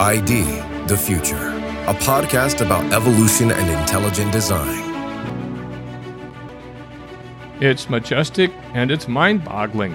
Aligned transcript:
ID 0.00 0.44
The 0.86 0.96
Future, 0.96 1.50
a 1.86 1.92
podcast 1.92 2.64
about 2.64 2.90
evolution 2.90 3.50
and 3.50 3.68
intelligent 3.68 4.32
design. 4.32 4.80
It's 7.60 7.90
majestic 7.90 8.50
and 8.72 8.90
it's 8.90 9.08
mind 9.08 9.44
boggling. 9.44 9.92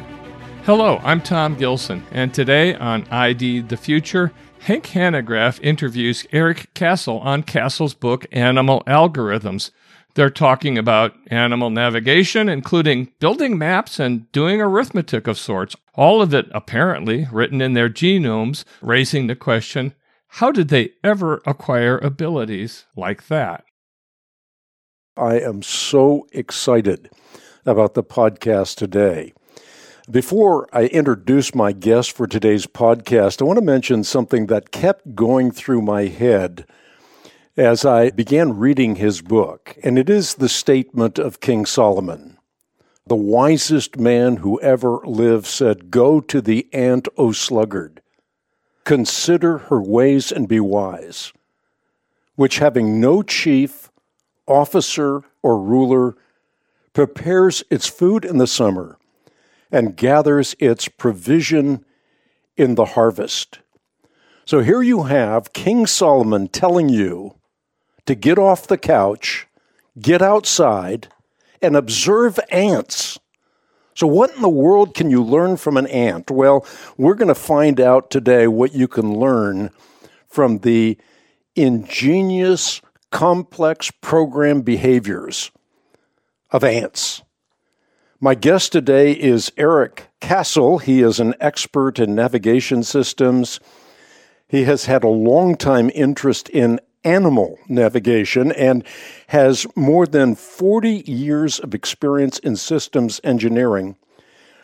Hello, 0.63 1.01
I'm 1.03 1.21
Tom 1.21 1.55
Gilson, 1.55 2.05
and 2.11 2.31
today 2.31 2.75
on 2.75 3.07
ID 3.09 3.61
The 3.61 3.77
Future, 3.77 4.31
Hank 4.59 4.85
Hanegraaff 4.85 5.59
interviews 5.63 6.27
Eric 6.31 6.71
Cassell 6.75 7.17
on 7.21 7.41
Cassell's 7.41 7.95
book 7.95 8.27
Animal 8.31 8.83
Algorithms. 8.85 9.71
They're 10.15 10.29
talking 10.29 10.77
about 10.77 11.13
animal 11.27 11.69
navigation, 11.69 12.47
including 12.47 13.11
building 13.19 13.57
maps 13.57 13.99
and 13.99 14.31
doing 14.31 14.61
arithmetic 14.61 15.27
of 15.27 15.37
sorts, 15.37 15.75
all 15.93 16.21
of 16.21 16.33
it 16.33 16.45
apparently 16.51 17.27
written 17.29 17.61
in 17.61 17.73
their 17.73 17.89
genomes, 17.89 18.63
raising 18.81 19.27
the 19.27 19.35
question 19.35 19.93
how 20.35 20.51
did 20.51 20.67
they 20.67 20.89
ever 21.01 21.41
acquire 21.45 21.97
abilities 21.97 22.83
like 22.97 23.27
that? 23.27 23.63
I 25.15 25.39
am 25.39 25.63
so 25.63 26.27
excited 26.33 27.09
about 27.65 27.93
the 27.93 28.03
podcast 28.03 28.75
today. 28.75 29.31
Before 30.11 30.67
I 30.73 30.87
introduce 30.87 31.55
my 31.55 31.71
guest 31.71 32.11
for 32.11 32.27
today's 32.27 32.67
podcast, 32.67 33.41
I 33.41 33.45
want 33.45 33.59
to 33.59 33.65
mention 33.65 34.03
something 34.03 34.47
that 34.47 34.71
kept 34.71 35.15
going 35.15 35.51
through 35.51 35.83
my 35.83 36.07
head 36.07 36.65
as 37.55 37.85
I 37.85 38.09
began 38.09 38.57
reading 38.57 38.97
his 38.97 39.21
book, 39.21 39.77
and 39.85 39.97
it 39.97 40.09
is 40.09 40.35
the 40.35 40.49
statement 40.49 41.17
of 41.17 41.39
King 41.39 41.65
Solomon. 41.65 42.37
The 43.07 43.15
wisest 43.15 43.97
man 43.97 44.37
who 44.37 44.59
ever 44.59 44.99
lived 45.05 45.45
said, 45.45 45.89
Go 45.89 46.19
to 46.19 46.41
the 46.41 46.67
ant, 46.73 47.07
O 47.17 47.31
sluggard, 47.31 48.01
consider 48.85 49.57
her 49.57 49.81
ways 49.81 50.31
and 50.31 50.47
be 50.47 50.59
wise, 50.59 51.33
which 52.35 52.59
having 52.59 53.01
no 53.01 53.21
chief, 53.21 53.91
officer, 54.47 55.21
or 55.41 55.59
ruler, 55.59 56.15
prepares 56.93 57.63
its 57.69 57.87
food 57.87 58.23
in 58.23 58.37
the 58.37 58.47
summer 58.47 58.97
and 59.71 59.97
gathers 59.97 60.55
its 60.59 60.87
provision 60.87 61.83
in 62.55 62.75
the 62.75 62.85
harvest. 62.85 63.59
So 64.45 64.61
here 64.61 64.81
you 64.81 65.03
have 65.03 65.53
King 65.53 65.87
Solomon 65.87 66.47
telling 66.47 66.87
you 66.87 67.35
to 68.05 68.15
get 68.15 68.37
off 68.37 68.67
the 68.67 68.77
couch, 68.77 69.47
get 69.99 70.21
outside, 70.21 71.07
and 71.61 71.75
observe 71.75 72.39
ants. 72.51 73.19
So, 73.95 74.07
what 74.07 74.35
in 74.35 74.41
the 74.41 74.49
world 74.49 74.93
can 74.93 75.09
you 75.09 75.23
learn 75.23 75.55
from 75.55 75.77
an 75.77 75.87
ant? 75.87 76.29
Well, 76.29 76.65
we're 76.97 77.15
going 77.15 77.29
to 77.29 77.35
find 77.35 77.79
out 77.79 78.11
today 78.11 78.45
what 78.45 78.73
you 78.73 78.89
can 78.89 79.17
learn 79.17 79.69
from 80.27 80.59
the 80.59 80.97
ingenious, 81.55 82.81
complex 83.09 83.91
program 84.01 84.61
behaviors 84.63 85.49
of 86.51 86.65
ants. 86.65 87.21
My 88.19 88.35
guest 88.35 88.73
today 88.73 89.13
is 89.13 89.53
Eric 89.55 90.09
Cassell. 90.19 90.79
He 90.79 91.01
is 91.01 91.21
an 91.21 91.33
expert 91.39 91.97
in 91.97 92.15
navigation 92.15 92.83
systems. 92.83 93.61
He 94.49 94.65
has 94.65 94.85
had 94.85 95.05
a 95.05 95.09
long 95.09 95.55
time 95.55 95.89
interest 95.95 96.49
in 96.49 96.81
animal 97.05 97.57
navigation 97.69 98.51
and 98.51 98.83
has 99.27 99.65
more 99.75 100.05
than 100.05 100.35
40 100.35 101.03
years 101.05 101.59
of 101.59 101.73
experience 101.73 102.39
in 102.39 102.55
systems 102.55 103.21
engineering, 103.23 103.95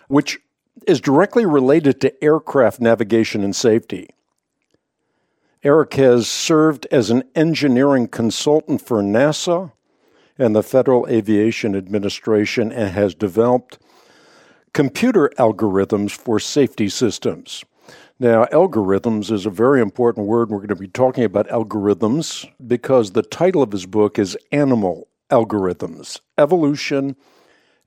which 0.07 0.39
is 0.87 0.99
directly 0.99 1.45
related 1.45 2.01
to 2.01 2.23
aircraft 2.23 2.81
navigation 2.81 3.43
and 3.43 3.55
safety. 3.55 4.09
Eric 5.63 5.93
has 5.93 6.27
served 6.27 6.87
as 6.91 7.11
an 7.11 7.23
engineering 7.35 8.07
consultant 8.07 8.81
for 8.81 9.01
NASA 9.01 9.71
and 10.37 10.55
the 10.55 10.63
Federal 10.63 11.07
Aviation 11.07 11.75
Administration 11.75 12.71
and 12.71 12.91
has 12.91 13.13
developed 13.13 13.77
computer 14.73 15.31
algorithms 15.37 16.11
for 16.11 16.39
safety 16.39 16.89
systems. 16.89 17.63
Now, 18.21 18.45
algorithms 18.45 19.31
is 19.31 19.47
a 19.47 19.49
very 19.49 19.81
important 19.81 20.27
word. 20.27 20.51
We're 20.51 20.59
going 20.59 20.67
to 20.67 20.75
be 20.75 20.87
talking 20.87 21.23
about 21.23 21.47
algorithms 21.47 22.47
because 22.67 23.13
the 23.13 23.23
title 23.23 23.63
of 23.63 23.71
his 23.71 23.87
book 23.87 24.19
is 24.19 24.37
Animal 24.51 25.07
Algorithms 25.31 26.19
Evolution 26.37 27.15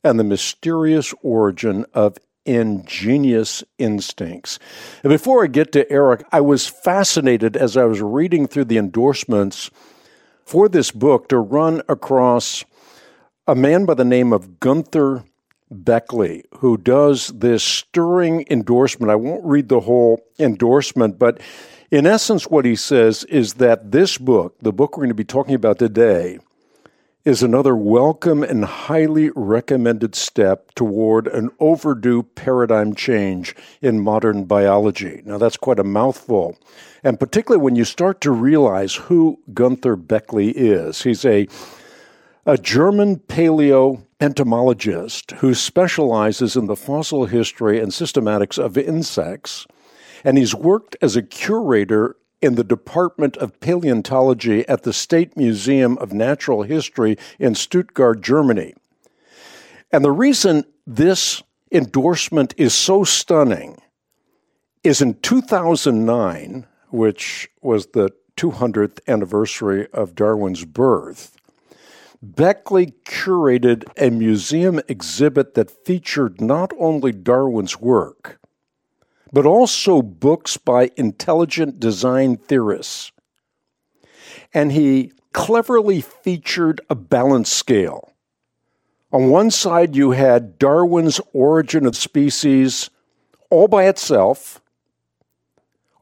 and 0.03 0.19
the 0.19 0.25
Mysterious 0.25 1.15
Origin 1.23 1.87
of 1.95 2.19
Ingenious 2.45 3.63
Instincts. 3.79 4.59
And 5.05 5.11
before 5.11 5.45
I 5.45 5.47
get 5.47 5.71
to 5.71 5.89
Eric, 5.89 6.25
I 6.33 6.41
was 6.41 6.67
fascinated 6.67 7.57
as 7.57 7.77
I 7.77 7.85
was 7.85 8.03
reading 8.03 8.49
through 8.49 8.65
the 8.65 8.79
endorsements 8.79 9.71
for 10.45 10.69
this 10.69 10.91
book 10.91 11.29
to 11.29 11.39
run 11.39 11.81
across 11.89 12.65
a 13.47 13.55
man 13.55 13.85
by 13.85 13.95
the 13.95 14.05
name 14.05 14.33
of 14.33 14.59
Gunther 14.59 15.23
Bechly, 15.73 16.43
who 16.59 16.77
does 16.77 17.29
this 17.29 17.65
stirring 17.65 18.47
endorsement. 18.51 19.11
I 19.11 19.17
won't 19.17 19.45
read 19.45 19.69
the 19.69 19.81
whole 19.81 20.21
endorsement, 20.39 21.19
but 21.19 21.41
in 21.91 22.07
essence, 22.07 22.49
what 22.49 22.65
he 22.65 22.77
says 22.77 23.25
is 23.25 23.55
that 23.55 23.93
this 23.93 24.19
book, 24.19 24.57
the 24.61 24.73
book 24.73 24.97
we're 24.97 25.03
going 25.03 25.09
to 25.11 25.15
be 25.15 25.25
talking 25.25 25.55
about 25.55 25.79
today, 25.79 26.39
is 27.25 27.43
another 27.43 27.75
welcome 27.75 28.43
and 28.43 28.65
highly 28.65 29.31
recommended 29.35 30.15
step 30.15 30.75
toward 30.75 31.27
an 31.29 31.51
overdue 31.59 32.23
paradigm 32.23 32.95
change 32.95 33.57
in 33.81 34.01
modern 34.01 34.45
biology. 34.45 35.23
Now, 35.25 35.39
that's 35.39 35.57
quite 35.57 35.79
a 35.79 35.85
mouthful. 35.85 36.59
And 37.03 37.19
particularly 37.19 37.63
when 37.63 37.77
you 37.77 37.87
start 37.87 38.21
to 38.23 38.31
realize 38.31 38.95
who 38.95 39.41
Gunther 39.55 39.97
Bechly 39.97 40.53
is, 40.55 41.03
he's 41.03 41.25
a 41.25 41.49
a 42.47 42.59
German 42.59 43.17
paleo 43.17 44.05
entomologist 44.25 45.33
who 45.33 45.53
specializes 45.53 46.57
in 46.57 46.65
the 46.65 46.75
fossil 46.75 47.27
history 47.27 47.79
and 47.79 47.93
systematics 47.93 48.59
of 48.59 48.79
insects, 48.79 49.67
and 50.25 50.39
he's 50.39 50.55
worked 50.55 50.97
as 51.03 51.15
a 51.15 51.23
curator 51.23 52.17
in 52.41 52.55
the 52.55 52.65
Department 52.65 53.37
of 53.37 53.61
Paleontology 53.61 54.67
at 54.67 54.83
the 54.83 54.95
State 54.95 55.37
Museum 55.37 55.99
of 55.99 56.15
Natural 56.15 56.63
History 56.63 57.19
in 57.39 57.55
Stuttgart, 57.55 58.23
Germany. 58.23 58.73
And 59.93 60.03
the 60.03 60.11
reason 60.11 60.65
this 60.87 61.43
endorsement 61.71 62.55
is 62.57 62.75
so 62.75 63.05
stunning 63.05 63.77
is 64.83 65.03
in 65.03 65.15
2009, 65.21 66.67
which 66.89 67.51
was 67.61 67.89
the 67.89 68.11
200th 68.39 69.01
anniversary 69.07 69.87
of 69.93 70.15
Darwin's 70.15 70.65
birth, 70.65 71.37
Bechly 72.25 72.95
curated 73.05 73.85
a 73.99 74.09
museum 74.09 74.81
exhibit 74.89 75.55
that 75.55 75.71
featured 75.85 76.41
not 76.41 76.73
only 76.79 77.13
Darwin's 77.13 77.79
work, 77.79 78.41
but 79.31 79.45
also 79.45 80.01
books 80.01 80.57
by 80.57 80.91
intelligent 80.97 81.79
design 81.79 82.39
theorists. 82.39 83.13
And 84.55 84.73
he 84.73 85.13
cleverly 85.35 86.01
featured 86.01 86.81
a 86.89 86.95
balance 86.95 87.51
scale. 87.51 88.13
On 89.13 89.29
one 89.29 89.51
side, 89.51 89.95
you 89.95 90.13
had 90.13 90.59
Darwin's 90.59 91.21
Origin 91.35 91.85
of 91.85 91.95
Species 91.95 92.89
all 93.51 93.69
by 93.69 93.85
itself. 93.85 94.63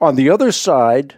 On 0.00 0.14
the 0.14 0.30
other 0.30 0.52
side, 0.52 1.16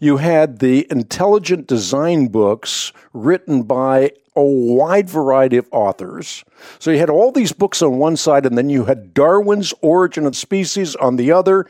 you 0.00 0.16
had 0.16 0.58
the 0.58 0.88
intelligent 0.90 1.68
design 1.68 2.28
books 2.28 2.92
written 3.12 3.62
by 3.62 4.10
a 4.36 4.42
wide 4.42 5.08
variety 5.08 5.56
of 5.56 5.68
authors. 5.70 6.44
So 6.78 6.90
you 6.90 6.98
had 6.98 7.10
all 7.10 7.30
these 7.30 7.52
books 7.52 7.82
on 7.82 7.98
one 7.98 8.16
side, 8.16 8.46
and 8.46 8.58
then 8.58 8.68
you 8.68 8.84
had 8.84 9.14
Darwin's 9.14 9.72
Origin 9.80 10.26
of 10.26 10.36
Species 10.36 10.96
on 10.96 11.16
the 11.16 11.32
other. 11.32 11.66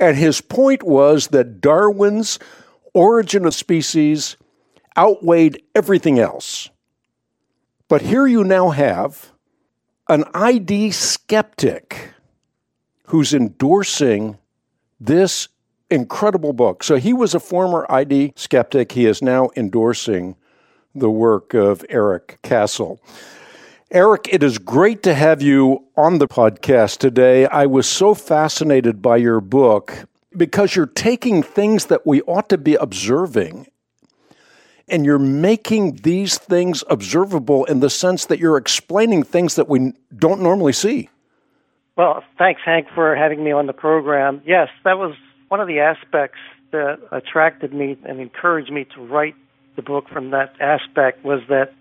And 0.00 0.16
his 0.16 0.40
point 0.40 0.82
was 0.82 1.28
that 1.28 1.60
Darwin's 1.60 2.38
Origin 2.94 3.44
of 3.44 3.54
Species 3.54 4.36
outweighed 4.96 5.62
everything 5.74 6.18
else. 6.18 6.70
But 7.88 8.02
here 8.02 8.26
you 8.26 8.44
now 8.44 8.70
have 8.70 9.32
an 10.08 10.24
ID 10.34 10.90
skeptic 10.90 12.12
who's 13.06 13.32
endorsing 13.32 14.36
this 15.00 15.48
incredible 15.90 16.52
book. 16.52 16.82
So 16.82 16.96
he 16.96 17.12
was 17.12 17.34
a 17.34 17.40
former 17.40 17.86
ID 17.88 18.32
skeptic. 18.36 18.92
He 18.92 19.06
is 19.06 19.22
now 19.22 19.50
endorsing 19.56 20.36
the 20.98 21.10
work 21.10 21.54
of 21.54 21.84
Eric 21.88 22.38
Cassell. 22.42 23.00
Eric, 23.90 24.28
it 24.30 24.42
is 24.42 24.58
great 24.58 25.02
to 25.04 25.14
have 25.14 25.40
you 25.40 25.84
on 25.96 26.18
the 26.18 26.28
podcast 26.28 26.98
today. 26.98 27.46
I 27.46 27.66
was 27.66 27.88
so 27.88 28.14
fascinated 28.14 29.00
by 29.00 29.16
your 29.16 29.40
book 29.40 30.06
because 30.36 30.76
you're 30.76 30.86
taking 30.86 31.42
things 31.42 31.86
that 31.86 32.06
we 32.06 32.20
ought 32.22 32.48
to 32.50 32.58
be 32.58 32.74
observing 32.74 33.66
and 34.88 35.04
you're 35.04 35.18
making 35.18 35.96
these 35.96 36.38
things 36.38 36.84
observable 36.88 37.64
in 37.66 37.80
the 37.80 37.90
sense 37.90 38.26
that 38.26 38.38
you're 38.38 38.56
explaining 38.56 39.22
things 39.22 39.54
that 39.54 39.68
we 39.68 39.92
don't 40.16 40.40
normally 40.40 40.72
see. 40.72 41.08
Well, 41.96 42.22
thanks, 42.38 42.60
Hank, 42.64 42.86
for 42.94 43.16
having 43.16 43.42
me 43.42 43.52
on 43.52 43.66
the 43.66 43.72
program. 43.72 44.40
Yes, 44.46 44.68
that 44.84 44.98
was 44.98 45.14
one 45.48 45.60
of 45.60 45.66
the 45.66 45.80
aspects 45.80 46.38
that 46.70 47.00
attracted 47.10 47.72
me 47.72 47.96
and 48.04 48.20
encouraged 48.20 48.70
me 48.70 48.86
to 48.94 49.00
write 49.00 49.34
the 49.78 49.82
book 49.82 50.08
from 50.12 50.30
that 50.32 50.54
aspect 50.60 51.24
was 51.24 51.40
that 51.48 51.72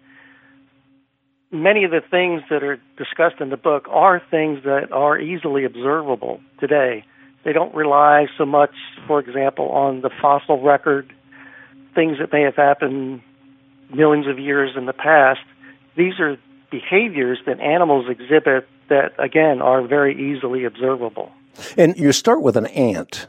many 1.51 1.83
of 1.83 1.89
the 1.89 2.01
things 2.11 2.43
that 2.51 2.63
are 2.63 2.79
discussed 2.95 3.41
in 3.41 3.49
the 3.49 3.57
book 3.57 3.87
are 3.89 4.21
things 4.29 4.63
that 4.63 4.91
are 4.91 5.19
easily 5.19 5.65
observable 5.65 6.39
today. 6.59 7.03
They 7.43 7.53
don't 7.53 7.73
rely 7.73 8.27
so 8.37 8.45
much, 8.45 8.75
for 9.07 9.19
example, 9.19 9.69
on 9.69 10.01
the 10.01 10.11
fossil 10.21 10.61
record, 10.61 11.11
things 11.95 12.19
that 12.19 12.31
may 12.31 12.43
have 12.43 12.55
happened 12.55 13.23
millions 13.91 14.27
of 14.27 14.37
years 14.37 14.75
in 14.77 14.85
the 14.85 14.93
past. 14.93 15.39
These 15.95 16.19
are 16.19 16.37
behaviors 16.69 17.39
that 17.47 17.59
animals 17.59 18.05
exhibit 18.09 18.67
that, 18.89 19.13
again, 19.17 19.59
are 19.59 19.81
very 19.81 20.13
easily 20.31 20.65
observable. 20.65 21.31
And 21.75 21.97
you 21.97 22.11
start 22.11 22.43
with 22.43 22.57
an 22.57 22.67
ant. 22.67 23.27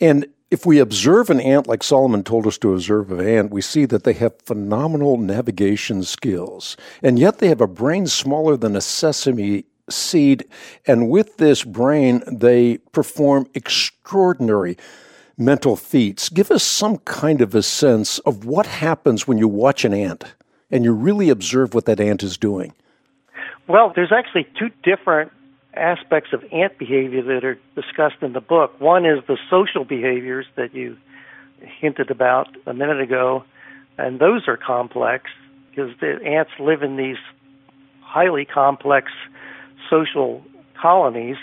And 0.00 0.26
if 0.50 0.66
we 0.66 0.80
observe 0.80 1.30
an 1.30 1.40
ant 1.40 1.68
like 1.68 1.82
Solomon 1.82 2.24
told 2.24 2.46
us 2.46 2.58
to 2.58 2.74
observe 2.74 3.12
an 3.12 3.26
ant, 3.26 3.52
we 3.52 3.62
see 3.62 3.84
that 3.86 4.04
they 4.04 4.12
have 4.14 4.40
phenomenal 4.42 5.16
navigation 5.16 6.02
skills. 6.02 6.76
And 7.02 7.18
yet 7.18 7.38
they 7.38 7.48
have 7.48 7.60
a 7.60 7.68
brain 7.68 8.06
smaller 8.08 8.56
than 8.56 8.74
a 8.74 8.80
sesame 8.80 9.64
seed. 9.88 10.44
And 10.86 11.08
with 11.08 11.36
this 11.36 11.62
brain, 11.62 12.22
they 12.26 12.78
perform 12.92 13.46
extraordinary 13.54 14.76
mental 15.38 15.76
feats. 15.76 16.28
Give 16.28 16.50
us 16.50 16.64
some 16.64 16.98
kind 16.98 17.40
of 17.40 17.54
a 17.54 17.62
sense 17.62 18.18
of 18.20 18.44
what 18.44 18.66
happens 18.66 19.28
when 19.28 19.38
you 19.38 19.48
watch 19.48 19.84
an 19.84 19.94
ant 19.94 20.24
and 20.70 20.84
you 20.84 20.92
really 20.92 21.30
observe 21.30 21.74
what 21.74 21.86
that 21.86 22.00
ant 22.00 22.22
is 22.22 22.36
doing. 22.36 22.72
Well, 23.68 23.92
there's 23.94 24.12
actually 24.12 24.48
two 24.58 24.70
different 24.82 25.30
aspects 25.74 26.32
of 26.32 26.44
ant 26.52 26.78
behavior 26.78 27.22
that 27.22 27.44
are 27.44 27.58
discussed 27.74 28.22
in 28.22 28.32
the 28.32 28.40
book. 28.40 28.80
One 28.80 29.06
is 29.06 29.20
the 29.26 29.38
social 29.48 29.84
behaviors 29.84 30.46
that 30.56 30.74
you 30.74 30.96
hinted 31.60 32.10
about 32.10 32.48
a 32.66 32.74
minute 32.74 33.00
ago, 33.00 33.44
and 33.98 34.18
those 34.18 34.48
are 34.48 34.56
complex 34.56 35.30
because 35.70 35.90
the 36.00 36.18
ants 36.24 36.52
live 36.58 36.82
in 36.82 36.96
these 36.96 37.18
highly 38.00 38.44
complex 38.44 39.12
social 39.88 40.42
colonies 40.80 41.36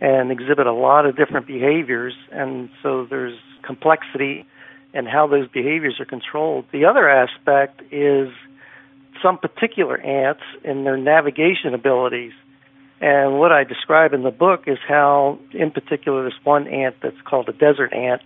and 0.00 0.30
exhibit 0.30 0.66
a 0.66 0.72
lot 0.72 1.06
of 1.06 1.16
different 1.16 1.46
behaviors, 1.46 2.14
and 2.32 2.68
so 2.82 3.06
there's 3.08 3.38
complexity 3.62 4.44
in 4.92 5.06
how 5.06 5.26
those 5.26 5.48
behaviors 5.48 6.00
are 6.00 6.04
controlled. 6.04 6.64
The 6.72 6.84
other 6.84 7.08
aspect 7.08 7.80
is 7.92 8.28
some 9.22 9.38
particular 9.38 9.98
ants 9.98 10.42
and 10.64 10.84
their 10.84 10.96
navigation 10.96 11.72
abilities. 11.72 12.32
And 13.02 13.40
what 13.40 13.50
I 13.50 13.64
describe 13.64 14.12
in 14.14 14.22
the 14.22 14.30
book 14.30 14.62
is 14.68 14.78
how, 14.86 15.40
in 15.50 15.72
particular, 15.72 16.24
this 16.24 16.38
one 16.44 16.68
ant 16.68 16.94
that's 17.02 17.20
called 17.24 17.48
a 17.48 17.52
desert 17.52 17.92
ant, 17.92 18.22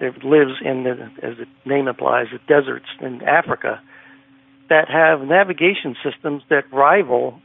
that 0.00 0.24
lives 0.24 0.54
in 0.64 0.82
the, 0.82 1.10
as 1.22 1.36
the 1.38 1.46
name 1.64 1.86
implies, 1.86 2.26
the 2.32 2.40
deserts 2.48 2.86
in 3.00 3.22
Africa, 3.22 3.80
that 4.68 4.90
have 4.90 5.20
navigation 5.20 5.94
systems 6.02 6.42
that 6.50 6.64
rival 6.72 7.40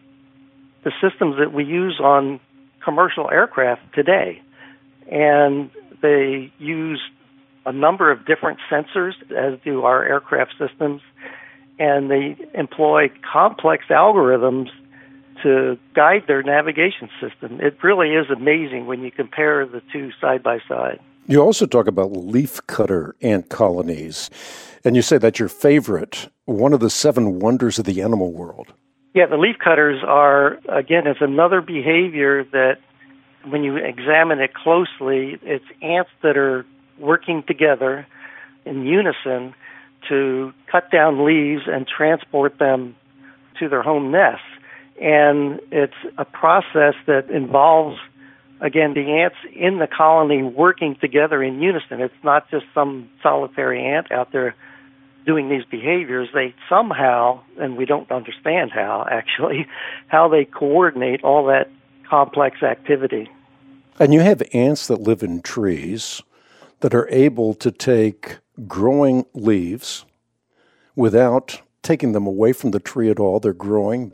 the 0.84 0.92
systems 1.01 1.36
that 1.38 1.54
we 1.54 1.63
use 1.63 2.00
on 2.04 2.40
commercial 2.84 3.30
aircraft 3.30 3.81
today. 3.94 4.42
And 5.12 5.69
they 6.02 6.52
use 6.57 7.02
a 7.66 7.72
number 7.72 8.12
of 8.12 8.25
different 8.25 8.57
sensors, 8.72 9.13
as 9.38 9.60
do 9.63 9.84
our 9.84 10.04
aircraft 10.04 10.56
systems, 10.57 11.02
and 11.78 12.10
they 12.10 12.38
employ 12.56 13.12
complex 13.31 13.86
algorithms 13.92 14.69
to 15.44 15.78
guide 15.96 16.24
their 16.28 16.44
navigation 16.44 17.10
system. 17.22 17.60
It 17.62 17.78
really 17.84 18.10
is 18.10 18.30
amazing 18.30 18.86
when 18.86 19.02
you 19.02 19.12
compare 19.12 19.66
the 19.66 19.82
two 19.92 20.12
side 20.20 20.44
by 20.44 20.60
side. 20.68 21.00
You 21.28 21.42
also 21.42 21.66
talk 21.66 21.88
about 21.88 22.12
leafcutter 22.14 23.12
ant 23.22 23.50
colonies, 23.50 24.30
and 24.84 24.96
you 24.96 25.02
say 25.02 25.18
that's 25.18 25.40
your 25.40 25.50
favorite, 25.50 26.30
one 26.46 26.74
of 26.74 26.80
the 26.80 26.90
seven 26.90 27.40
wonders 27.40 27.78
of 27.78 27.86
the 27.86 28.02
animal 28.02 28.32
world. 28.32 28.74
Yeah, 29.14 29.28
the 29.28 29.36
leafcutters 29.36 30.04
are, 30.04 30.60
again, 30.70 31.08
it's 31.08 31.22
another 31.22 31.62
behavior 31.62 32.44
that 32.46 32.78
when 33.48 33.64
you 33.64 33.78
examine 33.78 34.40
it 34.40 34.54
closely, 34.54 35.38
it's 35.42 35.66
ants 35.82 36.12
that 36.24 36.38
are 36.38 36.66
working 37.00 37.44
together 37.48 38.06
in 38.66 38.86
unison 38.86 39.54
to 40.08 40.54
cut 40.72 40.92
down 40.92 41.26
leaves 41.26 41.64
and 41.68 41.88
transport 41.88 42.58
them 42.60 42.96
to 43.60 43.70
their 43.70 43.82
home 43.82 44.12
nests 44.12 44.44
and 45.01 45.60
it's 45.72 45.94
a 46.18 46.25
process 46.25 46.96
that 47.07 47.30
involves 47.30 47.98
again 48.62 48.94
the 48.94 49.22
ants 49.22 49.38
in 49.56 49.80
the 49.80 49.88
colony 49.88 50.44
working 50.44 50.96
together 51.00 51.42
in 51.42 51.62
unison. 51.62 52.01
It's 52.01 52.24
not 52.24 52.50
just 52.51 52.66
some 52.74 53.10
solitary 53.24 53.84
ant 53.84 54.12
out 54.12 54.31
there 54.31 54.56
doing 55.25 55.50
these 55.50 55.63
behaviors. 55.66 56.30
They 56.34 56.54
somehow 56.68 57.42
and 57.60 57.78
we 57.78 57.86
don't 57.86 58.12
understand 58.12 58.72
how 58.72 59.07
actually 59.12 59.68
how 60.07 60.28
they 60.28 60.46
coordinate 60.46 61.24
all 61.24 61.45
that 61.48 61.69
complex 62.10 62.63
activity. 62.63 63.30
And 64.00 64.13
you 64.13 64.22
have 64.22 64.42
ants 64.54 64.88
that 64.88 65.02
live 65.02 65.24
in 65.24 65.42
trees 65.42 66.22
that 66.80 66.94
are 66.94 67.10
able 67.10 67.54
to 67.56 67.72
take 67.72 68.38
growing 68.68 69.25
leaves 69.34 70.06
without 70.95 71.62
taking 71.90 72.12
them 72.12 72.28
away 72.28 72.54
from 72.54 72.70
the 72.70 72.80
tree 72.80 73.10
at 73.10 73.20
all. 73.20 73.40
They're 73.40 73.52
growing. 73.52 74.14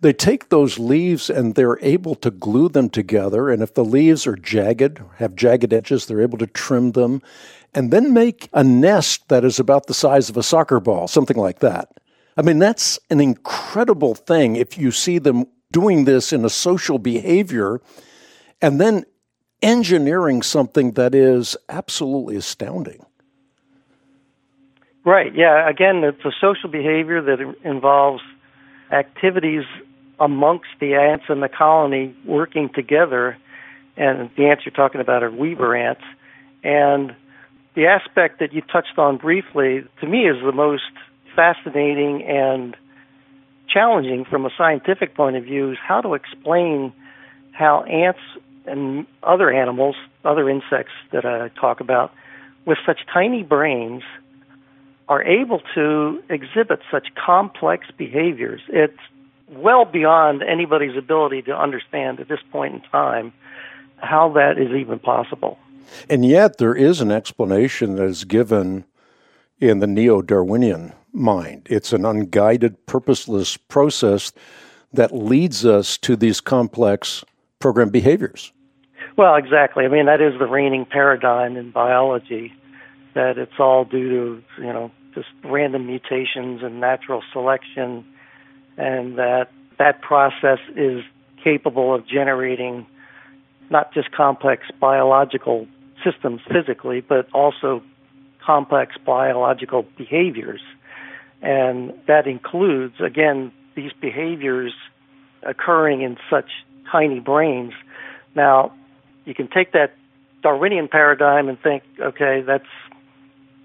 They 0.00 0.12
take 0.12 0.48
those 0.48 0.80
leaves 0.80 1.30
and 1.30 1.54
they're 1.54 1.78
able 1.80 2.16
to 2.16 2.32
glue 2.32 2.68
them 2.68 2.90
together. 2.90 3.48
And 3.48 3.62
if 3.62 3.74
the 3.74 3.84
leaves 3.84 4.26
are 4.26 4.34
jagged, 4.34 5.00
have 5.18 5.36
jagged 5.36 5.72
edges, 5.72 6.06
they're 6.06 6.20
able 6.20 6.38
to 6.38 6.48
trim 6.48 6.92
them 6.92 7.22
and 7.74 7.92
then 7.92 8.12
make 8.12 8.48
a 8.52 8.64
nest 8.64 9.28
that 9.28 9.44
is 9.44 9.60
about 9.60 9.86
the 9.86 9.94
size 9.94 10.30
of 10.30 10.36
a 10.36 10.42
soccer 10.42 10.80
ball, 10.80 11.06
something 11.06 11.36
like 11.36 11.60
that. 11.60 11.90
I 12.36 12.42
mean, 12.42 12.58
that's 12.58 12.98
an 13.08 13.20
incredible 13.20 14.16
thing 14.16 14.56
if 14.56 14.76
you 14.76 14.90
see 14.90 15.18
them 15.20 15.46
doing 15.70 16.06
this 16.06 16.32
in 16.32 16.44
a 16.44 16.50
social 16.50 16.98
behavior 16.98 17.80
and 18.60 18.80
then 18.80 19.04
engineering 19.62 20.42
something 20.42 20.94
that 20.94 21.14
is 21.14 21.56
absolutely 21.68 22.34
astounding. 22.34 23.06
Right. 25.04 25.34
Yeah. 25.34 25.68
Again, 25.68 26.04
it's 26.04 26.24
a 26.24 26.30
social 26.40 26.70
behavior 26.70 27.20
that 27.22 27.54
involves 27.64 28.22
activities 28.92 29.64
amongst 30.20 30.68
the 30.80 30.94
ants 30.94 31.24
in 31.28 31.40
the 31.40 31.48
colony 31.48 32.14
working 32.24 32.70
together. 32.72 33.36
And 33.96 34.30
the 34.36 34.46
ants 34.46 34.64
you're 34.64 34.74
talking 34.74 35.00
about 35.00 35.22
are 35.22 35.30
weaver 35.30 35.74
ants. 35.74 36.02
And 36.62 37.16
the 37.74 37.86
aspect 37.86 38.38
that 38.38 38.52
you 38.52 38.62
touched 38.62 38.96
on 38.96 39.16
briefly, 39.16 39.84
to 40.00 40.06
me, 40.06 40.28
is 40.28 40.36
the 40.44 40.52
most 40.52 40.92
fascinating 41.34 42.22
and 42.22 42.76
challenging 43.68 44.24
from 44.24 44.46
a 44.46 44.50
scientific 44.56 45.16
point 45.16 45.34
of 45.36 45.44
view 45.44 45.72
is 45.72 45.78
how 45.82 46.00
to 46.00 46.14
explain 46.14 46.92
how 47.52 47.82
ants 47.84 48.20
and 48.66 49.06
other 49.22 49.50
animals, 49.50 49.96
other 50.24 50.48
insects 50.48 50.92
that 51.10 51.24
I 51.24 51.48
talk 51.60 51.80
about, 51.80 52.12
with 52.66 52.78
such 52.86 53.00
tiny 53.12 53.42
brains– 53.42 54.04
are 55.08 55.22
able 55.22 55.60
to 55.74 56.22
exhibit 56.28 56.80
such 56.90 57.08
complex 57.14 57.86
behaviors. 57.96 58.60
It's 58.68 58.98
well 59.48 59.84
beyond 59.84 60.42
anybody's 60.42 60.96
ability 60.96 61.42
to 61.42 61.56
understand 61.56 62.20
at 62.20 62.28
this 62.28 62.40
point 62.50 62.74
in 62.74 62.80
time 62.90 63.32
how 63.98 64.32
that 64.32 64.58
is 64.58 64.70
even 64.70 64.98
possible. 64.98 65.58
And 66.08 66.24
yet, 66.24 66.58
there 66.58 66.74
is 66.74 67.00
an 67.00 67.10
explanation 67.10 67.96
that 67.96 68.04
is 68.04 68.24
given 68.24 68.84
in 69.60 69.80
the 69.80 69.86
neo 69.86 70.22
Darwinian 70.22 70.92
mind. 71.12 71.66
It's 71.70 71.92
an 71.92 72.04
unguided, 72.04 72.86
purposeless 72.86 73.56
process 73.56 74.32
that 74.92 75.14
leads 75.14 75.64
us 75.64 75.98
to 75.98 76.16
these 76.16 76.40
complex 76.40 77.24
program 77.58 77.90
behaviors. 77.90 78.52
Well, 79.16 79.36
exactly. 79.36 79.84
I 79.84 79.88
mean, 79.88 80.06
that 80.06 80.20
is 80.20 80.38
the 80.38 80.46
reigning 80.46 80.86
paradigm 80.86 81.56
in 81.56 81.70
biology 81.70 82.52
that 83.14 83.38
it's 83.38 83.58
all 83.58 83.84
due 83.84 84.08
to 84.56 84.62
you 84.62 84.72
know 84.72 84.90
just 85.14 85.28
random 85.44 85.86
mutations 85.86 86.62
and 86.62 86.80
natural 86.80 87.22
selection, 87.32 88.04
and 88.76 89.18
that 89.18 89.48
that 89.78 90.00
process 90.00 90.58
is 90.76 91.02
capable 91.42 91.94
of 91.94 92.06
generating 92.06 92.86
not 93.70 93.92
just 93.92 94.12
complex 94.12 94.64
biological 94.80 95.66
systems 96.04 96.40
physically, 96.50 97.00
but 97.00 97.28
also 97.32 97.82
complex 98.44 98.96
biological 99.04 99.86
behaviors. 99.96 100.60
And 101.40 101.92
that 102.06 102.26
includes, 102.26 102.94
again, 103.00 103.52
these 103.74 103.92
behaviors 104.00 104.72
occurring 105.42 106.02
in 106.02 106.16
such 106.30 106.50
tiny 106.90 107.20
brains. 107.20 107.72
Now, 108.34 108.72
you 109.24 109.34
can 109.34 109.48
take 109.48 109.72
that 109.72 109.94
Darwinian 110.42 110.88
paradigm 110.88 111.48
and 111.48 111.58
think, 111.60 111.82
okay, 112.00 112.42
that's 112.46 112.64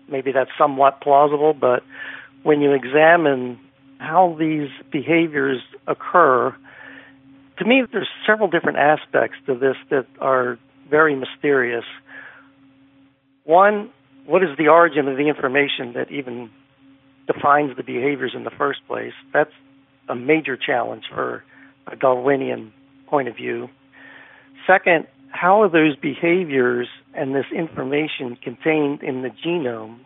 maybe 0.09 0.31
that's 0.31 0.51
somewhat 0.57 1.01
plausible, 1.01 1.53
but 1.53 1.83
when 2.43 2.61
you 2.61 2.73
examine 2.73 3.59
how 3.99 4.35
these 4.39 4.69
behaviors 4.91 5.61
occur, 5.87 6.55
to 7.57 7.65
me, 7.65 7.83
there's 7.91 8.07
several 8.25 8.49
different 8.49 8.77
aspects 8.77 9.37
to 9.47 9.55
this 9.55 9.75
that 9.89 10.05
are 10.19 10.57
very 10.89 11.15
mysterious. 11.15 11.85
one, 13.43 13.89
what 14.25 14.43
is 14.43 14.49
the 14.57 14.67
origin 14.67 15.07
of 15.07 15.17
the 15.17 15.27
information 15.27 15.93
that 15.93 16.11
even 16.11 16.49
defines 17.27 17.75
the 17.77 17.83
behaviors 17.83 18.33
in 18.35 18.43
the 18.43 18.51
first 18.51 18.79
place? 18.87 19.13
That's 19.33 19.53
a 20.09 20.15
major 20.15 20.57
challenge 20.57 21.05
for 21.09 21.43
a 21.87 21.95
Darwinian 21.95 22.73
point 23.07 23.29
of 23.29 23.35
view. 23.35 23.69
Second, 24.65 25.07
how 25.29 25.61
are 25.61 25.69
those 25.69 25.95
behaviors 25.95 26.87
and 27.17 27.35
this 27.35 27.45
information 27.53 28.37
contained 28.41 29.03
in 29.03 29.23
the 29.23 29.29
genome? 29.29 29.99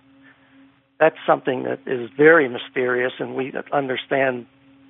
That's 1.00 1.18
something 1.26 1.64
that 1.64 1.80
is 1.86 2.10
very 2.16 2.48
mysterious, 2.48 3.14
and 3.20 3.36
we 3.36 3.54
understand 3.72 4.46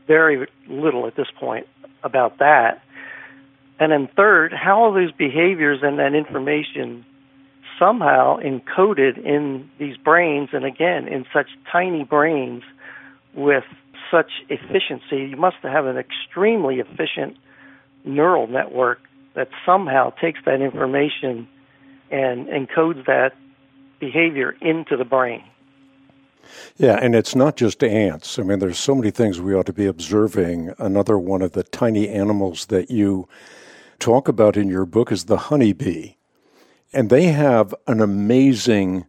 very 0.08 0.48
little 0.68 1.08
at 1.08 1.16
this 1.16 1.28
point 1.40 1.68
about 2.04 2.40
that. 2.40 2.82
And 3.80 3.92
then, 3.92 4.10
third, 4.16 4.54
how 4.54 4.84
are 4.84 4.94
those 4.94 5.12
behaviors 5.12 5.80
and 5.82 5.98
that 6.00 6.14
information 6.14 7.06
somehow 7.80 8.38
encoded 8.40 9.18
in 9.26 9.70
these 9.80 9.98
brains, 9.98 10.50
and 10.54 10.66
again, 10.66 11.08
in 11.08 11.26
such 11.34 11.48
tiny 11.72 12.04
brains 12.04 12.64
with 13.34 13.64
such 14.12 14.32
efficiency? 14.50 15.30
You 15.30 15.38
must 15.38 15.58
have 15.64 15.86
an 15.86 15.98
extremely 15.98 16.80
efficient 16.80 17.38
neural 18.04 18.48
network 18.48 19.00
that 19.36 19.48
somehow 19.66 20.12
takes 20.22 20.40
that 20.46 20.62
information 20.62 21.48
and 22.12 22.48
encodes 22.48 23.06
that 23.06 23.34
behavior 24.00 24.56
into 24.62 24.98
the 24.98 25.06
brain. 25.06 25.44
Yeah, 26.78 27.00
and 27.02 27.16
it's 27.16 27.36
not 27.36 27.56
just 27.56 27.84
ants. 27.84 28.38
I 28.40 28.44
mean, 28.44 28.60
there's 28.60 28.80
so 28.80 28.96
many 28.96 29.12
things 29.12 29.40
we 29.40 29.54
ought 29.54 29.68
to 29.68 29.74
be 29.74 29.86
observing. 29.86 30.74
Another 30.80 31.18
one 31.18 31.42
of 31.42 31.54
the 31.54 31.64
tiny 31.64 32.10
animals 32.10 32.66
that 32.68 32.90
you 32.90 33.28
talk 34.00 34.28
about 34.28 34.58
in 34.58 34.68
your 34.68 34.86
book 34.86 35.12
is 35.12 35.26
the 35.26 35.38
honeybee. 35.38 36.16
And 36.94 37.10
they 37.10 37.28
have 37.28 37.74
an 37.88 38.02
amazing 38.02 39.06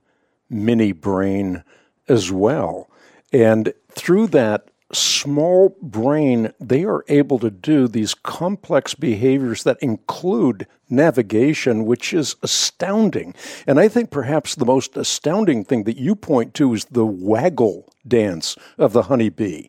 mini 0.49 0.93
brain 0.93 1.65
as 2.09 2.31
well. 2.31 2.89
And 3.33 3.73
through 3.91 4.29
that 4.29 4.69
small 4.93 5.77
brain, 5.81 6.53
they 6.61 6.85
are 6.85 7.05
able 7.09 7.39
to 7.39 7.51
do 7.51 7.89
these 7.89 8.15
complex 8.15 8.95
behaviors 8.95 9.63
that 9.63 9.79
include 9.81 10.67
navigation, 10.91 11.87
which 11.87 12.13
is 12.13 12.37
astounding. 12.43 13.35
And 13.67 13.81
I 13.81 13.89
think 13.89 14.11
perhaps 14.11 14.55
the 14.55 14.67
most 14.67 14.97
astounding 14.97 15.65
thing 15.65 15.85
that 15.85 15.97
you 15.97 16.15
point 16.15 16.55
to 16.55 16.75
is 16.75 16.85
the 16.87 17.07
waggle 17.07 17.93
dance 18.07 18.57
of 18.79 18.93
the 18.93 19.05
honeybee. 19.05 19.69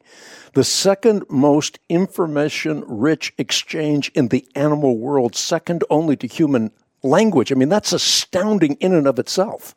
The 0.54 0.64
second 0.64 1.24
most 1.30 1.80
information 1.90 2.84
rich 2.88 3.34
exchange 3.38 4.10
in 4.14 4.28
the 4.28 4.48
animal 4.56 4.98
world, 4.98 5.36
second 5.36 5.84
only 5.90 6.16
to 6.18 6.28
human 6.28 6.72
language. 7.02 7.52
I 7.52 7.56
mean, 7.56 7.70
that's 7.70 7.94
astounding 7.94 8.76
in 8.76 8.94
and 8.94 9.08
of 9.08 9.20
itself. 9.20 9.76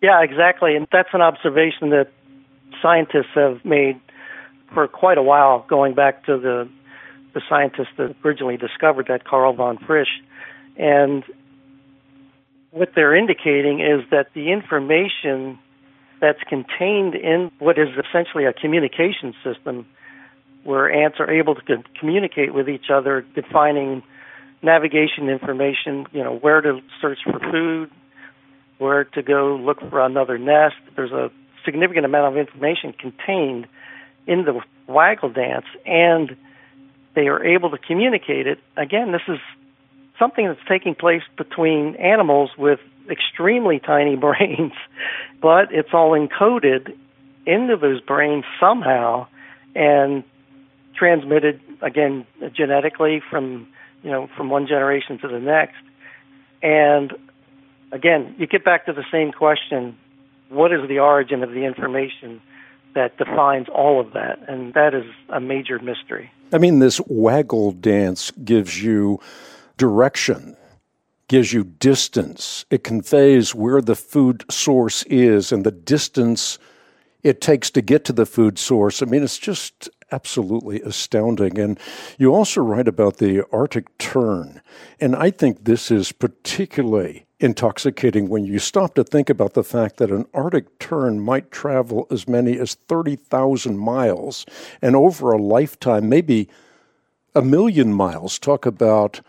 Yeah, 0.00 0.22
exactly. 0.22 0.76
And 0.76 0.86
that's 0.92 1.08
an 1.12 1.20
observation 1.22 1.90
that 1.90 2.08
scientists 2.82 3.34
have 3.34 3.64
made 3.64 4.00
for 4.72 4.86
quite 4.86 5.18
a 5.18 5.22
while, 5.22 5.64
going 5.68 5.94
back 5.94 6.24
to 6.26 6.38
the 6.38 6.68
the 7.34 7.42
scientist 7.48 7.90
that 7.98 8.14
originally 8.24 8.56
discovered 8.56 9.06
that, 9.08 9.24
Karl 9.24 9.52
von 9.52 9.78
Frisch. 9.86 10.08
And 10.76 11.22
what 12.70 12.90
they're 12.94 13.14
indicating 13.14 13.80
is 13.80 14.08
that 14.10 14.28
the 14.34 14.50
information 14.50 15.58
that's 16.20 16.42
contained 16.48 17.14
in 17.14 17.50
what 17.58 17.78
is 17.78 17.88
essentially 17.90 18.44
a 18.44 18.52
communication 18.52 19.34
system 19.44 19.86
where 20.64 20.90
ants 20.90 21.18
are 21.20 21.30
able 21.30 21.54
to 21.54 21.62
communicate 21.98 22.52
with 22.52 22.68
each 22.68 22.90
other, 22.92 23.24
defining 23.34 24.02
navigation 24.62 25.28
information, 25.28 26.06
you 26.12 26.22
know, 26.22 26.36
where 26.36 26.60
to 26.60 26.80
search 27.00 27.18
for 27.24 27.38
food, 27.38 27.90
where 28.78 29.04
to 29.04 29.22
go 29.22 29.56
look 29.56 29.78
for 29.88 30.04
another 30.04 30.38
nest. 30.38 30.74
There's 30.96 31.12
a 31.12 31.30
significant 31.68 32.06
amount 32.06 32.34
of 32.34 32.38
information 32.38 32.94
contained 32.94 33.66
in 34.26 34.44
the 34.44 34.60
waggle 34.86 35.30
dance, 35.30 35.66
and 35.84 36.34
they 37.14 37.28
are 37.28 37.44
able 37.44 37.70
to 37.70 37.78
communicate 37.78 38.46
it. 38.46 38.58
Again, 38.76 39.12
this 39.12 39.22
is 39.28 39.38
something 40.18 40.46
that's 40.46 40.66
taking 40.66 40.94
place 40.94 41.22
between 41.36 41.94
animals 41.96 42.50
with 42.56 42.80
extremely 43.10 43.78
tiny 43.78 44.16
brains, 44.26 44.72
but 45.42 45.72
it's 45.72 45.90
all 45.92 46.12
encoded 46.12 46.96
into 47.46 47.76
those 47.76 48.00
brains 48.00 48.44
somehow 48.58 49.26
and 49.74 50.24
transmitted 50.94 51.60
again 51.80 52.26
genetically 52.54 53.22
from 53.30 53.68
you 54.02 54.10
know 54.10 54.28
from 54.36 54.50
one 54.50 54.66
generation 54.66 55.18
to 55.18 55.28
the 55.28 55.38
next. 55.38 55.82
And 56.62 57.12
again, 57.92 58.34
you 58.38 58.46
get 58.46 58.64
back 58.64 58.86
to 58.86 58.92
the 58.92 59.04
same 59.12 59.32
question 59.32 59.96
what 60.48 60.72
is 60.72 60.88
the 60.88 60.98
origin 60.98 61.42
of 61.42 61.50
the 61.50 61.64
information 61.64 62.40
that 62.94 63.16
defines 63.18 63.68
all 63.68 64.00
of 64.00 64.12
that? 64.12 64.38
And 64.48 64.74
that 64.74 64.94
is 64.94 65.04
a 65.28 65.40
major 65.40 65.78
mystery. 65.78 66.30
I 66.52 66.58
mean, 66.58 66.78
this 66.78 67.00
waggle 67.06 67.72
dance 67.72 68.30
gives 68.44 68.82
you 68.82 69.20
direction, 69.76 70.56
gives 71.28 71.52
you 71.52 71.64
distance. 71.64 72.64
It 72.70 72.84
conveys 72.84 73.54
where 73.54 73.82
the 73.82 73.94
food 73.94 74.44
source 74.50 75.02
is 75.04 75.52
and 75.52 75.64
the 75.64 75.70
distance 75.70 76.58
it 77.22 77.40
takes 77.40 77.70
to 77.70 77.82
get 77.82 78.04
to 78.06 78.12
the 78.12 78.26
food 78.26 78.58
source. 78.58 79.02
I 79.02 79.06
mean, 79.06 79.22
it's 79.22 79.38
just 79.38 79.90
absolutely 80.10 80.80
astounding. 80.82 81.58
And 81.58 81.78
you 82.16 82.34
also 82.34 82.62
write 82.62 82.88
about 82.88 83.18
the 83.18 83.44
Arctic 83.52 83.96
tern. 83.98 84.62
And 85.00 85.14
I 85.14 85.30
think 85.30 85.64
this 85.64 85.90
is 85.90 86.12
particularly 86.12 87.26
intoxicating 87.40 88.28
when 88.28 88.44
you 88.44 88.58
stop 88.58 88.94
to 88.94 89.04
think 89.04 89.30
about 89.30 89.54
the 89.54 89.62
fact 89.62 89.98
that 89.98 90.10
an 90.10 90.26
Arctic 90.34 90.78
tern 90.78 91.20
might 91.20 91.50
travel 91.50 92.06
as 92.10 92.26
many 92.26 92.58
as 92.58 92.74
30,000 92.74 93.78
miles 93.78 94.44
and 94.82 94.96
over 94.96 95.32
a 95.32 95.40
lifetime, 95.40 96.08
maybe 96.08 96.48
a 97.34 97.42
million 97.42 97.92
miles. 97.92 98.38
Talk 98.38 98.66
about 98.66 99.20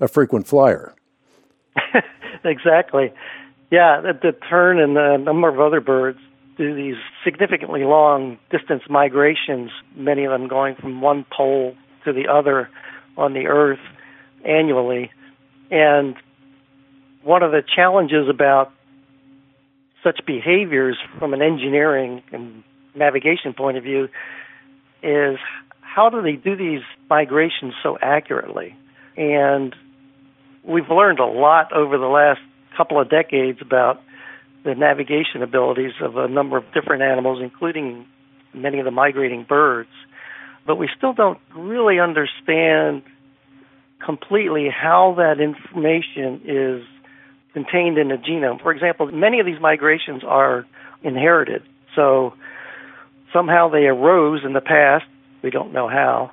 a 0.00 0.08
frequent 0.08 0.46
flyer. 0.46 0.94
exactly. 2.44 3.12
Yeah, 3.70 4.00
the, 4.00 4.12
the 4.12 4.32
tern 4.48 4.78
and 4.78 4.98
a 4.98 5.18
number 5.18 5.48
of 5.48 5.58
other 5.58 5.80
birds 5.80 6.18
do 6.56 6.74
these 6.74 6.96
significantly 7.24 7.84
long 7.84 8.38
distance 8.50 8.82
migrations, 8.88 9.70
many 9.96 10.24
of 10.24 10.30
them 10.30 10.46
going 10.48 10.76
from 10.76 11.00
one 11.00 11.24
pole 11.32 11.74
to 12.04 12.12
the 12.12 12.28
other 12.28 12.68
on 13.16 13.32
the 13.32 13.46
Earth 13.46 13.80
annually. 14.44 15.10
And 15.70 16.14
one 17.24 17.42
of 17.42 17.50
the 17.50 17.62
challenges 17.62 18.28
about 18.28 18.70
such 20.02 20.20
behaviors 20.26 20.96
from 21.18 21.32
an 21.32 21.42
engineering 21.42 22.22
and 22.30 22.62
navigation 22.94 23.54
point 23.54 23.78
of 23.78 23.82
view 23.82 24.08
is 25.02 25.38
how 25.80 26.10
do 26.10 26.22
they 26.22 26.32
do 26.32 26.54
these 26.56 26.82
migrations 27.08 27.72
so 27.82 27.96
accurately? 28.00 28.76
And 29.16 29.74
we've 30.62 30.88
learned 30.90 31.18
a 31.18 31.26
lot 31.26 31.72
over 31.72 31.96
the 31.98 32.06
last 32.06 32.40
couple 32.76 33.00
of 33.00 33.08
decades 33.08 33.58
about 33.62 34.02
the 34.64 34.74
navigation 34.74 35.42
abilities 35.42 35.92
of 36.00 36.16
a 36.16 36.28
number 36.28 36.56
of 36.56 36.64
different 36.72 37.02
animals, 37.02 37.38
including 37.42 38.06
many 38.52 38.78
of 38.78 38.84
the 38.84 38.90
migrating 38.90 39.44
birds. 39.44 39.90
But 40.66 40.76
we 40.76 40.88
still 40.96 41.12
don't 41.12 41.38
really 41.54 42.00
understand 42.00 43.02
completely 44.04 44.68
how 44.68 45.14
that 45.18 45.40
information 45.40 46.40
is 46.44 46.82
contained 47.54 47.96
in 47.96 48.08
the 48.08 48.16
genome. 48.16 48.60
For 48.60 48.72
example, 48.72 49.06
many 49.06 49.40
of 49.40 49.46
these 49.46 49.60
migrations 49.60 50.22
are 50.24 50.66
inherited. 51.02 51.62
So 51.94 52.34
somehow 53.32 53.70
they 53.70 53.86
arose 53.86 54.42
in 54.44 54.52
the 54.52 54.60
past, 54.60 55.06
we 55.42 55.50
don't 55.50 55.72
know 55.72 55.88
how, 55.88 56.32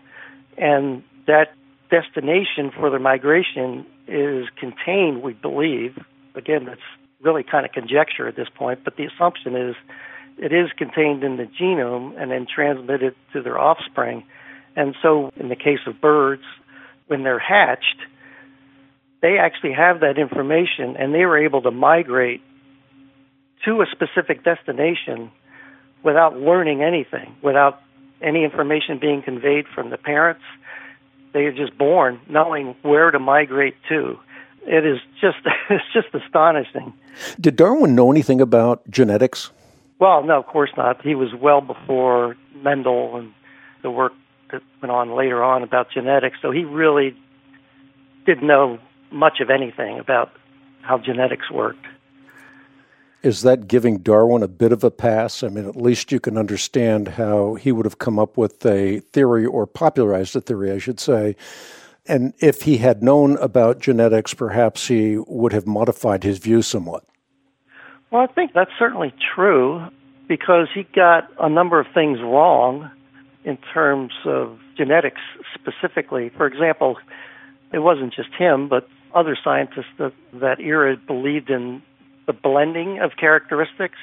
and 0.58 1.04
that 1.28 1.54
destination 1.90 2.72
for 2.76 2.90
the 2.90 3.00
migration 3.00 3.86
is 4.08 4.46
contained, 4.60 5.22
we 5.22 5.34
believe. 5.34 5.98
Again, 6.36 6.66
that's 6.66 6.82
really 7.22 7.44
kind 7.44 7.66
of 7.66 7.72
conjecture 7.72 8.28
at 8.28 8.36
this 8.36 8.48
point, 8.54 8.80
but 8.84 8.96
the 8.98 9.06
assumption 9.06 9.56
is 9.56 9.76
it 10.38 10.52
is 10.52 10.72
contained 10.78 11.24
in 11.24 11.38
the 11.38 11.46
genome 11.46 12.20
and 12.20 12.32
then 12.32 12.48
transmitted 12.54 13.16
to 13.34 13.42
their 13.42 13.60
offspring. 13.60 14.24
And 14.76 14.96
so, 15.02 15.32
in 15.36 15.50
the 15.50 15.56
case 15.56 15.80
of 15.86 16.00
birds, 16.02 16.44
when 17.08 17.24
they're 17.24 17.40
hatched, 17.40 17.98
they 19.22 19.38
actually 19.38 19.74
have 19.74 20.02
that 20.02 20.18
information 20.18 20.98
and 20.98 21.14
they 21.14 21.26
were 21.26 21.38
able 21.38 21.62
to 21.62 21.72
migrate 21.72 22.42
to 23.66 23.82
a 23.82 23.86
specific 23.92 24.44
destination 24.44 25.32
without 26.04 26.38
learning 26.38 26.84
anything, 26.84 27.36
without 27.44 27.80
any 28.22 28.44
information 28.44 29.00
being 29.00 29.22
conveyed 29.22 29.66
from 29.74 29.90
the 29.92 29.98
parents. 29.98 30.42
They 31.34 31.42
are 31.42 31.54
just 31.54 31.78
born 31.78 32.20
knowing 32.28 32.76
where 32.82 33.12
to 33.12 33.20
migrate 33.20 33.76
to. 33.90 34.20
It 34.64 34.86
is 34.86 35.00
just 35.20 35.38
it's 35.70 35.84
just 35.94 36.08
astonishing. 36.14 36.94
Did 37.40 37.56
Darwin 37.56 37.96
know 37.96 38.12
anything 38.12 38.42
about 38.42 38.90
genetics? 38.90 39.52
Well, 40.00 40.24
no, 40.24 40.40
of 40.40 40.48
course 40.48 40.72
not. 40.76 41.02
He 41.04 41.14
was 41.14 41.30
well 41.40 41.62
before 41.62 42.36
Mendel 42.56 43.18
and 43.18 43.34
the 43.84 43.92
work 43.92 44.14
that 44.52 44.62
went 44.82 44.92
on 44.92 45.16
later 45.16 45.44
on 45.44 45.62
about 45.62 45.92
genetics. 45.92 46.38
So 46.42 46.52
he 46.52 46.64
really 46.64 47.16
didn't 48.26 48.46
know 48.46 48.80
much 49.12 49.40
of 49.40 49.50
anything 49.50 50.00
about 50.00 50.32
how 50.82 50.98
genetics 50.98 51.50
worked. 51.52 51.86
is 53.24 53.44
that 53.44 53.68
giving 53.68 54.00
Darwin 54.00 54.42
a 54.42 54.48
bit 54.48 54.72
of 54.72 54.84
a 54.84 54.90
pass? 54.92 55.44
I 55.44 55.50
mean, 55.50 55.68
at 55.68 55.76
least 55.76 56.12
you 56.12 56.20
can 56.20 56.38
understand 56.38 57.08
how 57.10 57.54
he 57.56 57.72
would 57.72 57.86
have 57.86 58.00
come 58.00 58.18
up 58.18 58.36
with 58.38 58.66
a 58.66 59.00
theory 59.12 59.46
or 59.46 59.68
popularized 59.68 60.36
a 60.36 60.42
theory, 60.42 60.72
I 60.72 60.80
should 60.80 61.00
say. 61.00 61.36
And 62.08 62.34
if 62.40 62.64
he 62.64 62.78
had 62.78 63.04
known 63.04 63.38
about 63.38 63.80
genetics, 63.80 64.34
perhaps 64.34 64.88
he 64.88 65.18
would 65.28 65.54
have 65.54 65.68
modified 65.68 66.24
his 66.24 66.40
view 66.40 66.64
somewhat. 66.64 67.06
Well, 68.10 68.24
I 68.24 68.28
think 68.28 68.54
that's 68.54 68.72
certainly 68.80 69.14
true 69.36 69.86
because 70.28 70.68
he 70.74 70.84
got 70.96 71.30
a 71.40 71.48
number 71.48 71.80
of 71.80 71.86
things 71.94 72.20
wrong 72.22 72.90
in 73.44 73.58
terms 73.74 74.14
of 74.26 74.58
genetics 74.76 75.22
specifically. 75.54 76.30
For 76.30 76.48
example, 76.48 76.98
it 77.72 77.80
wasn't 77.80 78.14
just 78.14 78.30
him, 78.38 78.68
but 78.68 78.88
other 79.14 79.38
scientists 79.42 79.92
that 79.98 80.14
that 80.34 80.60
era 80.60 80.96
believed 80.98 81.50
in 81.50 81.82
the 82.28 82.34
blending 82.34 83.00
of 83.00 83.12
characteristics, 83.20 83.98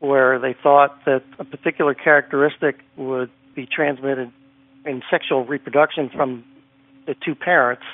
where 0.00 0.38
they 0.38 0.54
thought 0.62 1.04
that 1.06 1.22
a 1.38 1.44
particular 1.44 1.94
characteristic 1.94 2.80
would 2.96 3.30
be 3.54 3.66
transmitted 3.66 4.30
in 4.84 5.02
sexual 5.10 5.44
reproduction 5.44 6.10
from 6.10 6.44
the 7.06 7.14
two 7.14 7.34
parents, 7.34 7.84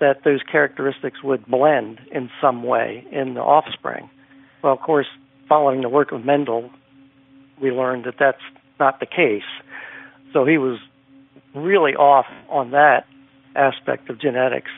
that 0.00 0.22
those 0.24 0.40
characteristics 0.50 1.22
would 1.22 1.44
blend 1.46 2.00
in 2.12 2.30
some 2.40 2.62
way 2.62 3.06
in 3.10 3.34
the 3.34 3.40
offspring. 3.40 4.08
Well, 4.62 4.72
of 4.72 4.80
course, 4.80 5.06
following 5.48 5.80
the 5.82 5.88
work 5.88 6.12
of 6.12 6.24
Mendel, 6.24 6.70
we 7.60 7.70
learned 7.70 8.04
that 8.04 8.14
that's 8.18 8.42
not 8.78 9.00
the 9.00 9.06
case. 9.06 9.42
So 10.32 10.44
he 10.44 10.58
was 10.58 10.78
really 11.54 11.94
off 11.94 12.26
on 12.48 12.70
that 12.70 13.06
aspect 13.56 14.08
of 14.10 14.20
genetics. 14.20 14.70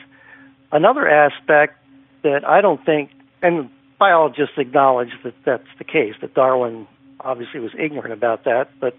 Another 0.71 1.07
aspect 1.07 1.77
that 2.23 2.47
I 2.47 2.61
don't 2.61 2.83
think, 2.85 3.11
and 3.41 3.69
biologists 3.99 4.55
acknowledge 4.57 5.11
that 5.23 5.33
that's 5.45 5.67
the 5.77 5.83
case, 5.83 6.15
that 6.21 6.33
Darwin 6.33 6.87
obviously 7.19 7.59
was 7.59 7.71
ignorant 7.77 8.13
about 8.13 8.45
that, 8.45 8.69
but 8.79 8.95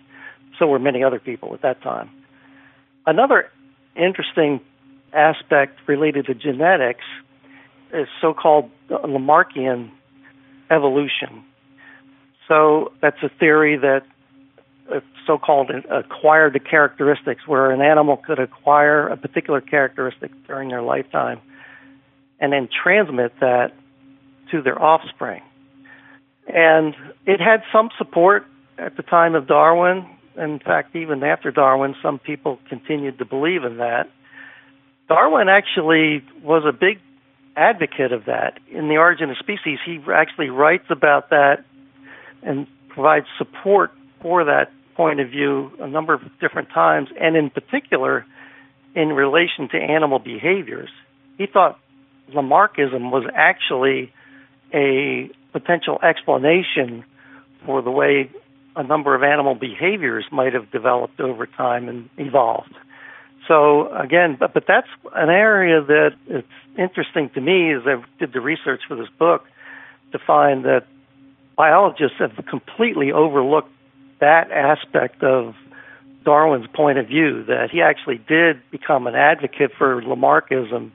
so 0.59 0.67
were 0.67 0.79
many 0.79 1.03
other 1.03 1.19
people 1.19 1.55
at 1.55 1.63
that 1.63 1.83
time. 1.83 2.11
Another 3.07 3.51
interesting 3.97 4.61
aspect 5.13 5.79
related 5.87 6.27
to 6.27 6.35
genetics 6.35 7.05
is 7.93 8.07
so 8.21 8.33
called 8.33 8.71
Lamarckian 8.91 9.91
evolution. 10.71 11.45
So 12.49 12.93
that's 13.01 13.23
a 13.23 13.29
theory 13.29 13.77
that 13.77 14.05
uh, 14.93 15.01
so-called 15.27 15.71
acquired 15.91 16.61
characteristics, 16.69 17.47
where 17.47 17.71
an 17.71 17.81
animal 17.81 18.17
could 18.17 18.39
acquire 18.39 19.07
a 19.09 19.17
particular 19.17 19.61
characteristic 19.61 20.31
during 20.47 20.69
their 20.69 20.83
lifetime 20.83 21.41
and 22.43 22.53
then 22.53 22.69
transmit 22.69 23.33
that 23.41 23.73
to 24.51 24.61
their 24.63 24.83
offspring. 24.83 25.43
And 26.49 26.95
it 27.25 27.41
had 27.41 27.63
some 27.73 27.89
support 27.97 28.45
at 28.77 28.97
the 28.97 29.05
time 29.05 29.37
of 29.37 29.47
Darwin. 29.47 30.05
In 30.37 30.59
fact, 30.59 30.97
even 30.97 31.23
after 31.23 31.53
Darwin, 31.53 31.95
some 32.03 32.19
people 32.19 32.59
continued 32.69 33.19
to 33.19 33.25
believe 33.25 33.63
in 33.63 33.77
that. 33.77 34.11
Darwin 35.09 35.49
actually 35.49 36.25
was 36.43 36.65
a 36.67 36.73
big 36.73 36.99
advocate 37.55 38.13
of 38.13 38.25
that. 38.25 38.59
In 38.69 38.89
The 38.89 38.97
Origin 38.97 39.31
of 39.31 39.37
Species, 39.39 39.79
he 39.87 40.01
actually 40.13 40.51
writes 40.51 40.87
about 40.91 41.31
that 41.31 41.65
and 42.43 42.67
provides 42.89 43.27
support 43.39 43.93
for 44.21 44.45
that 44.45 44.73
point 44.97 45.21
of 45.21 45.31
view 45.31 45.71
a 45.79 45.87
number 45.87 46.13
of 46.13 46.23
different 46.41 46.71
times, 46.71 47.09
and 47.21 47.37
in 47.37 47.51
particular, 47.51 48.27
in 48.97 49.11
relation 49.11 49.69
to 49.71 49.77
animal 49.77 50.19
behaviors. 50.19 50.91
He 51.39 51.47
thought 51.47 51.79
Lamarckism 52.31 53.11
was 53.11 53.25
actually 53.35 54.13
a 54.73 55.31
potential 55.53 55.99
explanation 56.03 57.05
for 57.67 57.83
the 57.83 57.91
way 57.91 58.31
a 58.75 58.83
number 58.83 59.15
of 59.15 59.23
animal 59.23 59.55
behaviors 59.55 60.25
might 60.33 60.55
have 60.55 60.71
developed 60.71 61.21
over 61.21 61.47
time 61.47 61.89
and 61.89 62.09
evolved. 62.17 62.75
So 63.49 63.93
again, 63.95 64.37
but 64.39 64.55
but 64.55 64.65
that's 64.67 64.87
an 65.15 65.29
area 65.29 65.83
that 65.83 66.13
it's 66.27 66.47
interesting 66.79 67.31
to 67.35 67.41
me 67.41 67.75
as 67.75 67.83
I 67.87 68.03
did 68.19 68.33
the 68.33 68.41
research 68.41 68.83
for 68.87 68.97
this 68.97 69.09
book 69.19 69.45
to 70.13 70.19
find 70.19 70.65
that 70.65 70.87
biologists 71.57 72.19
have 72.19 72.33
completely 72.49 73.13
overlooked 73.13 73.71
that 74.21 74.51
aspect 74.51 75.23
of 75.23 75.55
Darwin's 76.25 76.69
point 76.73 76.99
of 76.99 77.09
view 77.09 77.45
that 77.45 77.71
he 77.71 77.83
actually 77.83 78.19
did 78.29 78.63
become 78.71 79.07
an 79.07 79.17
advocate 79.17 79.73
for 79.77 80.01
Lamarckism, 80.01 80.93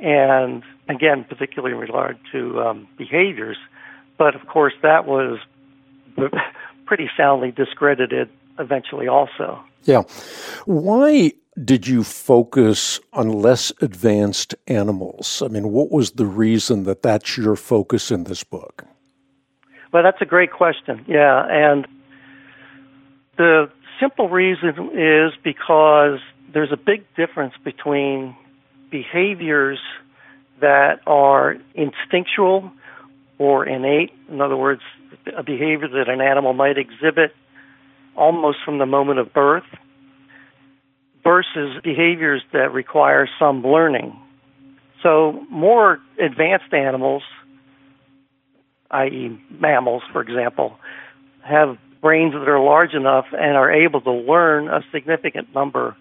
and 0.00 0.62
again, 0.88 1.24
particularly 1.28 1.74
in 1.74 1.80
regard 1.80 2.18
to 2.32 2.60
um, 2.60 2.88
behaviors. 2.96 3.56
But 4.18 4.34
of 4.34 4.46
course, 4.46 4.74
that 4.82 5.06
was 5.06 5.38
pretty 6.86 7.08
soundly 7.16 7.50
discredited 7.50 8.28
eventually, 8.58 9.08
also. 9.08 9.60
Yeah. 9.84 10.02
Why 10.66 11.32
did 11.64 11.86
you 11.86 12.04
focus 12.04 13.00
on 13.12 13.32
less 13.32 13.72
advanced 13.80 14.54
animals? 14.66 15.42
I 15.44 15.48
mean, 15.48 15.70
what 15.72 15.90
was 15.90 16.12
the 16.12 16.26
reason 16.26 16.84
that 16.84 17.02
that's 17.02 17.36
your 17.36 17.56
focus 17.56 18.10
in 18.10 18.24
this 18.24 18.44
book? 18.44 18.84
Well, 19.92 20.02
that's 20.02 20.20
a 20.20 20.26
great 20.26 20.52
question. 20.52 21.04
Yeah, 21.08 21.46
and 21.48 21.86
the 23.36 23.70
simple 23.98 24.28
reason 24.28 24.90
is 24.94 25.32
because 25.42 26.20
there's 26.52 26.72
a 26.72 26.76
big 26.76 27.04
difference 27.16 27.54
between 27.64 28.36
behaviors 28.90 29.78
that 30.60 31.00
are 31.06 31.56
instinctual 31.74 32.70
or 33.38 33.66
innate. 33.66 34.12
In 34.28 34.40
other 34.40 34.56
words, 34.56 34.82
a 35.36 35.42
behavior 35.42 35.88
that 35.88 36.08
an 36.08 36.20
animal 36.20 36.52
might 36.52 36.76
exhibit 36.78 37.34
almost 38.16 38.58
from 38.64 38.78
the 38.78 38.86
moment 38.86 39.18
of 39.18 39.32
birth 39.32 39.64
versus 41.24 41.80
behaviors 41.82 42.42
that 42.52 42.72
require 42.72 43.28
some 43.38 43.62
learning. 43.62 44.18
So, 45.02 45.44
more 45.50 45.98
advanced 46.18 46.72
animals, 46.72 47.22
i.e., 48.90 49.40
mammals, 49.50 50.02
for 50.12 50.20
example, 50.20 50.76
have 51.42 51.78
brains 52.02 52.34
that 52.34 52.48
are 52.48 52.62
large 52.62 52.92
enough 52.92 53.26
and 53.32 53.56
are 53.56 53.72
able 53.72 54.00
to 54.02 54.12
learn 54.12 54.68
a 54.68 54.82
significant 54.92 55.54
number 55.54 55.96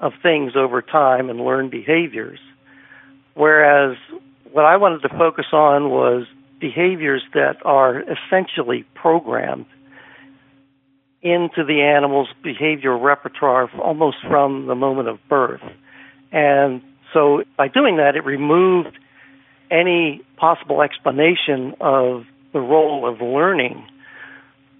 of 0.00 0.12
things 0.22 0.52
over 0.56 0.82
time 0.82 1.30
and 1.30 1.40
learn 1.40 1.70
behaviors. 1.70 2.38
Whereas 3.34 3.96
what 4.52 4.64
I 4.64 4.76
wanted 4.76 5.02
to 5.02 5.08
focus 5.08 5.46
on 5.52 5.90
was 5.90 6.26
behaviors 6.60 7.22
that 7.34 7.56
are 7.64 8.02
essentially 8.02 8.84
programmed 8.94 9.66
into 11.22 11.64
the 11.64 11.80
animal's 11.82 12.28
behavioral 12.44 13.02
repertoire 13.02 13.70
almost 13.80 14.18
from 14.28 14.66
the 14.66 14.74
moment 14.74 15.08
of 15.08 15.18
birth. 15.28 15.62
And 16.30 16.82
so 17.12 17.44
by 17.56 17.68
doing 17.68 17.96
that, 17.96 18.14
it 18.14 18.24
removed 18.24 18.98
any 19.70 20.22
possible 20.36 20.82
explanation 20.82 21.74
of 21.80 22.24
the 22.52 22.60
role 22.60 23.08
of 23.08 23.20
learning 23.20 23.86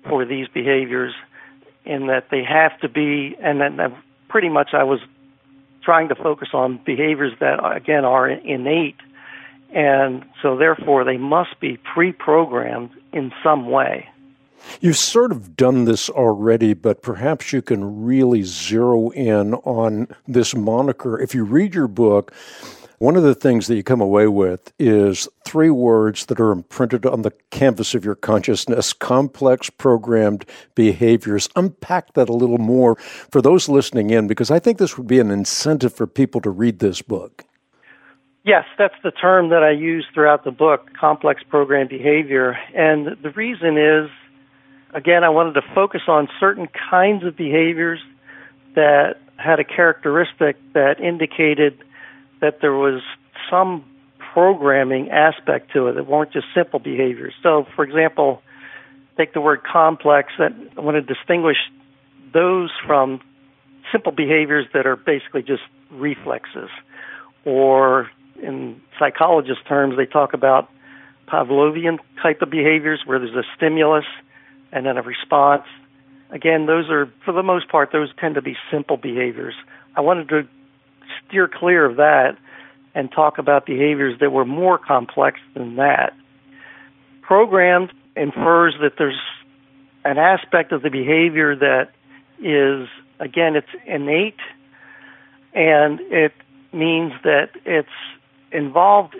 for 0.08 0.24
these 0.24 0.46
behaviors 0.48 1.14
in 1.84 2.06
that 2.06 2.28
they 2.30 2.42
have 2.44 2.78
to 2.80 2.88
be, 2.88 3.36
and 3.42 3.60
then 3.60 3.76
pretty 4.34 4.48
much 4.48 4.70
I 4.74 4.82
was 4.82 4.98
trying 5.84 6.08
to 6.08 6.16
focus 6.16 6.48
on 6.54 6.80
behaviors 6.84 7.32
that, 7.38 7.64
again, 7.64 8.04
are 8.04 8.28
innate. 8.28 8.96
And 9.72 10.24
so 10.42 10.56
therefore, 10.56 11.04
they 11.04 11.18
must 11.18 11.60
be 11.60 11.76
pre 11.76 12.10
programmed 12.10 12.90
in 13.12 13.32
some 13.44 13.70
way. 13.70 14.08
You've 14.80 14.96
sort 14.96 15.30
of 15.30 15.54
done 15.54 15.84
this 15.84 16.10
already, 16.10 16.74
but 16.74 17.00
perhaps 17.00 17.52
you 17.52 17.62
can 17.62 18.04
really 18.04 18.42
zero 18.42 19.10
in 19.10 19.54
on 19.54 20.08
this 20.26 20.52
moniker. 20.52 21.20
If 21.20 21.32
you 21.32 21.44
read 21.44 21.72
your 21.72 21.86
book, 21.86 22.34
one 22.98 23.16
of 23.16 23.22
the 23.22 23.34
things 23.34 23.66
that 23.66 23.76
you 23.76 23.82
come 23.82 24.00
away 24.00 24.26
with 24.26 24.72
is 24.78 25.28
three 25.46 25.70
words 25.70 26.26
that 26.26 26.40
are 26.40 26.52
imprinted 26.52 27.06
on 27.06 27.22
the 27.22 27.32
canvas 27.50 27.94
of 27.94 28.04
your 28.04 28.14
consciousness 28.14 28.92
complex 28.92 29.70
programmed 29.70 30.44
behaviors. 30.74 31.48
Unpack 31.56 32.14
that 32.14 32.28
a 32.28 32.32
little 32.32 32.58
more 32.58 32.96
for 32.96 33.42
those 33.42 33.68
listening 33.68 34.10
in, 34.10 34.26
because 34.26 34.50
I 34.50 34.58
think 34.58 34.78
this 34.78 34.96
would 34.96 35.06
be 35.06 35.18
an 35.18 35.30
incentive 35.30 35.94
for 35.94 36.06
people 36.06 36.40
to 36.42 36.50
read 36.50 36.78
this 36.78 37.02
book. 37.02 37.44
Yes, 38.44 38.64
that's 38.76 38.94
the 39.02 39.10
term 39.10 39.48
that 39.48 39.62
I 39.62 39.70
use 39.70 40.06
throughout 40.12 40.44
the 40.44 40.50
book 40.50 40.90
complex 40.98 41.42
programmed 41.48 41.88
behavior. 41.88 42.58
And 42.74 43.16
the 43.22 43.30
reason 43.30 43.78
is 43.78 44.10
again, 44.94 45.24
I 45.24 45.28
wanted 45.28 45.54
to 45.54 45.62
focus 45.74 46.02
on 46.06 46.28
certain 46.40 46.68
kinds 46.90 47.24
of 47.24 47.36
behaviors 47.36 48.00
that 48.74 49.16
had 49.36 49.60
a 49.60 49.64
characteristic 49.64 50.56
that 50.72 51.00
indicated 51.00 51.82
that 52.44 52.60
there 52.60 52.74
was 52.74 53.00
some 53.50 53.82
programming 54.34 55.10
aspect 55.10 55.72
to 55.72 55.86
it. 55.88 55.94
that 55.94 56.06
weren't 56.06 56.30
just 56.30 56.46
simple 56.54 56.78
behaviors. 56.78 57.32
So, 57.42 57.66
for 57.74 57.84
example, 57.84 58.42
take 59.16 59.32
the 59.32 59.40
word 59.40 59.62
complex. 59.64 60.32
That 60.38 60.52
I 60.76 60.80
want 60.82 60.96
to 60.96 61.14
distinguish 61.14 61.56
those 62.34 62.70
from 62.86 63.22
simple 63.90 64.12
behaviors 64.12 64.66
that 64.74 64.86
are 64.86 64.96
basically 64.96 65.42
just 65.42 65.62
reflexes, 65.90 66.68
or 67.46 68.10
in 68.42 68.78
psychologist 68.98 69.60
terms, 69.66 69.96
they 69.96 70.06
talk 70.06 70.34
about 70.34 70.68
Pavlovian 71.26 71.98
type 72.22 72.42
of 72.42 72.50
behaviors 72.50 73.00
where 73.06 73.18
there's 73.18 73.34
a 73.34 73.44
stimulus 73.56 74.04
and 74.70 74.84
then 74.84 74.98
a 74.98 75.02
response. 75.02 75.64
Again, 76.30 76.66
those 76.66 76.90
are, 76.90 77.10
for 77.24 77.32
the 77.32 77.42
most 77.42 77.70
part, 77.70 77.90
those 77.92 78.10
tend 78.20 78.34
to 78.34 78.42
be 78.42 78.54
simple 78.70 78.98
behaviors. 78.98 79.54
I 79.96 80.02
wanted 80.02 80.28
to 80.28 80.48
steer 81.26 81.48
clear 81.48 81.84
of 81.84 81.96
that 81.96 82.36
and 82.94 83.10
talk 83.10 83.38
about 83.38 83.66
behaviors 83.66 84.18
that 84.20 84.30
were 84.30 84.44
more 84.44 84.78
complex 84.78 85.38
than 85.54 85.76
that. 85.76 86.14
Programmed 87.22 87.92
infers 88.16 88.74
that 88.80 88.92
there's 88.98 89.20
an 90.04 90.18
aspect 90.18 90.72
of 90.72 90.82
the 90.82 90.90
behavior 90.90 91.56
that 91.56 91.90
is, 92.38 92.88
again, 93.18 93.56
it's 93.56 93.68
innate 93.86 94.38
and 95.54 96.00
it 96.00 96.32
means 96.72 97.12
that 97.22 97.50
it's 97.64 97.88
involved 98.52 99.16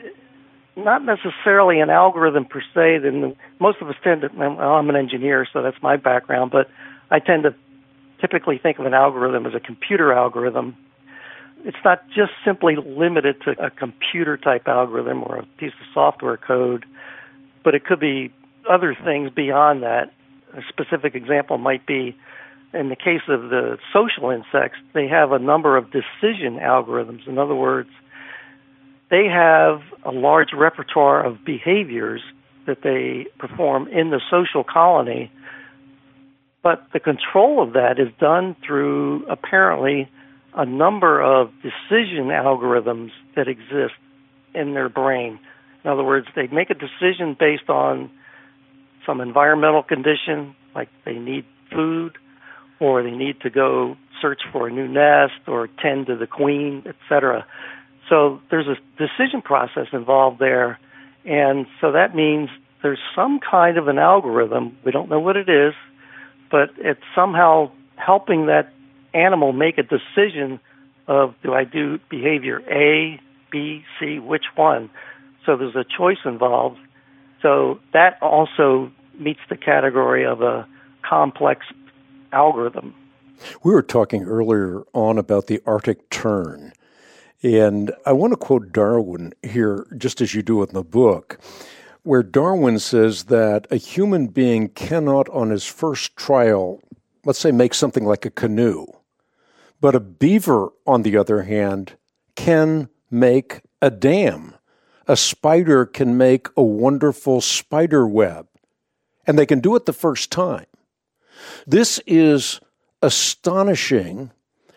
not 0.77 1.05
necessarily 1.05 1.81
an 1.81 1.91
algorithm 1.91 2.45
per 2.45 2.61
se. 2.75 2.99
Then 2.99 3.37
most 3.61 3.81
of 3.81 3.89
us 3.89 3.95
tend 4.03 4.23
to. 4.23 4.31
Well, 4.35 4.61
I'm 4.61 4.91
an 4.91 4.97
engineer, 4.97 5.47
so 5.53 5.63
that's 5.63 5.81
my 5.83 5.97
background, 5.97 6.51
but 6.51 6.69
I 7.11 7.21
tend 7.21 7.45
to 7.45 7.55
typically 8.21 8.59
think 8.59 8.79
of 8.79 8.87
an 8.87 8.95
algorithm 8.95 9.47
as 9.47 9.55
a 9.55 9.61
computer 9.61 10.13
algorithm. 10.13 10.77
It's 11.65 11.77
not 11.85 12.07
just 12.09 12.33
simply 12.45 12.77
limited 12.77 13.41
to 13.43 13.53
a 13.63 13.71
computer 13.71 14.37
type 14.37 14.69
algorithm 14.69 15.23
or 15.23 15.37
a 15.37 15.47
piece 15.59 15.73
of 15.81 15.87
software 15.95 16.37
code, 16.37 16.85
but 17.63 17.75
it 17.75 17.85
could 17.85 18.01
be 18.01 18.33
other 18.71 18.97
things 19.05 19.31
beyond 19.35 19.83
that. 19.83 20.13
A 20.53 20.61
specific 20.69 21.15
example 21.15 21.59
might 21.59 21.87
be 21.87 22.17
in 22.75 22.89
the 22.89 22.97
case 22.97 23.23
of 23.29 23.51
the 23.51 23.79
social 23.93 24.31
insects, 24.31 24.79
they 24.95 25.07
have 25.07 25.33
a 25.33 25.39
number 25.39 25.77
of 25.77 25.93
decision 25.93 26.59
algorithms. 26.61 27.27
In 27.27 27.39
other 27.39 27.55
words, 27.55 27.89
they 29.11 29.27
have 29.27 29.81
a 30.05 30.11
large 30.11 30.53
repertoire 30.53 31.25
of 31.25 31.45
behaviors 31.45 32.21
that 32.67 32.83
they 32.83 33.27
perform 33.39 33.87
in 33.89 34.11
the 34.11 34.21
social 34.31 34.65
colony, 34.65 35.31
but 36.63 36.85
the 36.93 37.01
control 37.01 37.63
of 37.63 37.75
that 37.75 38.01
is 38.01 38.09
done 38.19 38.57
through 38.67 39.25
apparently 39.27 40.09
a 40.55 40.65
number 40.65 41.21
of 41.21 41.51
decision 41.63 42.29
algorithms 42.29 43.11
that 43.37 43.49
exist 43.49 43.95
in 44.55 44.75
their 44.75 44.89
brain. 44.89 45.39
In 45.85 45.91
other 45.91 46.05
words, 46.05 46.27
they 46.35 46.47
make 46.47 46.71
a 46.71 46.75
decision 46.75 47.37
based 47.39 47.69
on 47.69 48.11
some 49.07 49.21
environmental 49.21 49.83
condition, 49.83 50.55
like 50.75 50.89
they 51.05 51.15
need 51.15 51.45
food, 51.73 52.17
or 52.81 53.03
they 53.03 53.11
need 53.11 53.41
to 53.41 53.51
go 53.51 53.97
search 54.21 54.43
for 54.53 54.69
a 54.69 54.71
new 54.71 54.89
nest 54.89 55.47
or 55.47 55.69
tend 55.83 56.07
to 56.07 56.17
the 56.17 56.27
queen, 56.27 56.85
etc. 56.87 57.45
So 58.09 58.41
there's 58.51 58.67
a 58.67 58.77
decision 58.97 59.43
process 59.43 59.89
involved 59.93 60.39
there, 60.39 60.79
and 61.25 61.67
so 61.81 61.93
that 61.93 62.15
means 62.15 62.49
there's 62.83 62.99
some 63.17 63.41
kind 63.41 63.79
of 63.79 63.89
an 63.89 63.99
algorithm. 63.99 64.77
We 64.85 64.93
don't 64.93 65.09
know 65.09 65.21
what 65.21 65.37
it 65.37 65.49
is, 65.49 65.75
but 66.51 66.71
it's 66.79 67.01
somehow 67.15 67.73
helping 67.97 68.47
that 68.47 68.73
animal 69.15 69.53
make 69.53 69.79
a 69.79 69.83
decision 69.83 70.61
of 71.07 71.35
do 71.43 71.55
I 71.55 71.65
do 71.65 71.99
behavior 72.11 72.61
A, 72.71 73.21
B, 73.51 73.85
C, 73.99 74.19
which 74.19 74.45
one? 74.57 74.91
So 75.47 75.57
there's 75.57 75.77
a 75.77 75.85
choice 75.85 76.19
involved. 76.25 76.79
So 77.43 77.79
that 77.93 78.19
also 78.23 78.91
meets 79.19 79.41
the 79.49 79.57
category 79.57 80.25
of 80.25 80.41
a 80.41 80.67
complex 81.03 81.67
algorithm. 82.33 82.95
We 83.63 83.73
were 83.73 83.83
talking 83.83 84.25
earlier 84.25 84.83
on 84.93 85.19
about 85.19 85.47
the 85.47 85.61
Arctic 85.67 86.09
tern. 86.11 86.73
And 87.43 87.93
I 88.07 88.13
want 88.13 88.33
to 88.33 88.39
quote 88.39 88.73
Darwin 88.73 89.35
here, 89.43 89.87
just 89.99 90.21
as 90.23 90.35
you 90.35 90.43
do 90.43 90.63
in 90.63 90.73
the 90.73 90.83
book, 90.83 91.39
where 92.03 92.23
Darwin 92.23 92.79
says 92.79 93.25
that 93.25 93.67
a 93.71 93.77
human 93.77 94.29
being 94.29 94.69
cannot, 94.71 95.29
on 95.29 95.51
his 95.51 95.67
first 95.67 96.17
trial, 96.17 96.81
let's 97.25 97.39
say, 97.39 97.53
make 97.53 97.75
something 97.75 98.05
like 98.05 98.25
a 98.25 98.31
canoe. 98.31 98.87
But 99.85 99.95
a 99.95 100.01
beaver, 100.01 100.71
on 100.87 101.03
the 101.03 101.19
other 101.19 101.43
hand, 101.43 101.99
can 102.37 102.89
make 103.11 103.61
a 103.83 103.91
dam. 103.91 104.55
A 105.07 105.15
spider 105.15 105.85
can 105.85 106.17
make 106.17 106.49
a 106.57 106.63
wonderful 106.63 107.43
spider 107.43 108.07
web. 108.07 108.47
And 109.27 109.39
they 109.39 109.45
can 109.45 109.61
do 109.61 109.77
it 109.77 109.85
the 109.85 109.93
first 109.93 110.33
time. 110.33 110.65
This 111.67 112.01
is 112.07 112.61
astonishing 113.03 114.31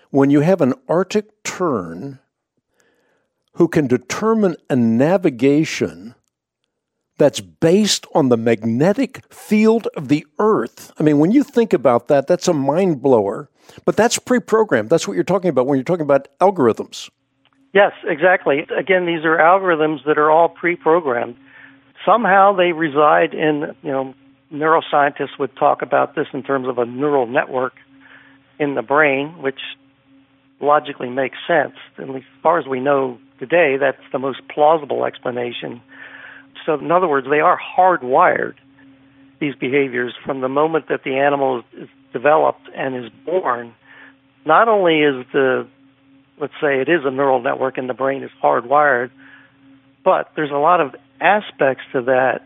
when 0.10 0.30
you 0.30 0.42
have 0.42 0.60
an 0.60 0.74
Arctic 0.90 1.42
tern 1.42 2.20
who 3.54 3.70
can 3.70 3.88
determine 3.88 4.58
a 4.70 4.76
navigation 4.76 6.16
that's 7.18 7.40
based 7.40 8.06
on 8.14 8.30
the 8.30 8.38
magnetic 8.38 9.24
field 9.34 9.88
of 9.96 10.08
the 10.08 10.26
Earth. 10.40 10.92
I 11.00 11.04
mean, 11.04 11.20
when 11.20 11.32
you 11.32 11.44
think 11.44 11.74
about 11.74 12.08
that, 12.08 12.28
that's 12.28 12.48
a 12.48 12.54
mind 12.54 13.02
blower. 13.02 13.50
But 13.86 13.98
that's 13.98 14.18
pre 14.18 14.40
programmed. 14.40 14.90
That's 14.90 15.08
what 15.08 15.16
you're 15.16 15.24
talking 15.24 15.50
about 15.50 15.68
when 15.68 15.78
you're 15.78 15.84
talking 15.84 16.04
about 16.04 16.28
algorithms. 16.40 17.10
Yes, 17.74 17.92
exactly. 18.06 18.66
Again, 18.78 19.06
these 19.06 19.26
are 19.26 19.38
algorithms 19.38 20.06
that 20.06 20.18
are 20.18 20.32
all 20.32 20.50
pre 20.50 20.76
programmed. 20.76 21.36
Somehow 22.06 22.56
they 22.56 22.72
reside 22.72 23.34
in, 23.34 23.76
you 23.82 23.92
know, 23.92 24.14
neuroscientists 24.52 25.38
would 25.40 25.56
talk 25.58 25.82
about 25.82 26.16
this 26.16 26.28
in 26.34 26.44
terms 26.44 26.68
of 26.68 26.78
a 26.78 26.86
neural 26.86 27.28
network 27.28 27.74
in 28.60 28.76
the 28.76 28.82
brain, 28.82 29.42
which 29.42 29.60
logically 30.60 31.10
makes 31.10 31.38
sense. 31.48 31.76
At 31.98 32.10
least 32.10 32.28
as 32.36 32.42
far 32.42 32.60
as 32.60 32.66
we 32.66 32.80
know 32.80 33.20
today, 33.40 33.78
that's 33.78 34.02
the 34.12 34.20
most 34.20 34.40
plausible 34.48 35.06
explanation. 35.06 35.82
So, 36.68 36.74
in 36.74 36.92
other 36.92 37.08
words, 37.08 37.26
they 37.30 37.40
are 37.40 37.58
hardwired, 37.58 38.56
these 39.40 39.56
behaviors, 39.56 40.14
from 40.26 40.42
the 40.42 40.50
moment 40.50 40.90
that 40.90 41.04
the 41.06 41.16
animal 41.16 41.64
is 41.74 41.88
developed 42.12 42.70
and 42.76 43.06
is 43.06 43.10
born. 43.26 43.74
Not 44.46 44.68
only 44.68 45.00
is 45.00 45.26
the, 45.32 45.66
let's 46.40 46.54
say 46.62 46.82
it 46.82 46.90
is 46.90 47.02
a 47.06 47.12
neural 47.12 47.42
network 47.42 47.78
and 47.78 47.90
the 47.90 47.94
brain 47.94 48.22
is 48.22 48.32
hardwired, 48.44 49.12
but 50.04 50.32
there's 50.36 50.52
a 50.52 50.58
lot 50.58 50.82
of 50.82 50.94
aspects 51.22 51.84
to 51.94 52.02
that 52.04 52.42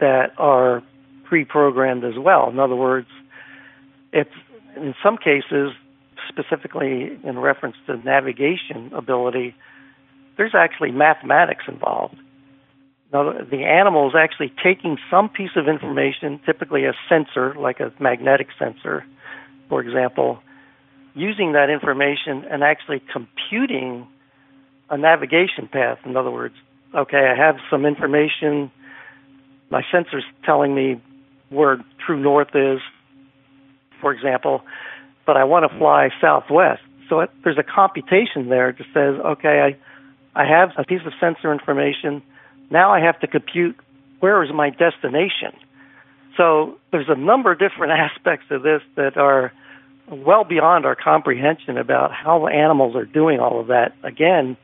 that 0.00 0.32
are 0.36 0.82
pre-programmed 1.24 2.04
as 2.04 2.18
well. 2.18 2.50
In 2.50 2.58
other 2.58 2.76
words, 2.76 3.08
it's 4.12 4.30
in 4.76 4.94
some 5.02 5.16
cases, 5.16 5.72
specifically 6.28 7.18
in 7.24 7.38
reference 7.38 7.76
to 7.86 7.96
navigation 7.96 8.92
ability, 8.92 9.54
there's 10.36 10.54
actually 10.54 10.90
mathematics 10.90 11.64
involved. 11.66 12.16
Now, 13.16 13.32
the 13.32 13.64
animal 13.64 14.08
is 14.08 14.14
actually 14.14 14.52
taking 14.62 14.98
some 15.10 15.30
piece 15.30 15.56
of 15.56 15.68
information, 15.68 16.38
typically 16.44 16.84
a 16.84 16.92
sensor, 17.08 17.54
like 17.58 17.80
a 17.80 17.90
magnetic 17.98 18.48
sensor, 18.58 19.06
for 19.70 19.80
example, 19.80 20.40
using 21.14 21.52
that 21.52 21.70
information 21.70 22.44
and 22.50 22.62
actually 22.62 23.00
computing 23.10 24.06
a 24.90 24.98
navigation 24.98 25.66
path. 25.66 25.96
In 26.04 26.14
other 26.14 26.30
words, 26.30 26.56
okay, 26.94 27.32
I 27.32 27.34
have 27.34 27.56
some 27.70 27.86
information, 27.86 28.70
my 29.70 29.80
sensor's 29.90 30.24
telling 30.44 30.74
me 30.74 31.00
where 31.48 31.82
true 32.04 32.20
north 32.20 32.54
is, 32.54 32.80
for 33.98 34.12
example, 34.12 34.60
but 35.24 35.38
I 35.38 35.44
want 35.44 35.70
to 35.70 35.78
fly 35.78 36.10
southwest. 36.20 36.82
So 37.08 37.20
it, 37.20 37.30
there's 37.44 37.56
a 37.56 37.64
computation 37.64 38.50
there 38.50 38.76
that 38.76 38.86
says, 38.92 39.24
okay, 39.24 39.74
I, 40.34 40.38
I 40.38 40.46
have 40.46 40.72
a 40.76 40.84
piece 40.84 41.00
of 41.06 41.14
sensor 41.18 41.50
information. 41.50 42.22
Now 42.70 42.92
I 42.92 43.00
have 43.00 43.18
to 43.20 43.26
compute 43.26 43.76
where 44.20 44.42
is 44.42 44.50
my 44.52 44.70
destination. 44.70 45.52
So 46.36 46.78
there's 46.92 47.08
a 47.08 47.14
number 47.14 47.52
of 47.52 47.58
different 47.58 47.92
aspects 47.98 48.46
of 48.50 48.62
this 48.62 48.82
that 48.96 49.16
are 49.16 49.52
well 50.08 50.44
beyond 50.44 50.86
our 50.86 50.94
comprehension 50.94 51.78
about 51.78 52.12
how 52.12 52.46
animals 52.46 52.94
are 52.94 53.04
doing 53.04 53.40
all 53.40 53.60
of 53.60 53.68
that. 53.68 53.94
Again, 54.02 54.56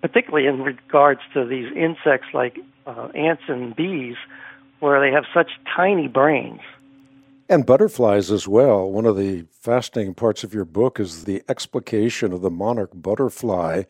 particularly 0.00 0.46
in 0.46 0.62
regards 0.62 1.20
to 1.34 1.44
these 1.44 1.70
insects 1.76 2.28
like 2.32 2.58
uh, 2.86 3.08
ants 3.14 3.42
and 3.48 3.74
bees, 3.74 4.16
where 4.80 5.00
they 5.00 5.14
have 5.14 5.24
such 5.34 5.50
tiny 5.74 6.08
brains. 6.08 6.60
And 7.48 7.64
butterflies 7.64 8.30
as 8.30 8.48
well. 8.48 8.90
One 8.90 9.06
of 9.06 9.16
the 9.16 9.46
fascinating 9.52 10.14
parts 10.14 10.42
of 10.42 10.52
your 10.52 10.64
book 10.64 10.98
is 10.98 11.24
the 11.24 11.42
explication 11.48 12.32
of 12.32 12.40
the 12.40 12.50
monarch 12.50 12.90
butterfly. 12.92 13.84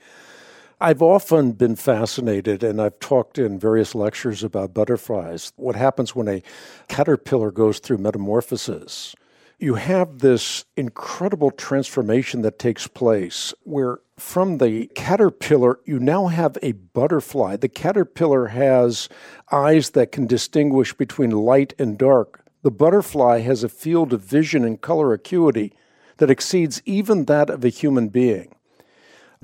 I've 0.79 1.01
often 1.01 1.53
been 1.53 1.75
fascinated, 1.75 2.63
and 2.63 2.83
I've 2.83 2.99
talked 2.99 3.39
in 3.39 3.59
various 3.59 3.95
lectures 3.95 4.45
about 4.45 4.75
butterflies. 4.75 5.51
What 5.57 5.75
happens 5.75 6.15
when 6.15 6.29
a 6.29 6.43
caterpillar 6.87 7.51
goes 7.51 7.79
through 7.79 7.97
metamorphosis? 7.97 9.17
You 9.59 9.77
have 9.77 10.19
this 10.19 10.67
incredible 10.77 11.51
transformation 11.51 12.43
that 12.43 12.59
takes 12.59 12.87
place 12.89 13.55
where 13.63 14.01
from 14.19 14.59
the 14.59 14.89
caterpillar, 14.95 15.81
you 15.87 15.99
now 15.99 16.27
have 16.27 16.59
a 16.61 16.73
butterfly. 16.73 17.57
The 17.57 17.71
caterpillar 17.71 18.49
has 18.49 19.09
eyes 19.51 19.91
that 19.91 20.13
can 20.13 20.27
distinguish 20.27 20.93
between 20.93 21.31
light 21.31 21.73
and 21.79 21.97
dark. 21.97 22.45
The 22.61 22.71
butterfly 22.71 23.41
has 23.41 23.65
a 23.65 23.71
field 23.71 24.13
of 24.13 24.21
vision 24.21 24.63
and 24.63 24.79
color 24.79 25.15
acuity 25.15 25.73
that 26.19 26.31
exceeds 26.31 26.83
even 26.85 27.25
that 27.25 27.49
of 27.49 27.65
a 27.65 27.71
human 27.71 28.09
being. 28.09 28.56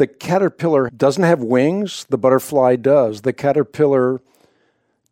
The 0.02 0.08
caterpillar 0.08 0.90
doesn't 0.90 1.22
have 1.22 1.44
wings, 1.44 2.06
the 2.10 2.18
butterfly 2.18 2.74
does. 2.74 3.20
The 3.20 3.32
caterpillar 3.32 4.20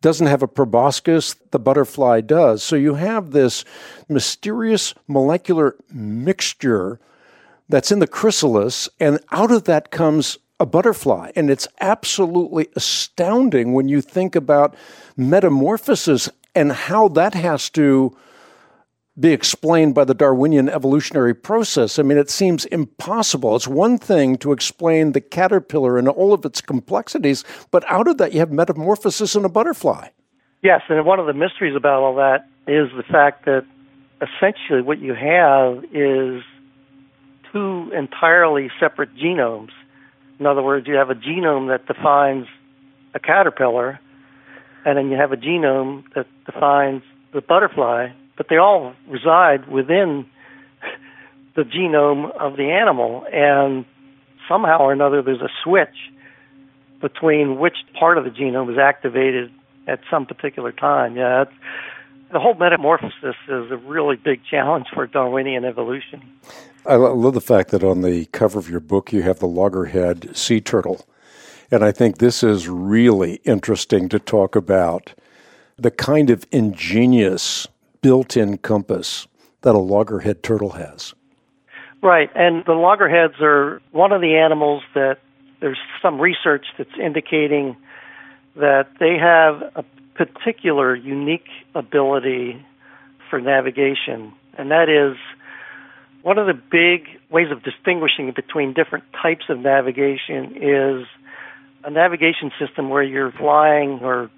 doesn't 0.01 0.27
have 0.27 0.43
a 0.43 0.49
proboscis, 0.49 1.33
the 1.51 1.59
butterfly 1.59 2.19
does. 2.19 2.61
So 2.61 2.75
you 2.75 2.95
have 2.95 3.31
this 3.31 3.63
mysterious 4.09 4.93
molecular 5.07 5.77
mixture 5.93 6.99
that's 7.69 7.89
in 7.89 7.99
the 7.99 8.05
chrysalis, 8.05 8.89
and 8.99 9.21
out 9.31 9.49
of 9.49 9.63
that 9.63 9.91
comes 9.91 10.37
a 10.59 10.65
butterfly. 10.65 11.31
And 11.37 11.49
it's 11.49 11.69
absolutely 11.79 12.67
astounding 12.75 13.71
when 13.71 13.87
you 13.87 14.01
think 14.01 14.35
about 14.35 14.75
metamorphosis 15.15 16.27
and 16.53 16.73
how 16.73 17.07
that 17.07 17.33
has 17.33 17.69
to 17.69 18.13
be 19.19 19.33
explained 19.33 19.93
by 19.93 20.05
the 20.05 20.13
Darwinian 20.13 20.69
evolutionary 20.69 21.33
process. 21.33 21.99
I 21.99 22.03
mean, 22.03 22.17
it 22.17 22.29
seems 22.29 22.65
impossible. 22.65 23.55
It's 23.55 23.67
one 23.67 23.97
thing 23.97 24.37
to 24.37 24.51
explain 24.51 25.11
the 25.11 25.21
caterpillar 25.21 25.97
and 25.97 26.07
all 26.07 26.33
of 26.33 26.45
its 26.45 26.61
complexities, 26.61 27.43
but 27.71 27.83
out 27.89 28.07
of 28.07 28.17
that, 28.17 28.33
you 28.33 28.39
have 28.39 28.51
metamorphosis 28.51 29.35
in 29.35 29.43
a 29.43 29.49
butterfly. 29.49 30.07
Yes, 30.63 30.81
and 30.89 31.05
one 31.05 31.19
of 31.19 31.25
the 31.25 31.33
mysteries 31.33 31.75
about 31.75 32.03
all 32.03 32.15
that 32.15 32.47
is 32.67 32.89
the 32.95 33.03
fact 33.03 33.45
that 33.45 33.65
essentially 34.21 34.81
what 34.81 34.99
you 34.99 35.13
have 35.13 35.83
is 35.91 36.43
two 37.51 37.91
entirely 37.93 38.69
separate 38.79 39.13
genomes. 39.15 39.71
In 40.39 40.45
other 40.45 40.61
words, 40.61 40.87
you 40.87 40.95
have 40.95 41.09
a 41.09 41.15
genome 41.15 41.67
that 41.67 41.85
defines 41.85 42.47
a 43.13 43.19
caterpillar, 43.19 43.99
and 44.85 44.97
then 44.97 45.09
you 45.09 45.17
have 45.17 45.31
a 45.31 45.37
genome 45.37 46.03
that 46.15 46.27
defines 46.45 47.03
the 47.33 47.41
butterfly, 47.41 48.09
but 48.41 48.47
they 48.49 48.57
all 48.57 48.95
reside 49.07 49.67
within 49.67 50.25
the 51.55 51.61
genome 51.61 52.35
of 52.39 52.57
the 52.57 52.71
animal, 52.71 53.23
and 53.31 53.85
somehow 54.49 54.79
or 54.79 54.91
another 54.91 55.21
there's 55.21 55.41
a 55.41 55.49
switch 55.63 56.11
between 57.01 57.59
which 57.59 57.75
part 57.99 58.17
of 58.17 58.23
the 58.23 58.31
genome 58.31 58.71
is 58.71 58.79
activated 58.79 59.51
at 59.85 59.99
some 60.09 60.25
particular 60.25 60.71
time. 60.71 61.15
Yeah, 61.15 61.45
the 62.31 62.39
whole 62.39 62.55
metamorphosis 62.55 63.35
is 63.47 63.69
a 63.69 63.77
really 63.77 64.15
big 64.15 64.41
challenge 64.49 64.87
for 64.91 65.05
Darwinian 65.05 65.63
evolution. 65.63 66.23
I 66.87 66.95
love 66.95 67.35
the 67.35 67.41
fact 67.41 67.69
that 67.69 67.83
on 67.83 68.01
the 68.01 68.25
cover 68.31 68.57
of 68.57 68.71
your 68.71 68.79
book 68.79 69.13
you 69.13 69.21
have 69.21 69.37
the 69.37 69.45
loggerhead 69.45 70.35
sea 70.35 70.61
turtle. 70.61 71.05
And 71.69 71.83
I 71.85 71.91
think 71.91 72.17
this 72.17 72.41
is 72.41 72.67
really 72.67 73.35
interesting 73.43 74.09
to 74.09 74.17
talk 74.17 74.55
about 74.55 75.13
the 75.77 75.91
kind 75.91 76.31
of 76.31 76.47
ingenious 76.51 77.67
built 78.01 78.35
in 78.35 78.57
compass 78.57 79.27
that 79.61 79.75
a 79.75 79.79
loggerhead 79.79 80.43
turtle 80.43 80.71
has. 80.71 81.13
Right. 82.01 82.29
And 82.35 82.63
the 82.65 82.73
loggerheads 82.73 83.35
are 83.41 83.81
one 83.91 84.11
of 84.11 84.21
the 84.21 84.35
animals 84.35 84.83
that 84.95 85.19
there's 85.59 85.77
some 86.01 86.19
research 86.19 86.65
that's 86.77 86.89
indicating 86.99 87.77
that 88.55 88.87
they 88.99 89.17
have 89.17 89.61
a 89.75 89.85
particular 90.15 90.95
unique 90.95 91.47
ability 91.75 92.65
for 93.29 93.39
navigation, 93.39 94.33
and 94.57 94.71
that 94.71 94.89
is 94.89 95.15
one 96.23 96.37
of 96.37 96.47
the 96.47 96.53
big 96.53 97.07
ways 97.29 97.47
of 97.51 97.63
distinguishing 97.63 98.31
between 98.35 98.73
different 98.73 99.05
types 99.21 99.45
of 99.49 99.59
navigation 99.59 100.57
is 100.57 101.07
a 101.83 101.89
navigation 101.89 102.51
system 102.59 102.89
where 102.89 103.03
you're 103.03 103.31
flying 103.31 103.99
or 104.01 104.29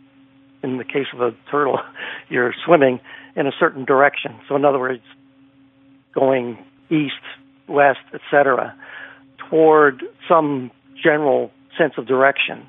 in 0.63 0.77
the 0.77 0.83
case 0.83 1.07
of 1.13 1.21
a 1.21 1.35
turtle 1.51 1.79
you're 2.29 2.53
swimming 2.65 2.99
in 3.35 3.47
a 3.47 3.51
certain 3.59 3.85
direction 3.85 4.39
so 4.47 4.55
in 4.55 4.65
other 4.65 4.79
words 4.79 5.03
going 6.13 6.57
east 6.89 7.13
west 7.67 7.99
etc 8.13 8.75
toward 9.49 10.03
some 10.27 10.71
general 11.01 11.51
sense 11.77 11.93
of 11.97 12.05
direction 12.05 12.67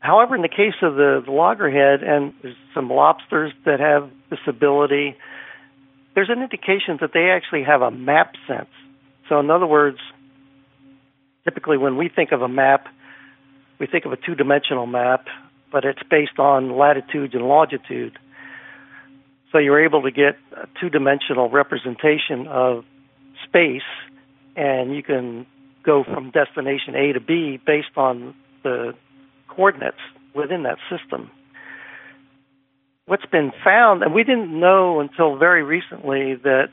however 0.00 0.34
in 0.34 0.42
the 0.42 0.48
case 0.48 0.74
of 0.82 0.94
the, 0.94 1.22
the 1.24 1.32
loggerhead 1.32 2.02
and 2.02 2.32
some 2.74 2.88
lobsters 2.88 3.52
that 3.64 3.80
have 3.80 4.10
this 4.30 4.40
ability 4.46 5.16
there's 6.14 6.30
an 6.30 6.42
indication 6.42 6.98
that 7.00 7.10
they 7.14 7.30
actually 7.30 7.64
have 7.64 7.82
a 7.82 7.90
map 7.90 8.34
sense. 8.46 8.68
So, 9.28 9.40
in 9.40 9.50
other 9.50 9.66
words, 9.66 9.98
typically 11.44 11.78
when 11.78 11.96
we 11.96 12.08
think 12.08 12.32
of 12.32 12.42
a 12.42 12.48
map, 12.48 12.86
we 13.78 13.86
think 13.86 14.04
of 14.04 14.12
a 14.12 14.16
two 14.16 14.34
dimensional 14.34 14.86
map, 14.86 15.26
but 15.70 15.84
it's 15.84 16.02
based 16.10 16.38
on 16.38 16.76
latitude 16.76 17.34
and 17.34 17.44
longitude. 17.44 18.18
So, 19.52 19.58
you're 19.58 19.84
able 19.84 20.02
to 20.02 20.10
get 20.10 20.36
a 20.56 20.66
two 20.80 20.88
dimensional 20.88 21.50
representation 21.50 22.48
of 22.48 22.84
space, 23.46 23.82
and 24.56 24.94
you 24.96 25.02
can 25.02 25.46
go 25.84 26.04
from 26.04 26.30
destination 26.30 26.94
A 26.94 27.12
to 27.12 27.20
B 27.20 27.60
based 27.64 27.96
on 27.96 28.34
the 28.62 28.94
coordinates 29.48 29.98
within 30.34 30.62
that 30.62 30.78
system 30.90 31.30
what's 33.06 33.26
been 33.26 33.52
found, 33.64 34.02
and 34.02 34.14
we 34.14 34.24
didn't 34.24 34.58
know 34.58 35.00
until 35.00 35.36
very 35.36 35.62
recently 35.62 36.34
that 36.44 36.68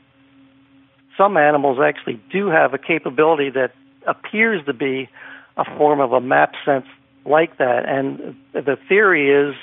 some 1.16 1.36
animals 1.36 1.78
actually 1.82 2.20
do 2.32 2.48
have 2.48 2.72
a 2.72 2.78
capability 2.78 3.50
that 3.50 3.72
appears 4.06 4.64
to 4.66 4.72
be 4.72 5.08
a 5.56 5.64
form 5.76 6.00
of 6.00 6.12
a 6.12 6.20
map 6.20 6.52
sense 6.64 6.86
like 7.26 7.58
that. 7.58 7.86
And 7.86 8.36
the 8.54 8.78
theory 8.88 9.30
is, 9.30 9.54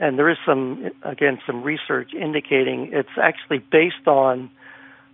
and 0.00 0.18
there 0.18 0.28
is 0.28 0.36
some, 0.44 0.90
again, 1.02 1.38
some 1.46 1.62
research 1.62 2.12
indicating 2.14 2.90
it's 2.92 3.16
actually 3.20 3.58
based 3.58 4.06
on 4.06 4.50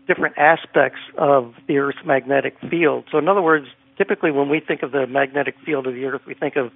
different 0.06 0.36
aspects 0.38 1.00
of 1.18 1.54
the 1.68 1.78
Earth's 1.78 2.04
magnetic 2.04 2.56
field. 2.70 3.04
So, 3.12 3.18
in 3.18 3.28
other 3.28 3.42
words, 3.42 3.66
typically 3.98 4.30
when 4.30 4.48
we 4.48 4.60
think 4.60 4.82
of 4.82 4.92
the 4.92 5.06
magnetic 5.06 5.54
field 5.64 5.86
of 5.86 5.94
the 5.94 6.04
Earth, 6.06 6.22
we 6.26 6.34
think 6.34 6.56
of 6.56 6.72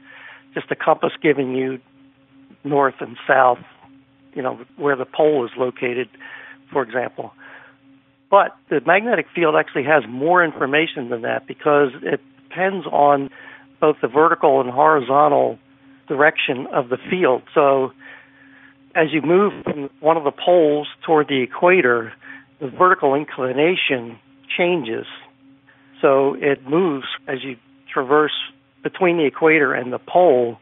just 0.53 0.71
a 0.71 0.77
compass 0.77 1.12
giving 1.23 1.55
you 1.55 1.81
north 2.62 2.95
and 3.01 3.17
south 3.27 3.59
you 4.35 4.43
know, 4.43 4.59
where 4.77 4.97
the 4.97 5.05
pole 5.05 5.45
is 5.45 5.51
located, 5.57 6.09
for 6.73 6.83
example. 6.83 7.33
But 8.31 8.57
the 8.69 8.81
magnetic 8.85 9.27
field 9.35 9.55
actually 9.57 9.85
has 9.85 10.03
more 10.09 10.45
information 10.45 11.09
than 11.09 11.23
that 11.23 11.47
because 11.47 11.90
it 12.03 12.21
depends 12.49 12.87
on 12.87 13.31
both 13.81 13.97
the 14.03 14.09
vertical 14.09 14.61
and 14.61 14.71
horizontal 14.71 15.59
direction 16.09 16.67
of 16.73 16.88
the 16.88 16.99
field. 17.11 17.43
So 17.55 17.93
as 18.95 19.12
you 19.12 19.23
move 19.23 19.53
from 19.64 19.90
one 20.01 20.17
of 20.17 20.25
the 20.25 20.33
poles 20.33 20.88
toward 21.05 21.29
the 21.29 21.43
equator, 21.43 22.12
the 22.61 22.69
vertical 22.69 23.14
inclination 23.14 24.19
changes. 24.57 25.07
So 26.01 26.35
it 26.35 26.67
moves 26.69 27.07
as 27.27 27.43
you 27.43 27.57
traverse 27.93 28.35
between 28.83 29.17
the 29.17 29.25
equator 29.25 29.73
and 29.73 29.93
the 29.93 29.99
pole. 29.99 30.59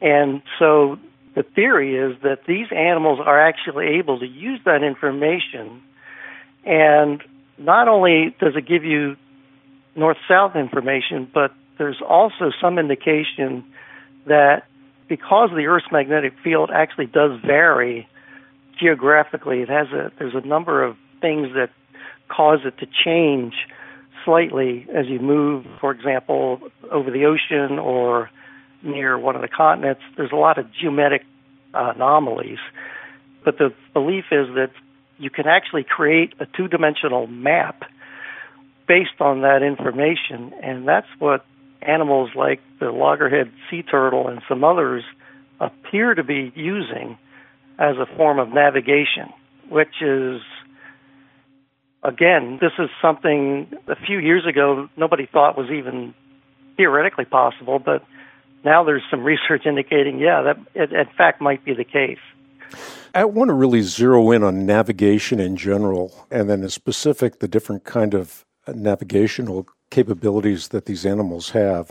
And 0.00 0.42
so 0.58 0.98
the 1.34 1.42
theory 1.42 1.96
is 1.96 2.20
that 2.22 2.40
these 2.46 2.66
animals 2.74 3.20
are 3.24 3.40
actually 3.40 3.98
able 3.98 4.18
to 4.18 4.26
use 4.26 4.60
that 4.64 4.82
information, 4.82 5.80
and 6.64 7.22
not 7.58 7.88
only 7.88 8.34
does 8.40 8.54
it 8.56 8.66
give 8.66 8.84
you 8.84 9.16
north 9.94 10.16
south 10.28 10.56
information, 10.56 11.30
but 11.32 11.52
there's 11.78 12.00
also 12.06 12.50
some 12.60 12.78
indication 12.78 13.64
that 14.28 14.64
because 15.08 15.50
the 15.54 15.66
Earth's 15.66 15.86
magnetic 15.90 16.34
field 16.42 16.70
actually 16.72 17.06
does 17.06 17.40
vary 17.44 18.08
geographically, 18.78 19.60
it 19.60 19.68
has 19.68 19.88
a 19.88 20.12
there's 20.18 20.34
a 20.34 20.46
number 20.46 20.84
of 20.84 20.96
things 21.20 21.48
that 21.54 21.70
cause 22.28 22.60
it 22.64 22.78
to 22.78 22.86
change 22.86 23.54
slightly 24.24 24.86
as 24.94 25.06
you 25.06 25.18
move, 25.18 25.64
for 25.80 25.90
example, 25.90 26.60
over 26.90 27.10
the 27.10 27.24
ocean 27.24 27.78
or 27.78 28.30
near 28.82 29.18
one 29.18 29.34
of 29.34 29.42
the 29.42 29.48
continents, 29.48 30.02
there's 30.16 30.32
a 30.32 30.36
lot 30.36 30.58
of 30.58 30.66
geometric 30.72 31.22
anomalies. 31.74 32.58
But 33.44 33.58
the 33.58 33.72
belief 33.92 34.26
is 34.30 34.48
that 34.54 34.70
you 35.18 35.30
can 35.30 35.46
actually 35.46 35.84
create 35.84 36.34
a 36.40 36.46
two 36.46 36.68
dimensional 36.68 37.26
map 37.26 37.82
based 38.86 39.20
on 39.20 39.42
that 39.42 39.62
information, 39.62 40.52
and 40.62 40.86
that's 40.86 41.08
what 41.18 41.44
animals 41.82 42.30
like 42.34 42.60
the 42.80 42.90
loggerhead 42.90 43.50
sea 43.70 43.82
turtle 43.82 44.28
and 44.28 44.42
some 44.48 44.64
others 44.64 45.04
appear 45.60 46.14
to 46.14 46.24
be 46.24 46.52
using 46.54 47.18
as 47.78 47.96
a 47.96 48.06
form 48.16 48.38
of 48.38 48.48
navigation, 48.48 49.32
which 49.68 50.02
is 50.02 50.40
again, 52.02 52.58
this 52.60 52.72
is 52.78 52.88
something 53.02 53.70
a 53.86 53.96
few 53.96 54.18
years 54.18 54.46
ago 54.46 54.88
nobody 54.96 55.26
thought 55.26 55.56
was 55.56 55.70
even 55.70 56.14
theoretically 56.76 57.24
possible, 57.24 57.78
but 57.78 58.04
now 58.64 58.84
there's 58.84 59.02
some 59.10 59.24
research 59.24 59.66
indicating, 59.66 60.18
yeah, 60.18 60.42
that 60.42 60.56
it, 60.74 60.92
in 60.92 61.06
fact 61.16 61.40
might 61.40 61.64
be 61.64 61.74
the 61.74 61.84
case. 61.84 62.18
I 63.14 63.24
want 63.24 63.48
to 63.48 63.54
really 63.54 63.82
zero 63.82 64.30
in 64.30 64.42
on 64.42 64.66
navigation 64.66 65.40
in 65.40 65.56
general, 65.56 66.26
and 66.30 66.48
then 66.50 66.62
in 66.62 66.68
specific, 66.68 67.38
the 67.38 67.48
different 67.48 67.84
kind 67.84 68.14
of 68.14 68.44
navigational 68.74 69.66
capabilities 69.90 70.68
that 70.68 70.86
these 70.86 71.06
animals 71.06 71.50
have. 71.50 71.90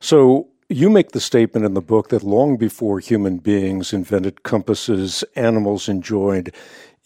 So, 0.00 0.48
you 0.68 0.88
make 0.88 1.12
the 1.12 1.20
statement 1.20 1.66
in 1.66 1.74
the 1.74 1.82
book 1.82 2.08
that 2.08 2.22
long 2.22 2.56
before 2.56 2.98
human 2.98 3.38
beings 3.38 3.92
invented 3.92 4.42
compasses, 4.42 5.22
animals 5.36 5.86
enjoyed 5.86 6.54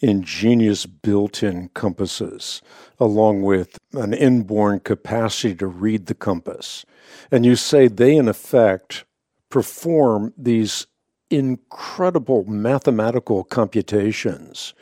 ingenious 0.01 0.87
built 0.87 1.43
in 1.43 1.69
compasses, 1.75 2.63
along 3.01 3.43
with 3.43 3.79
an 3.93 4.13
inborn 4.13 4.81
capacity 4.81 5.55
to 5.57 5.67
read 5.67 6.07
the 6.07 6.15
compass. 6.15 6.85
And 7.31 7.45
you 7.45 7.57
say 7.57 7.89
they, 7.89 8.17
in 8.17 8.29
effect, 8.29 9.05
perform 9.51 10.33
these 10.37 10.87
incredible 11.31 12.45
mathematical 12.45 13.43
computations. 13.45 14.75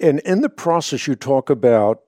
And 0.00 0.20
in 0.20 0.40
the 0.40 0.48
process, 0.48 1.06
you 1.06 1.14
talk 1.14 1.50
about 1.50 2.02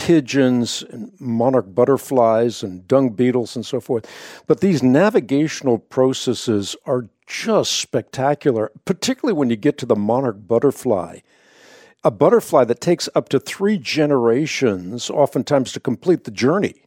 pigeons 0.00 0.82
and 0.90 1.12
monarch 1.20 1.72
butterflies 1.74 2.62
and 2.62 2.88
dung 2.88 3.10
beetles 3.10 3.54
and 3.54 3.64
so 3.64 3.80
forth. 3.80 4.10
But 4.46 4.60
these 4.60 4.82
navigational 4.82 5.78
processes 5.78 6.74
are 6.86 7.08
just 7.26 7.72
spectacular, 7.72 8.72
particularly 8.84 9.38
when 9.38 9.50
you 9.50 9.56
get 9.56 9.78
to 9.78 9.86
the 9.86 9.94
monarch 9.94 10.48
butterfly. 10.48 11.20
A 12.02 12.10
butterfly 12.10 12.64
that 12.64 12.80
takes 12.80 13.08
up 13.14 13.28
to 13.28 13.38
three 13.38 13.76
generations, 13.76 15.10
oftentimes, 15.10 15.70
to 15.72 15.80
complete 15.80 16.24
the 16.24 16.30
journey. 16.30 16.82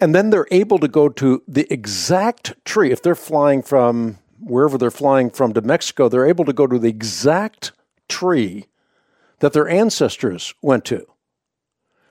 And 0.00 0.14
then 0.14 0.30
they're 0.30 0.46
able 0.52 0.78
to 0.78 0.86
go 0.86 1.08
to 1.08 1.42
the 1.48 1.70
exact 1.72 2.54
tree. 2.64 2.92
If 2.92 3.02
they're 3.02 3.16
flying 3.16 3.62
from 3.62 4.18
wherever 4.40 4.78
they're 4.78 4.92
flying 4.92 5.28
from 5.30 5.52
to 5.54 5.60
Mexico, 5.60 6.08
they're 6.08 6.28
able 6.28 6.44
to 6.44 6.52
go 6.52 6.68
to 6.68 6.78
the 6.78 6.88
exact 6.88 7.72
tree 8.08 8.66
that 9.40 9.52
their 9.52 9.68
ancestors 9.68 10.54
went 10.62 10.84
to. 10.86 11.04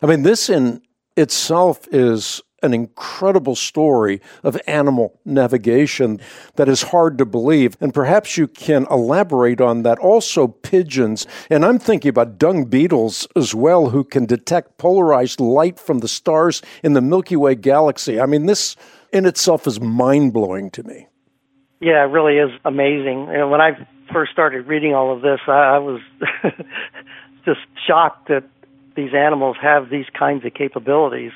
I 0.02 0.06
mean, 0.06 0.24
this 0.24 0.50
in 0.50 0.82
itself 1.16 1.88
is 1.92 2.42
an 2.64 2.74
incredible 2.74 3.56
story 3.56 4.20
of 4.44 4.60
animal 4.68 5.20
navigation 5.26 6.20
that 6.56 6.68
is 6.68 6.82
hard 6.82 7.18
to 7.18 7.26
believe. 7.26 7.78
And 7.80 7.94
perhaps 7.94 8.38
you 8.38 8.48
can 8.48 8.88
elaborate 8.90 9.62
on 9.62 9.84
that. 9.84 10.00
Also, 10.00 10.48
pigeons, 10.48 11.28
and 11.50 11.64
I'm 11.64 11.80
thinking 11.80 12.10
about 12.10 12.38
dung 12.38 12.66
beetles 12.66 13.28
as 13.36 13.54
well, 13.54 13.90
who 13.90 14.04
can 14.04 14.26
detect 14.26 14.78
polarized 14.78 15.40
light 15.40 15.80
from 15.80 16.00
the 16.00 16.08
stars 16.08 16.62
in 16.84 16.94
the 16.94 17.02
Milky 17.02 17.36
Way 17.36 17.56
galaxy. 17.56 18.20
I 18.20 18.26
mean, 18.26 18.48
this 18.48 18.76
in 19.14 19.26
itself 19.26 19.68
is 19.68 19.80
mind 19.80 20.34
blowing 20.34 20.72
to 20.72 20.84
me. 20.84 21.08
Yeah, 21.80 22.04
it 22.04 22.10
really 22.10 22.38
is 22.38 22.50
amazing. 22.66 23.30
And 23.30 23.52
when 23.52 23.62
I 23.62 23.88
first 24.12 24.32
started 24.32 24.66
reading 24.66 24.96
all 24.96 25.16
of 25.16 25.22
this, 25.22 25.40
I, 25.48 25.76
I 25.76 25.78
was 25.78 26.02
just 27.46 27.60
shocked 27.86 28.30
that 28.30 28.44
these 28.98 29.14
animals 29.14 29.56
have 29.62 29.90
these 29.90 30.08
kinds 30.18 30.44
of 30.44 30.54
capabilities. 30.54 31.32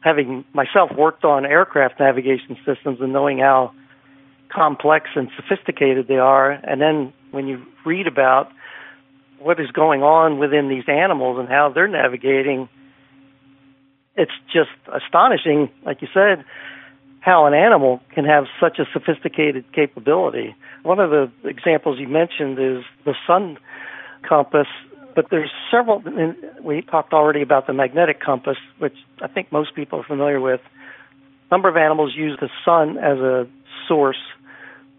Having 0.00 0.44
myself 0.52 0.90
worked 0.96 1.24
on 1.24 1.44
aircraft 1.44 1.98
navigation 1.98 2.56
systems 2.64 3.00
and 3.00 3.12
knowing 3.12 3.38
how 3.38 3.72
complex 4.54 5.10
and 5.16 5.28
sophisticated 5.34 6.06
they 6.06 6.18
are, 6.18 6.52
and 6.52 6.80
then 6.80 7.12
when 7.32 7.48
you 7.48 7.60
read 7.84 8.06
about 8.06 8.52
what 9.40 9.58
is 9.58 9.70
going 9.72 10.02
on 10.02 10.38
within 10.38 10.68
these 10.68 10.84
animals 10.88 11.38
and 11.38 11.48
how 11.48 11.72
they're 11.74 11.88
navigating, 11.88 12.68
it's 14.16 14.32
just 14.52 14.70
astonishing, 14.92 15.70
like 15.84 16.02
you 16.02 16.08
said, 16.14 16.44
how 17.20 17.46
an 17.46 17.54
animal 17.54 18.00
can 18.14 18.24
have 18.24 18.44
such 18.60 18.78
a 18.78 18.84
sophisticated 18.92 19.64
capability. 19.72 20.54
One 20.82 21.00
of 21.00 21.10
the 21.10 21.30
examples 21.44 21.98
you 21.98 22.08
mentioned 22.08 22.58
is 22.58 22.84
the 23.04 23.14
sun 23.26 23.58
compass 24.28 24.68
but 25.14 25.26
there's 25.30 25.50
several. 25.70 26.02
We 26.62 26.82
talked 26.82 27.12
already 27.12 27.42
about 27.42 27.66
the 27.66 27.72
magnetic 27.72 28.20
compass, 28.20 28.56
which 28.78 28.94
I 29.22 29.28
think 29.28 29.50
most 29.52 29.74
people 29.74 30.00
are 30.00 30.04
familiar 30.04 30.40
with. 30.40 30.60
A 31.50 31.54
number 31.54 31.68
of 31.68 31.76
animals 31.76 32.14
use 32.16 32.38
the 32.40 32.50
sun 32.64 32.98
as 32.98 33.18
a 33.18 33.46
source 33.86 34.18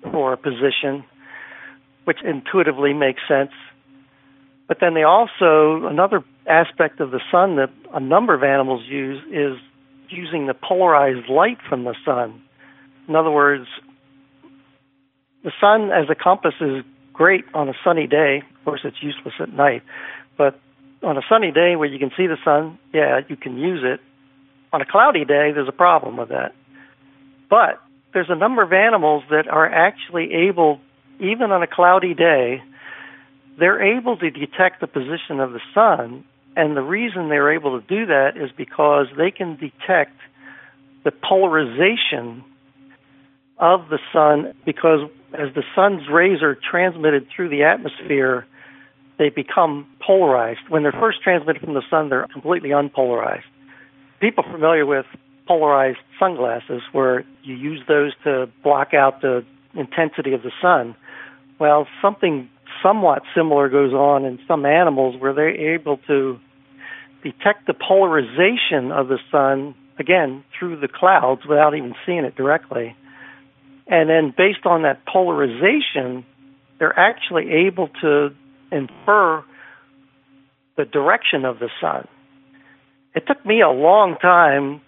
for 0.04 0.36
position, 0.38 1.04
which 2.06 2.17
intuitively 2.24 2.93
makes 2.93 3.22
sense. 3.28 3.52
But 4.67 4.78
then 4.82 4.93
they 4.93 5.04
also 5.04 5.88
another 5.88 6.24
aspect 6.48 7.00
of 7.00 7.12
the 7.12 7.22
sun 7.32 7.56
that 7.58 7.69
a 7.93 8.00
number 8.00 8.34
of 8.34 8.43
animals 8.43 8.84
use 8.88 9.22
is 9.32 9.58
using 10.10 10.48
the 10.48 10.54
polarized 10.54 11.30
light 11.30 11.58
from 11.67 11.84
the 11.84 11.95
sun. 12.04 12.41
In 13.08 13.15
other 13.15 13.32
words, 13.32 13.67
the 15.43 15.52
sun 15.62 15.91
as 15.91 16.10
a 16.10 16.15
compass 16.15 16.56
is 16.60 16.84
great 17.13 17.45
on 17.54 17.69
a 17.69 17.74
sunny 17.84 18.08
day. 18.08 18.43
Course, 18.69 18.82
it's 18.84 19.01
useless 19.01 19.34
at 19.39 19.51
night. 19.51 19.82
But 20.38 20.60
on 21.01 21.17
a 21.17 21.21
sunny 21.27 21.51
day 21.51 21.75
where 21.75 21.88
you 21.88 21.97
can 21.97 22.12
see 22.15 22.27
the 22.27 22.38
sun, 22.45 22.77
yeah, 22.93 23.21
you 23.27 23.36
can 23.36 23.58
use 23.58 23.82
it. 23.84 23.99
On 24.71 24.79
a 24.79 24.86
cloudy 24.86 25.25
day, 25.25 25.51
there's 25.51 25.67
a 25.67 25.71
problem 25.71 26.17
with 26.17 26.29
that. 26.29 26.53
But 27.49 27.82
there's 28.13 28.29
a 28.29 28.36
number 28.36 28.62
of 28.62 28.71
animals 28.71 29.23
that 29.32 29.47
are 29.47 29.65
actually 29.65 30.47
able, 30.47 30.79
even 31.19 31.51
on 31.51 31.63
a 31.63 31.67
cloudy 31.67 32.13
day, 32.13 32.62
they're 33.58 33.97
able 33.97 34.17
to 34.17 34.29
detect 34.29 34.82
the 34.82 34.88
position 34.88 35.39
of 35.39 35.51
the 35.51 35.62
sun. 35.73 36.23
And 36.55 36.77
the 36.77 36.84
reason 36.84 37.29
they're 37.29 37.51
able 37.51 37.82
to 37.82 37.88
do 37.88 38.05
that 38.05 38.38
is 38.38 38.51
because 38.55 39.08
they 39.17 39.32
can 39.32 39.55
detect 39.55 40.15
the 41.03 41.12
polarization 41.12 42.43
of 43.58 43.89
the 43.89 43.97
sun 44.13 44.53
because 44.63 45.10
as 45.34 45.53
the 45.53 45.63
sun's 45.75 46.08
rays 46.12 46.41
are 46.41 46.55
transmitted 46.55 47.27
through 47.36 47.49
the 47.49 47.63
atmosphere, 47.63 48.47
they 49.19 49.29
become 49.29 49.86
polarized. 49.99 50.62
When 50.69 50.82
they're 50.82 50.91
first 50.91 51.21
transmitted 51.21 51.62
from 51.62 51.75
the 51.75 51.84
sun, 51.89 52.10
they're 52.10 52.25
completely 52.34 52.69
unpolarized. 52.69 53.43
People 54.19 54.43
familiar 54.43 54.86
with 54.86 55.05
polarized 55.47 55.99
sunglasses, 56.19 56.82
where 56.91 57.23
you 57.43 57.55
use 57.55 57.82
those 57.88 58.13
to 58.23 58.49
block 58.63 58.95
out 58.95 59.21
the 59.21 59.45
intensity 59.75 60.34
of 60.34 60.41
the 60.41 60.51
sun. 60.62 60.95
Well, 61.60 61.88
something 62.01 62.49
somewhat 62.82 63.21
similar 63.36 63.69
goes 63.69 63.93
on 63.93 64.25
in 64.25 64.39
some 64.47 64.65
animals 64.65 65.21
where 65.21 65.34
they're 65.34 65.75
able 65.75 65.97
to 66.08 66.39
detect 67.23 67.67
the 67.67 67.73
polarization 67.73 68.91
of 68.91 69.10
the 69.10 69.19
sun, 69.32 69.75
again, 69.99 70.43
through 70.58 70.79
the 70.79 70.88
clouds 70.88 71.41
without 71.47 71.75
even 71.75 71.93
seeing 72.05 72.23
it 72.23 72.36
directly 72.36 72.95
and 73.89 74.08
then 74.10 74.34
based 74.38 74.65
on 74.65 74.84
that 74.84 75.05
polarization, 75.05 76.23
they're 76.77 76.97
actually 76.97 77.67
able 77.67 77.89
to 78.01 78.29
infer 78.71 79.43
the 80.77 80.86
direction 80.86 81.45
of 81.45 81.60
the 81.60 81.69
sun. 81.82 82.08
It 83.15 83.27
took 83.27 83.45
me 83.45 83.62
a 83.62 83.69
long 83.69 84.15
time 84.15 84.82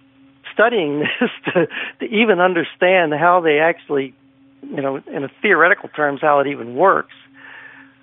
studying 0.53 0.99
this 1.19 1.29
to, 1.53 1.67
to 1.99 2.05
even 2.05 2.39
understand 2.39 3.13
how 3.13 3.41
they 3.41 3.59
actually, 3.59 4.13
you 4.63 4.81
know, 4.81 4.97
in 4.97 5.23
a 5.23 5.29
theoretical 5.41 5.89
terms, 5.89 6.21
how 6.21 6.39
it 6.39 6.47
even 6.47 6.75
works. 6.75 7.13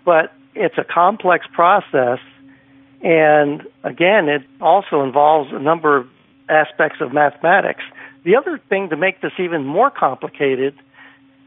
But 0.05 0.33
it's 0.55 0.77
a 0.77 0.85
complex 0.85 1.47
process. 1.53 2.19
And 3.03 3.63
again, 3.85 4.29
it 4.29 4.43
also 4.61 5.03
involves 5.03 5.51
a 5.53 5.59
number 5.59 5.97
of 5.97 6.09
aspects 6.49 7.01
of 7.01 7.13
mathematics. 7.13 7.83
The 8.25 8.37
other 8.37 8.61
thing 8.69 8.89
to 8.91 8.97
make 8.97 9.21
this 9.21 9.33
even 9.39 9.65
more 9.65 9.91
complicated 9.91 10.75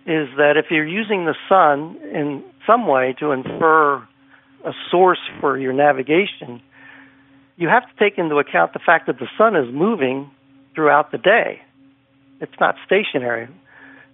is 0.05 0.29
that 0.37 0.53
if 0.57 0.71
you're 0.71 0.87
using 0.87 1.25
the 1.25 1.35
sun 1.47 1.97
in 2.11 2.43
some 2.65 2.87
way 2.87 3.13
to 3.19 3.31
infer 3.31 4.07
a 4.65 4.73
source 4.89 5.19
for 5.39 5.57
your 5.57 5.73
navigation, 5.73 6.61
you 7.57 7.67
have 7.67 7.83
to 7.83 7.93
take 7.99 8.17
into 8.17 8.37
account 8.37 8.73
the 8.73 8.79
fact 8.79 9.07
that 9.07 9.19
the 9.19 9.27
sun 9.37 9.55
is 9.55 9.71
moving 9.73 10.29
throughout 10.73 11.11
the 11.11 11.17
day. 11.17 11.61
It's 12.39 12.59
not 12.59 12.75
stationary, 12.85 13.47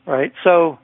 right? 0.05 0.33
So 0.43 0.79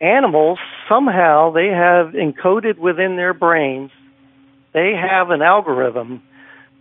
animals 0.00 0.58
somehow 0.88 1.52
they 1.52 1.66
have 1.66 2.14
encoded 2.14 2.78
within 2.78 3.16
their 3.16 3.34
brains 3.34 3.90
they 4.72 4.92
have 4.94 5.30
an 5.30 5.42
algorithm 5.42 6.22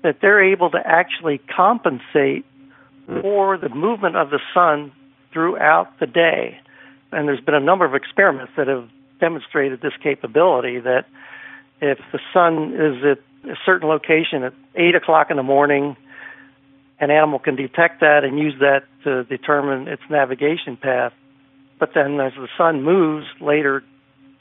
that 0.04 0.18
they're 0.22 0.44
able 0.44 0.70
to 0.72 0.80
actually 0.86 1.40
compensate 1.56 2.46
for 3.22 3.58
the 3.58 3.70
movement 3.70 4.16
of 4.16 4.30
the 4.30 4.40
sun 4.54 4.92
throughout 5.34 6.00
the 6.00 6.06
day. 6.06 6.60
And 7.12 7.28
there's 7.28 7.42
been 7.42 7.56
a 7.56 7.60
number 7.60 7.86
of 7.86 7.96
experiments 7.96 8.54
that 8.56 8.68
have 8.68 8.88
demonstrated 9.20 9.82
this 9.82 9.94
capability 10.02 10.80
that 10.80 11.06
if 11.82 12.00
the 12.12 12.20
sun 12.34 12.74
is 12.74 13.04
at 13.04 13.50
a 13.50 13.56
certain 13.66 13.88
location 13.88 14.44
at 14.44 14.54
8 14.76 14.96
o'clock 14.96 15.32
in 15.32 15.38
the 15.38 15.44
morning, 15.44 15.96
an 17.00 17.12
animal 17.12 17.40
can 17.40 17.56
detect 17.56 18.02
that 18.02 18.24
and 18.24 18.38
use 18.38 18.56
that 18.60 18.84
to 19.04 19.24
determine 19.24 19.88
its 19.88 20.02
navigation 20.10 20.76
path. 20.76 21.14
But 21.80 21.92
then 21.96 22.20
as 22.20 22.34
the 22.34 22.50
sun 22.58 22.84
moves 22.84 23.26
later, 23.40 23.84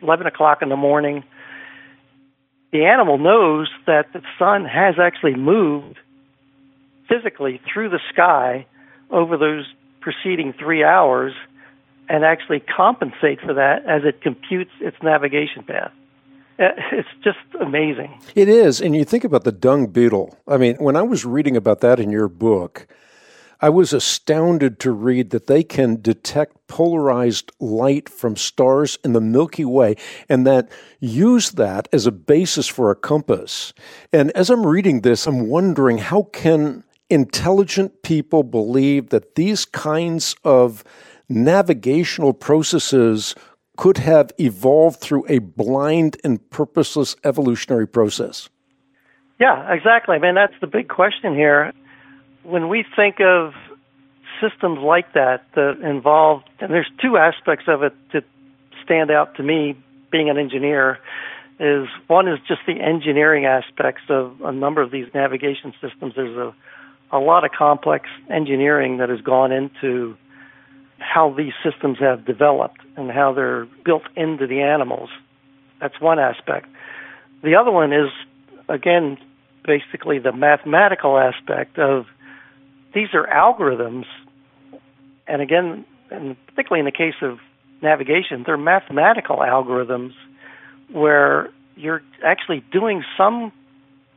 11 0.02 0.26
o'clock 0.26 0.62
in 0.62 0.68
the 0.68 0.76
morning, 0.76 1.22
the 2.72 2.84
animal 2.84 3.18
knows 3.18 3.68
that 3.86 4.12
the 4.12 4.22
sun 4.38 4.64
has 4.64 4.96
actually 5.00 5.36
moved 5.36 5.98
physically 7.08 7.60
through 7.72 7.90
the 7.90 8.00
sky 8.12 8.66
over 9.10 9.36
those 9.36 9.64
preceding 10.00 10.52
three 10.52 10.84
hours 10.84 11.32
and 12.08 12.24
actually 12.24 12.60
compensate 12.60 13.40
for 13.40 13.54
that 13.54 13.84
as 13.86 14.02
it 14.04 14.20
computes 14.22 14.70
its 14.80 14.96
navigation 15.02 15.62
path. 15.62 15.92
Uh, 16.58 16.70
it's 16.92 17.08
just 17.22 17.38
amazing. 17.60 18.20
It 18.34 18.48
is. 18.48 18.80
And 18.80 18.96
you 18.96 19.04
think 19.04 19.24
about 19.24 19.44
the 19.44 19.52
dung 19.52 19.86
beetle. 19.86 20.36
I 20.46 20.56
mean, 20.56 20.76
when 20.76 20.96
I 20.96 21.02
was 21.02 21.24
reading 21.24 21.56
about 21.56 21.80
that 21.80 22.00
in 22.00 22.10
your 22.10 22.28
book, 22.28 22.86
I 23.60 23.70
was 23.70 23.92
astounded 23.92 24.78
to 24.80 24.92
read 24.92 25.30
that 25.30 25.48
they 25.48 25.64
can 25.64 26.00
detect 26.00 26.68
polarized 26.68 27.50
light 27.58 28.08
from 28.08 28.36
stars 28.36 28.98
in 29.04 29.14
the 29.14 29.20
Milky 29.20 29.64
Way 29.64 29.96
and 30.28 30.46
that 30.46 30.70
use 31.00 31.52
that 31.52 31.88
as 31.92 32.06
a 32.06 32.12
basis 32.12 32.68
for 32.68 32.90
a 32.90 32.96
compass. 32.96 33.72
And 34.12 34.30
as 34.32 34.48
I'm 34.48 34.64
reading 34.64 35.00
this, 35.00 35.26
I'm 35.26 35.48
wondering 35.48 35.98
how 35.98 36.24
can 36.32 36.84
intelligent 37.10 38.02
people 38.02 38.44
believe 38.44 39.08
that 39.10 39.34
these 39.34 39.64
kinds 39.64 40.36
of 40.44 40.84
navigational 41.28 42.32
processes 42.32 43.34
could 43.76 43.98
have 43.98 44.32
evolved 44.38 45.00
through 45.00 45.24
a 45.28 45.38
blind 45.38 46.16
and 46.24 46.50
purposeless 46.50 47.14
evolutionary 47.24 47.86
process? 47.86 48.48
Yeah, 49.38 49.72
exactly. 49.72 50.16
I 50.16 50.18
mean, 50.18 50.34
that's 50.34 50.58
the 50.60 50.66
big 50.66 50.88
question 50.88 51.34
here. 51.34 51.72
When 52.42 52.68
we 52.68 52.84
think 52.96 53.20
of 53.20 53.52
systems 54.40 54.80
like 54.80 55.12
that 55.14 55.44
that 55.54 55.78
involve, 55.80 56.42
and 56.60 56.72
there's 56.72 56.90
two 57.00 57.16
aspects 57.16 57.66
of 57.68 57.82
it 57.82 57.94
that 58.12 58.24
stand 58.84 59.10
out 59.10 59.36
to 59.36 59.42
me 59.42 59.76
being 60.10 60.30
an 60.30 60.38
engineer 60.38 60.98
is 61.60 61.88
one 62.06 62.28
is 62.28 62.38
just 62.46 62.60
the 62.66 62.80
engineering 62.80 63.44
aspects 63.44 64.02
of 64.08 64.40
a 64.42 64.52
number 64.52 64.80
of 64.80 64.90
these 64.90 65.06
navigation 65.12 65.72
systems. 65.80 66.14
There's 66.16 66.36
a 66.36 66.54
a 67.10 67.18
lot 67.18 67.44
of 67.44 67.50
complex 67.52 68.08
engineering 68.30 68.98
that 68.98 69.08
has 69.08 69.20
gone 69.20 69.50
into 69.50 70.16
how 70.98 71.34
these 71.36 71.52
systems 71.64 71.98
have 72.00 72.24
developed 72.24 72.80
and 72.96 73.10
how 73.10 73.32
they're 73.32 73.66
built 73.84 74.02
into 74.16 74.46
the 74.46 74.60
animals. 74.60 75.10
That's 75.80 76.00
one 76.00 76.18
aspect. 76.18 76.66
The 77.42 77.54
other 77.54 77.70
one 77.70 77.92
is 77.92 78.10
again 78.68 79.18
basically 79.64 80.18
the 80.18 80.32
mathematical 80.32 81.18
aspect 81.18 81.78
of 81.78 82.06
these 82.94 83.08
are 83.12 83.26
algorithms 83.26 84.04
and 85.26 85.42
again 85.42 85.84
and 86.10 86.36
particularly 86.46 86.80
in 86.80 86.86
the 86.86 86.92
case 86.92 87.20
of 87.22 87.38
navigation, 87.82 88.42
they're 88.46 88.56
mathematical 88.56 89.38
algorithms 89.38 90.12
where 90.90 91.50
you're 91.76 92.02
actually 92.24 92.64
doing 92.72 93.04
some 93.16 93.52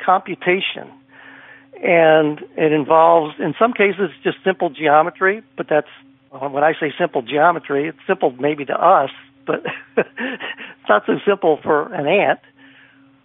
computation. 0.04 0.90
And 1.84 2.40
it 2.58 2.72
involves, 2.72 3.36
in 3.40 3.54
some 3.58 3.74
cases, 3.74 4.12
just 4.24 4.38
simple 4.44 4.70
geometry, 4.70 5.42
but 5.58 5.68
that's, 5.70 5.88
Uh, 6.32 6.48
when 6.48 6.64
I 6.64 6.74
say 6.80 6.94
simple 6.98 7.22
geometry, 7.22 7.90
it's 7.90 7.98
simple 8.08 8.32
maybe 8.40 8.66
to 8.66 8.74
us, 8.74 9.10
but 9.46 9.64
it's 9.98 10.90
not 10.90 11.04
so 11.06 11.14
simple 11.28 11.60
for 11.62 11.94
an 11.94 12.08
ant. 12.08 12.40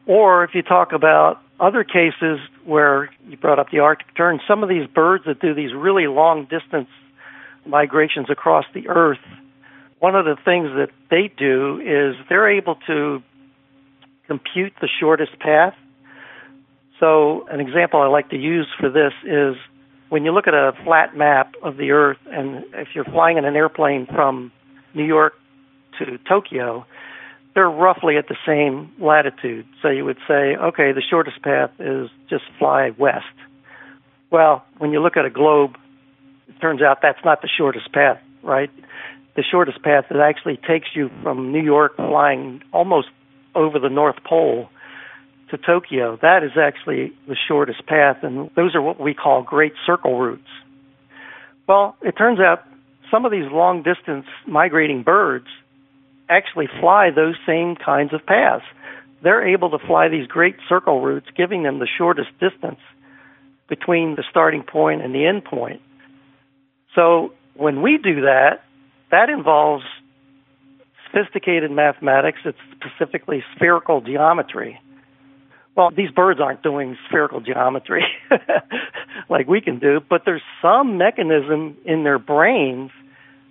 Or 0.06 0.44
if 0.44 0.50
you 0.54 0.62
talk 0.62 0.92
about 0.92 1.40
other 1.60 1.84
cases 1.84 2.38
where 2.64 3.10
you 3.28 3.36
brought 3.36 3.58
up 3.58 3.70
the 3.70 3.78
Arctic 3.78 4.14
tern, 4.16 4.40
some 4.46 4.62
of 4.62 4.68
these 4.68 4.86
birds 4.88 5.24
that 5.26 5.40
do 5.40 5.54
these 5.54 5.72
really 5.74 6.06
long 6.06 6.44
distance 6.44 6.88
migrations 7.64 8.28
across 8.30 8.64
the 8.74 8.88
earth, 8.88 9.18
one 9.98 10.14
of 10.14 10.24
the 10.24 10.36
things 10.44 10.68
that 10.76 10.90
they 11.10 11.32
do 11.36 11.80
is 11.80 12.16
they're 12.28 12.50
able 12.50 12.76
to 12.86 13.22
compute 14.26 14.72
the 14.80 14.88
shortest 15.00 15.38
path. 15.38 15.74
So, 17.00 17.46
an 17.48 17.60
example 17.60 18.00
I 18.00 18.06
like 18.06 18.30
to 18.30 18.36
use 18.36 18.66
for 18.78 18.90
this 18.90 19.12
is 19.24 19.56
when 20.08 20.24
you 20.24 20.32
look 20.32 20.46
at 20.46 20.54
a 20.54 20.72
flat 20.84 21.16
map 21.16 21.54
of 21.62 21.76
the 21.76 21.90
Earth, 21.90 22.18
and 22.30 22.64
if 22.74 22.88
you're 22.94 23.04
flying 23.04 23.38
in 23.38 23.44
an 23.44 23.56
airplane 23.56 24.06
from 24.06 24.52
New 24.94 25.04
York 25.04 25.34
to 25.98 26.18
Tokyo, 26.28 26.86
they're 27.54 27.70
roughly 27.70 28.16
at 28.16 28.28
the 28.28 28.36
same 28.46 28.92
latitude. 29.00 29.66
So 29.82 29.88
you 29.88 30.04
would 30.04 30.18
say, 30.28 30.56
okay, 30.56 30.92
the 30.92 31.02
shortest 31.08 31.42
path 31.42 31.70
is 31.78 32.08
just 32.28 32.44
fly 32.58 32.90
west. 32.98 33.24
Well, 34.30 34.64
when 34.78 34.92
you 34.92 35.00
look 35.02 35.16
at 35.16 35.24
a 35.24 35.30
globe, 35.30 35.76
it 36.48 36.60
turns 36.60 36.82
out 36.82 36.98
that's 37.02 37.24
not 37.24 37.42
the 37.42 37.48
shortest 37.48 37.92
path, 37.92 38.18
right? 38.42 38.70
The 39.36 39.42
shortest 39.42 39.82
path 39.82 40.04
that 40.10 40.20
actually 40.20 40.58
takes 40.58 40.88
you 40.94 41.10
from 41.22 41.52
New 41.52 41.62
York 41.62 41.96
flying 41.96 42.62
almost 42.72 43.08
over 43.54 43.78
the 43.78 43.88
North 43.88 44.16
Pole 44.24 44.68
to 45.50 45.58
Tokyo, 45.58 46.18
that 46.22 46.42
is 46.42 46.52
actually 46.60 47.12
the 47.28 47.36
shortest 47.48 47.86
path, 47.86 48.18
and 48.22 48.50
those 48.56 48.74
are 48.74 48.82
what 48.82 49.00
we 49.00 49.14
call 49.14 49.42
great 49.42 49.72
circle 49.86 50.18
routes. 50.18 50.48
Well, 51.68 51.96
it 52.02 52.12
turns 52.12 52.40
out 52.40 52.64
some 53.10 53.24
of 53.24 53.30
these 53.30 53.50
long 53.50 53.82
distance 53.82 54.26
migrating 54.46 55.02
birds 55.02 55.46
actually 56.28 56.66
fly 56.80 57.10
those 57.14 57.36
same 57.46 57.76
kinds 57.76 58.12
of 58.12 58.26
paths. 58.26 58.64
They're 59.22 59.46
able 59.48 59.70
to 59.70 59.78
fly 59.86 60.08
these 60.08 60.26
great 60.26 60.56
circle 60.68 61.00
routes, 61.00 61.26
giving 61.36 61.62
them 61.62 61.78
the 61.78 61.88
shortest 61.98 62.30
distance 62.40 62.80
between 63.68 64.16
the 64.16 64.24
starting 64.30 64.62
point 64.62 65.02
and 65.02 65.14
the 65.14 65.26
end 65.26 65.44
point. 65.44 65.80
So 66.94 67.32
when 67.54 67.82
we 67.82 67.98
do 67.98 68.22
that, 68.22 68.62
that 69.10 69.28
involves 69.28 69.84
sophisticated 71.06 71.70
mathematics. 71.70 72.38
It's 72.44 72.58
specifically 72.76 73.42
spherical 73.54 74.00
geometry. 74.00 74.80
Well, 75.76 75.90
these 75.90 76.10
birds 76.10 76.40
aren't 76.40 76.62
doing 76.62 76.96
spherical 77.06 77.40
geometry 77.40 78.04
like 79.28 79.46
we 79.46 79.60
can 79.60 79.78
do, 79.78 80.00
but 80.08 80.22
there's 80.24 80.42
some 80.62 80.96
mechanism 80.96 81.76
in 81.84 82.02
their 82.02 82.18
brains 82.18 82.90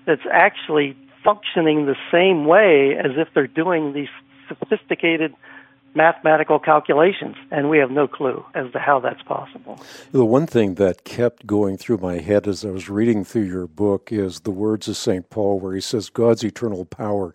that's 0.05 0.25
actually 0.31 0.97
functioning 1.23 1.85
the 1.85 1.95
same 2.11 2.45
way 2.45 2.95
as 2.97 3.11
if 3.15 3.27
they're 3.33 3.47
doing 3.47 3.93
these 3.93 4.09
sophisticated 4.47 5.33
mathematical 5.95 6.59
calculations, 6.59 7.35
and 7.51 7.69
we 7.69 7.77
have 7.77 7.89
no 7.89 8.07
clue 8.07 8.43
as 8.53 8.71
to 8.73 8.79
how 8.79 8.99
that's 8.99 9.21
possible. 9.23 9.79
The 10.11 10.25
one 10.25 10.45
thing 10.45 10.75
that 10.75 11.05
kept 11.05 11.47
going 11.47 11.77
through 11.77 11.97
my 11.99 12.17
head 12.17 12.47
as 12.47 12.65
I 12.65 12.69
was 12.69 12.89
reading 12.89 13.23
through 13.23 13.43
your 13.43 13.65
book 13.65 14.11
is 14.11 14.41
the 14.41 14.51
words 14.51 14.87
of 14.87 14.97
St. 14.97 15.29
Paul, 15.29 15.59
where 15.59 15.73
he 15.73 15.81
says, 15.81 16.09
God's 16.09 16.43
eternal 16.43 16.85
power 16.85 17.33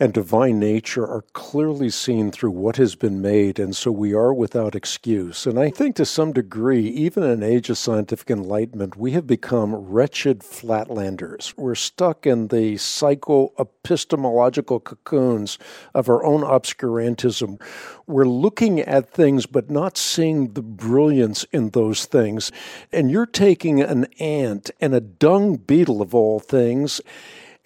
and 0.00 0.12
divine 0.14 0.58
nature 0.58 1.06
are 1.06 1.24
clearly 1.34 1.90
seen 1.90 2.32
through 2.32 2.50
what 2.50 2.76
has 2.76 2.94
been 2.94 3.20
made, 3.20 3.58
and 3.58 3.76
so 3.76 3.92
we 3.92 4.14
are 4.14 4.32
without 4.32 4.74
excuse. 4.74 5.46
And 5.46 5.58
I 5.58 5.68
think 5.68 5.94
to 5.96 6.06
some 6.06 6.32
degree, 6.32 6.88
even 6.88 7.22
in 7.22 7.30
an 7.30 7.42
age 7.42 7.68
of 7.68 7.76
scientific 7.76 8.30
enlightenment, 8.30 8.96
we 8.96 9.12
have 9.12 9.26
become 9.26 9.74
wretched 9.74 10.40
flatlanders. 10.40 11.52
We're 11.56 11.74
stuck 11.74 12.26
in 12.26 12.48
the 12.48 12.78
psycho-epistemological 12.78 14.80
cocoons 14.80 15.58
of 15.94 16.08
our 16.08 16.24
own 16.24 16.40
obscurantism. 16.40 17.60
We're 18.06 18.24
looking 18.24 18.80
at 18.80 19.12
things 19.12 19.44
but 19.44 19.70
not 19.70 19.98
seeing 19.98 20.54
the 20.54 20.62
brilliance 20.62 21.44
in 21.52 21.70
those 21.70 22.06
things. 22.06 22.50
And 22.90 23.10
you're 23.10 23.26
taking 23.26 23.82
an 23.82 24.06
ant 24.18 24.70
and 24.80 24.94
a 24.94 25.00
dung 25.00 25.56
beetle 25.56 26.00
of 26.00 26.14
all 26.14 26.40
things, 26.40 27.02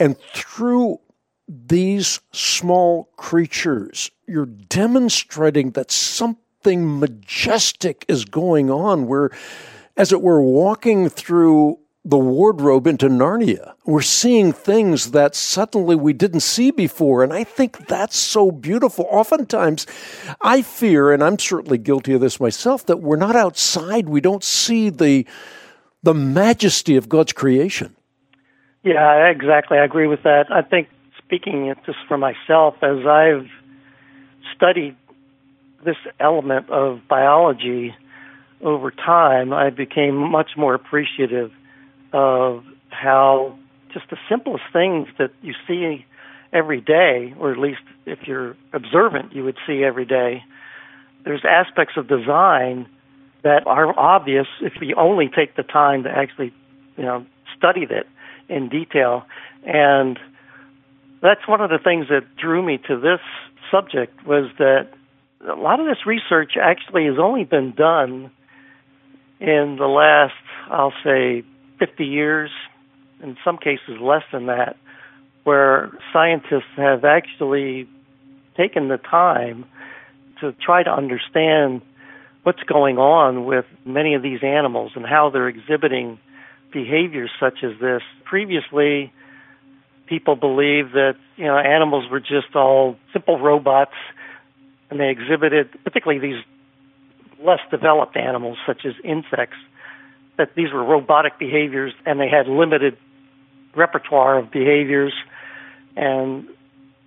and 0.01 0.17
through 0.35 0.99
these 1.49 2.21
small 2.33 3.11
creatures. 3.17 4.11
You're 4.27 4.47
demonstrating 4.47 5.73
that 5.73 5.91
something 5.91 6.99
majestic 6.99 8.05
is 8.09 8.25
going 8.25 8.71
on. 8.71 9.07
We're, 9.07 9.31
as 9.97 10.13
it 10.13 10.23
were, 10.23 10.41
walking 10.41 11.09
through 11.09 11.79
the 12.07 12.19
wardrobe 12.19 12.87
into 12.87 13.09
Narnia. 13.09 13.75
We're 13.87 14.03
seeing 14.03 14.53
things 14.53 15.13
that 15.13 15.35
suddenly 15.35 15.97
we 15.97 16.13
didn't 16.13 16.41
see 16.41 16.71
before. 16.71 17.23
And 17.23 17.33
I 17.33 17.45
think 17.45 17.87
that's 17.87 18.17
so 18.17 18.51
beautiful. 18.51 19.07
Oftentimes, 19.11 19.87
I 20.43 20.61
fear, 20.61 21.13
and 21.13 21.25
I'm 21.25 21.39
certainly 21.39 21.79
guilty 21.79 22.13
of 22.13 22.21
this 22.21 22.39
myself, 22.39 22.85
that 22.87 23.01
we're 23.01 23.17
not 23.17 23.37
outside. 23.37 24.09
We 24.09 24.21
don't 24.21 24.45
see 24.45 24.91
the, 24.91 25.27
the 26.03 26.15
majesty 26.15 26.97
of 26.97 27.09
God's 27.09 27.33
creation. 27.33 27.97
Yeah, 28.83 29.31
exactly. 29.31 29.79
I 29.79 29.85
agree 29.85 30.07
with 30.07 30.25
that. 30.25 30.53
I 30.53 30.61
think 30.61 30.89
speaking 31.35 31.73
just 31.87 31.99
for 32.09 32.19
myself, 32.19 32.75
as 32.83 33.07
I've 33.07 33.49
studied 34.55 34.97
this 35.85 35.97
element 36.21 36.71
of 36.71 37.01
biology 37.09 37.95
over 38.63 38.91
time, 38.91 39.53
I 39.53 39.71
became 39.71 40.17
much 40.17 40.51
more 40.57 40.75
appreciative 40.75 41.51
of 42.13 42.65
how 42.91 43.59
just 43.93 44.11
the 44.11 44.17
simplest 44.29 44.65
things 44.73 45.09
that 45.19 45.31
you 45.43 45.55
see 45.67 46.05
every 46.53 46.81
day, 46.81 47.35
or 47.39 47.53
at 47.53 47.59
least 47.59 47.81
if 48.07 48.21
you're 48.27 48.57
observant, 48.73 49.35
you 49.35 49.45
would 49.45 49.57
see 49.67 49.83
every 49.85 50.07
day. 50.07 50.43
There's 51.25 51.43
aspects 51.49 51.95
of 51.97 52.09
design 52.09 52.87
that 53.43 53.67
are 53.67 53.99
obvious 53.99 54.47
if 54.63 54.75
you 54.81 54.95
only 54.97 55.29
take 55.35 55.57
the 55.57 55.63
time 55.63 56.05
to 56.05 56.11
actually, 56.11 56.53
you 56.97 57.05
know, 57.05 57.27
study 57.57 57.87
it 57.91 58.07
in 58.49 58.69
detail. 58.69 59.25
And 59.67 60.19
that's 61.25 61.49
one 61.49 61.63
of 61.63 61.71
the 61.71 61.79
things 61.83 62.09
that 62.11 62.37
drew 62.37 62.63
me 62.63 62.79
to 62.87 63.01
this 63.01 63.21
subject 63.71 64.27
was 64.27 64.51
that 64.59 64.91
a 65.49 65.55
lot 65.55 65.81
of 65.81 65.87
this 65.87 66.05
research 66.07 66.53
actually 66.61 67.07
has 67.07 67.17
only 67.19 67.45
been 67.45 67.73
done 67.73 68.31
in 69.41 69.77
the 69.79 69.87
last, 69.87 70.35
I'll 70.71 70.93
say, 71.03 71.43
50 71.79 72.05
years, 72.05 72.51
in 73.23 73.39
some 73.43 73.57
cases 73.57 73.99
less 74.01 74.23
than 74.33 74.47
that, 74.47 74.77
where 75.45 75.93
scientists 76.13 76.77
have 76.77 77.05
actually 77.07 77.89
taken 78.55 78.89
the 78.89 78.99
time 78.99 79.65
to 80.41 80.53
try 80.65 80.83
to 80.83 80.91
understand 80.91 81.81
what's 82.43 82.63
going 82.65 82.99
on 82.99 83.47
with 83.47 83.65
many 83.87 84.15
of 84.15 84.23
these 84.23 84.41
animals 84.43 84.93
and 84.95 85.07
how 85.07 85.31
they're 85.31 85.49
exhibiting 85.49 86.19
behaviors 86.71 87.31
such 87.41 87.65
as 87.65 87.73
this. 87.81 88.03
Previously, 88.25 89.11
people 90.07 90.37
believe 90.37 90.93
that 90.93 91.17
you 91.37 91.45
know 91.45 91.57
animals 91.57 92.11
were 92.11 92.21
just 92.21 92.55
all 92.55 92.97
simple 93.13 93.39
robots, 93.39 93.95
and 94.91 95.01
they 95.01 95.11
exhibited, 95.11 95.71
particularly 95.85 96.21
these 96.21 96.45
less 97.45 97.61
developed 97.71 98.17
animals 98.17 98.59
such 98.67 98.85
as 98.85 98.95
insects, 99.05 99.57
that 100.39 100.55
these 100.55 100.73
were 100.73 100.83
robotic 100.83 101.39
behaviors 101.39 101.93
and 102.07 102.19
they 102.19 102.29
had 102.29 102.49
limited 102.49 102.97
repertoire 103.77 104.39
of 104.39 104.51
behaviors. 104.51 105.13
And 105.97 106.49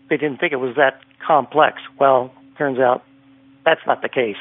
they 0.10 0.18
didn't 0.18 0.38
think 0.38 0.54
it 0.54 0.58
was 0.58 0.76
that 0.76 1.02
complex. 1.26 1.82
Well, 2.00 2.32
turns 2.58 2.80
out 2.80 3.04
that's 3.66 3.82
not 3.86 4.02
the 4.02 4.10
case. 4.10 4.38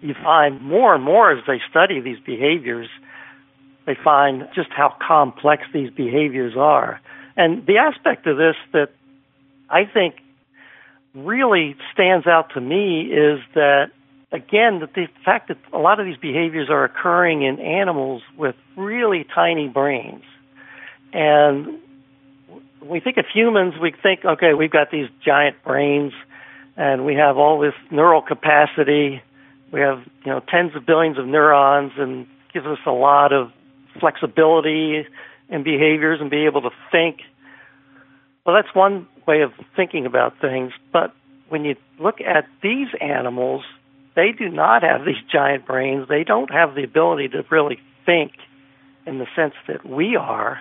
You 0.00 0.14
find 0.14 0.60
more 0.62 0.94
and 0.94 1.04
more 1.04 1.30
as 1.30 1.44
they 1.46 1.60
study 1.70 2.00
these 2.00 2.18
behaviors, 2.24 2.88
they 3.86 3.96
find 4.02 4.48
just 4.54 4.70
how 4.70 4.94
complex 5.06 5.64
these 5.72 5.90
behaviors 5.90 6.54
are. 6.56 7.00
And 7.36 7.66
the 7.66 7.78
aspect 7.78 8.26
of 8.26 8.36
this 8.36 8.56
that 8.72 8.90
I 9.70 9.84
think 9.84 10.16
really 11.14 11.76
stands 11.92 12.26
out 12.26 12.50
to 12.54 12.60
me 12.60 13.02
is 13.02 13.40
that 13.54 13.90
again 14.32 14.80
that 14.80 14.94
the 14.94 15.08
fact 15.24 15.48
that 15.48 15.58
a 15.72 15.78
lot 15.78 16.00
of 16.00 16.06
these 16.06 16.16
behaviors 16.16 16.68
are 16.70 16.84
occurring 16.84 17.42
in 17.42 17.58
animals 17.60 18.22
with 18.36 18.54
really 18.76 19.26
tiny 19.34 19.68
brains. 19.68 20.24
And 21.12 21.78
we 22.80 23.00
think 23.00 23.18
of 23.18 23.26
humans, 23.32 23.74
we 23.80 23.92
think, 24.02 24.24
okay, 24.24 24.54
we've 24.54 24.70
got 24.70 24.90
these 24.90 25.08
giant 25.24 25.62
brains 25.62 26.12
and 26.76 27.04
we 27.04 27.14
have 27.14 27.36
all 27.36 27.60
this 27.60 27.74
neural 27.90 28.22
capacity. 28.22 29.22
We 29.70 29.80
have, 29.80 30.02
you 30.24 30.32
know, 30.32 30.40
tens 30.40 30.74
of 30.74 30.86
billions 30.86 31.18
of 31.18 31.26
neurons 31.26 31.92
and 31.96 32.26
gives 32.52 32.66
us 32.66 32.78
a 32.86 32.90
lot 32.90 33.32
of 33.32 33.52
flexibility 34.00 35.06
in 35.52 35.62
behaviors 35.62 36.20
and 36.20 36.30
be 36.30 36.46
able 36.46 36.62
to 36.62 36.70
think. 36.90 37.20
Well, 38.44 38.56
that's 38.56 38.74
one 38.74 39.06
way 39.26 39.42
of 39.42 39.52
thinking 39.76 40.06
about 40.06 40.40
things. 40.40 40.72
But 40.92 41.14
when 41.48 41.64
you 41.64 41.76
look 42.00 42.20
at 42.22 42.46
these 42.62 42.88
animals, 43.00 43.62
they 44.16 44.32
do 44.32 44.48
not 44.48 44.82
have 44.82 45.04
these 45.06 45.22
giant 45.30 45.66
brains. 45.66 46.08
They 46.08 46.24
don't 46.24 46.50
have 46.50 46.74
the 46.74 46.82
ability 46.82 47.28
to 47.28 47.44
really 47.50 47.78
think 48.04 48.32
in 49.06 49.18
the 49.18 49.26
sense 49.36 49.54
that 49.68 49.86
we 49.86 50.16
are. 50.16 50.58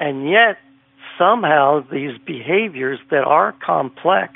And 0.00 0.28
yet, 0.28 0.58
somehow, 1.16 1.84
these 1.90 2.18
behaviors 2.26 2.98
that 3.10 3.22
are 3.24 3.54
complex 3.64 4.34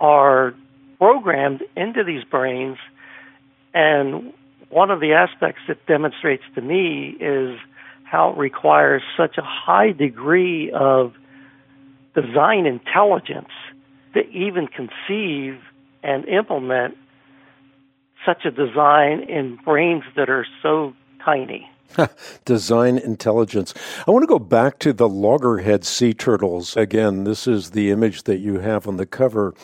are 0.00 0.54
programmed 0.98 1.62
into 1.76 2.02
these 2.04 2.24
brains. 2.24 2.78
And 3.74 4.32
one 4.70 4.90
of 4.90 5.00
the 5.00 5.12
aspects 5.12 5.62
that 5.68 5.84
demonstrates 5.86 6.44
to 6.54 6.60
me 6.62 7.16
is 7.20 7.58
how 8.10 8.30
it 8.30 8.36
requires 8.36 9.02
such 9.16 9.38
a 9.38 9.42
high 9.42 9.92
degree 9.92 10.70
of 10.72 11.14
design 12.14 12.66
intelligence 12.66 13.50
to 14.14 14.28
even 14.30 14.66
conceive 14.66 15.60
and 16.02 16.26
implement 16.26 16.96
such 18.26 18.44
a 18.44 18.50
design 18.50 19.20
in 19.28 19.56
brains 19.64 20.02
that 20.16 20.28
are 20.28 20.44
so 20.60 20.92
tiny. 21.24 21.70
Design 22.44 22.98
intelligence. 22.98 23.74
I 24.06 24.10
want 24.10 24.24
to 24.24 24.26
go 24.26 24.38
back 24.38 24.78
to 24.80 24.92
the 24.92 25.08
loggerhead 25.08 25.84
sea 25.84 26.12
turtles. 26.12 26.76
Again, 26.76 27.24
this 27.24 27.46
is 27.46 27.70
the 27.70 27.90
image 27.90 28.24
that 28.24 28.38
you 28.38 28.58
have 28.58 28.88
on 28.88 28.96
the 28.96 29.06
cover 29.06 29.54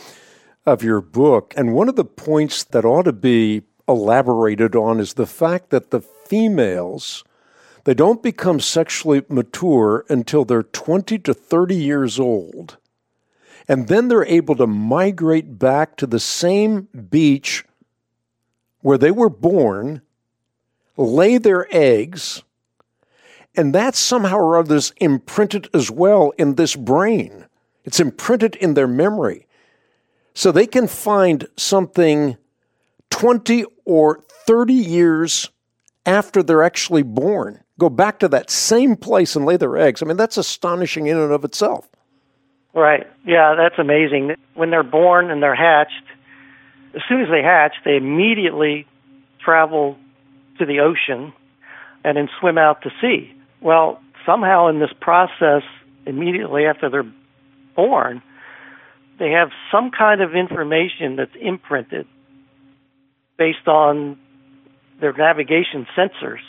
of 0.64 0.82
your 0.82 1.00
book. 1.00 1.52
And 1.56 1.74
one 1.74 1.88
of 1.88 1.96
the 1.96 2.04
points 2.04 2.64
that 2.64 2.84
ought 2.84 3.04
to 3.04 3.12
be 3.12 3.62
elaborated 3.88 4.74
on 4.74 5.00
is 5.00 5.14
the 5.14 5.26
fact 5.26 5.70
that 5.70 5.90
the 5.90 6.00
females 6.00 7.24
they 7.86 7.94
don't 7.94 8.20
become 8.20 8.58
sexually 8.58 9.22
mature 9.28 10.04
until 10.08 10.44
they're 10.44 10.64
20 10.64 11.20
to 11.20 11.32
30 11.32 11.76
years 11.76 12.18
old. 12.18 12.78
And 13.68 13.86
then 13.86 14.08
they're 14.08 14.26
able 14.26 14.56
to 14.56 14.66
migrate 14.66 15.60
back 15.60 15.96
to 15.98 16.06
the 16.08 16.18
same 16.18 16.88
beach 17.08 17.64
where 18.80 18.98
they 18.98 19.12
were 19.12 19.30
born, 19.30 20.02
lay 20.96 21.38
their 21.38 21.68
eggs, 21.70 22.42
and 23.54 23.72
that 23.72 23.94
somehow 23.94 24.38
or 24.38 24.58
other 24.58 24.74
is 24.74 24.92
imprinted 24.96 25.68
as 25.72 25.88
well 25.88 26.32
in 26.36 26.56
this 26.56 26.74
brain. 26.74 27.46
It's 27.84 28.00
imprinted 28.00 28.56
in 28.56 28.74
their 28.74 28.88
memory. 28.88 29.46
So 30.34 30.50
they 30.50 30.66
can 30.66 30.88
find 30.88 31.46
something 31.56 32.36
20 33.10 33.64
or 33.84 34.24
30 34.44 34.74
years 34.74 35.50
after 36.04 36.42
they're 36.42 36.64
actually 36.64 37.04
born, 37.04 37.62
go 37.78 37.88
back 37.88 38.18
to 38.20 38.28
that 38.28 38.50
same 38.50 38.96
place 38.96 39.36
and 39.36 39.44
lay 39.44 39.56
their 39.56 39.76
eggs. 39.76 40.02
I 40.02 40.06
mean, 40.06 40.16
that's 40.16 40.36
astonishing 40.36 41.06
in 41.06 41.16
and 41.16 41.32
of 41.32 41.44
itself. 41.44 41.88
Right. 42.74 43.06
Yeah, 43.24 43.54
that's 43.56 43.78
amazing. 43.78 44.34
When 44.54 44.70
they're 44.70 44.82
born 44.82 45.30
and 45.30 45.42
they're 45.42 45.54
hatched, 45.54 45.92
as 46.94 47.02
soon 47.08 47.22
as 47.22 47.28
they 47.30 47.42
hatch, 47.42 47.74
they 47.84 47.96
immediately 47.96 48.86
travel 49.42 49.96
to 50.58 50.66
the 50.66 50.80
ocean 50.80 51.32
and 52.04 52.16
then 52.16 52.28
swim 52.40 52.58
out 52.58 52.82
to 52.82 52.90
sea. 53.00 53.32
Well, 53.60 54.00
somehow 54.24 54.68
in 54.68 54.78
this 54.78 54.92
process, 55.00 55.62
immediately 56.06 56.66
after 56.66 56.90
they're 56.90 57.12
born, 57.74 58.22
they 59.18 59.30
have 59.30 59.50
some 59.72 59.90
kind 59.90 60.20
of 60.20 60.34
information 60.34 61.16
that's 61.16 61.34
imprinted 61.40 62.06
based 63.38 63.66
on 63.66 64.18
their 65.00 65.12
navigation 65.12 65.86
sensors 65.96 66.40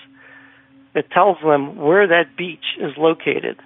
that 0.98 1.12
tells 1.12 1.38
them 1.44 1.76
where 1.76 2.08
that 2.08 2.36
beach 2.36 2.64
is 2.80 2.98
located. 2.98 3.60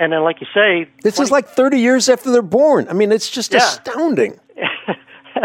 And 0.00 0.12
then, 0.12 0.24
like 0.24 0.40
you 0.40 0.48
say, 0.52 0.90
this 1.04 1.16
20- 1.16 1.22
is 1.22 1.30
like 1.30 1.46
30 1.46 1.78
years 1.78 2.08
after 2.08 2.32
they're 2.32 2.42
born. 2.42 2.88
I 2.88 2.92
mean, 2.92 3.12
it's 3.12 3.30
just 3.30 3.52
yeah. 3.52 3.58
astounding. 3.58 4.40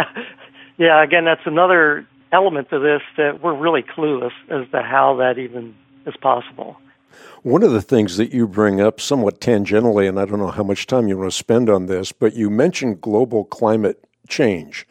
yeah, 0.79 1.03
again, 1.03 1.25
that's 1.25 1.45
another 1.45 2.07
element 2.31 2.71
to 2.71 2.79
this 2.79 3.03
that 3.17 3.43
we're 3.43 3.53
really 3.53 3.83
clueless 3.83 4.31
as 4.49 4.67
to 4.71 4.81
how 4.81 5.15
that 5.17 5.37
even 5.37 5.75
is 6.07 6.15
possible. 6.17 6.75
One 7.43 7.61
of 7.61 7.71
the 7.71 7.83
things 7.83 8.17
that 8.17 8.33
you 8.33 8.47
bring 8.47 8.81
up 8.81 8.99
somewhat 8.99 9.39
tangentially, 9.39 10.09
and 10.09 10.19
I 10.19 10.25
don't 10.25 10.39
know 10.39 10.49
how 10.49 10.63
much 10.63 10.87
time 10.87 11.07
you 11.07 11.19
want 11.19 11.31
to 11.31 11.37
spend 11.37 11.69
on 11.69 11.85
this, 11.85 12.11
but 12.11 12.33
you 12.33 12.49
mentioned 12.49 12.99
global 12.99 13.45
climate 13.45 14.03
change. 14.27 14.87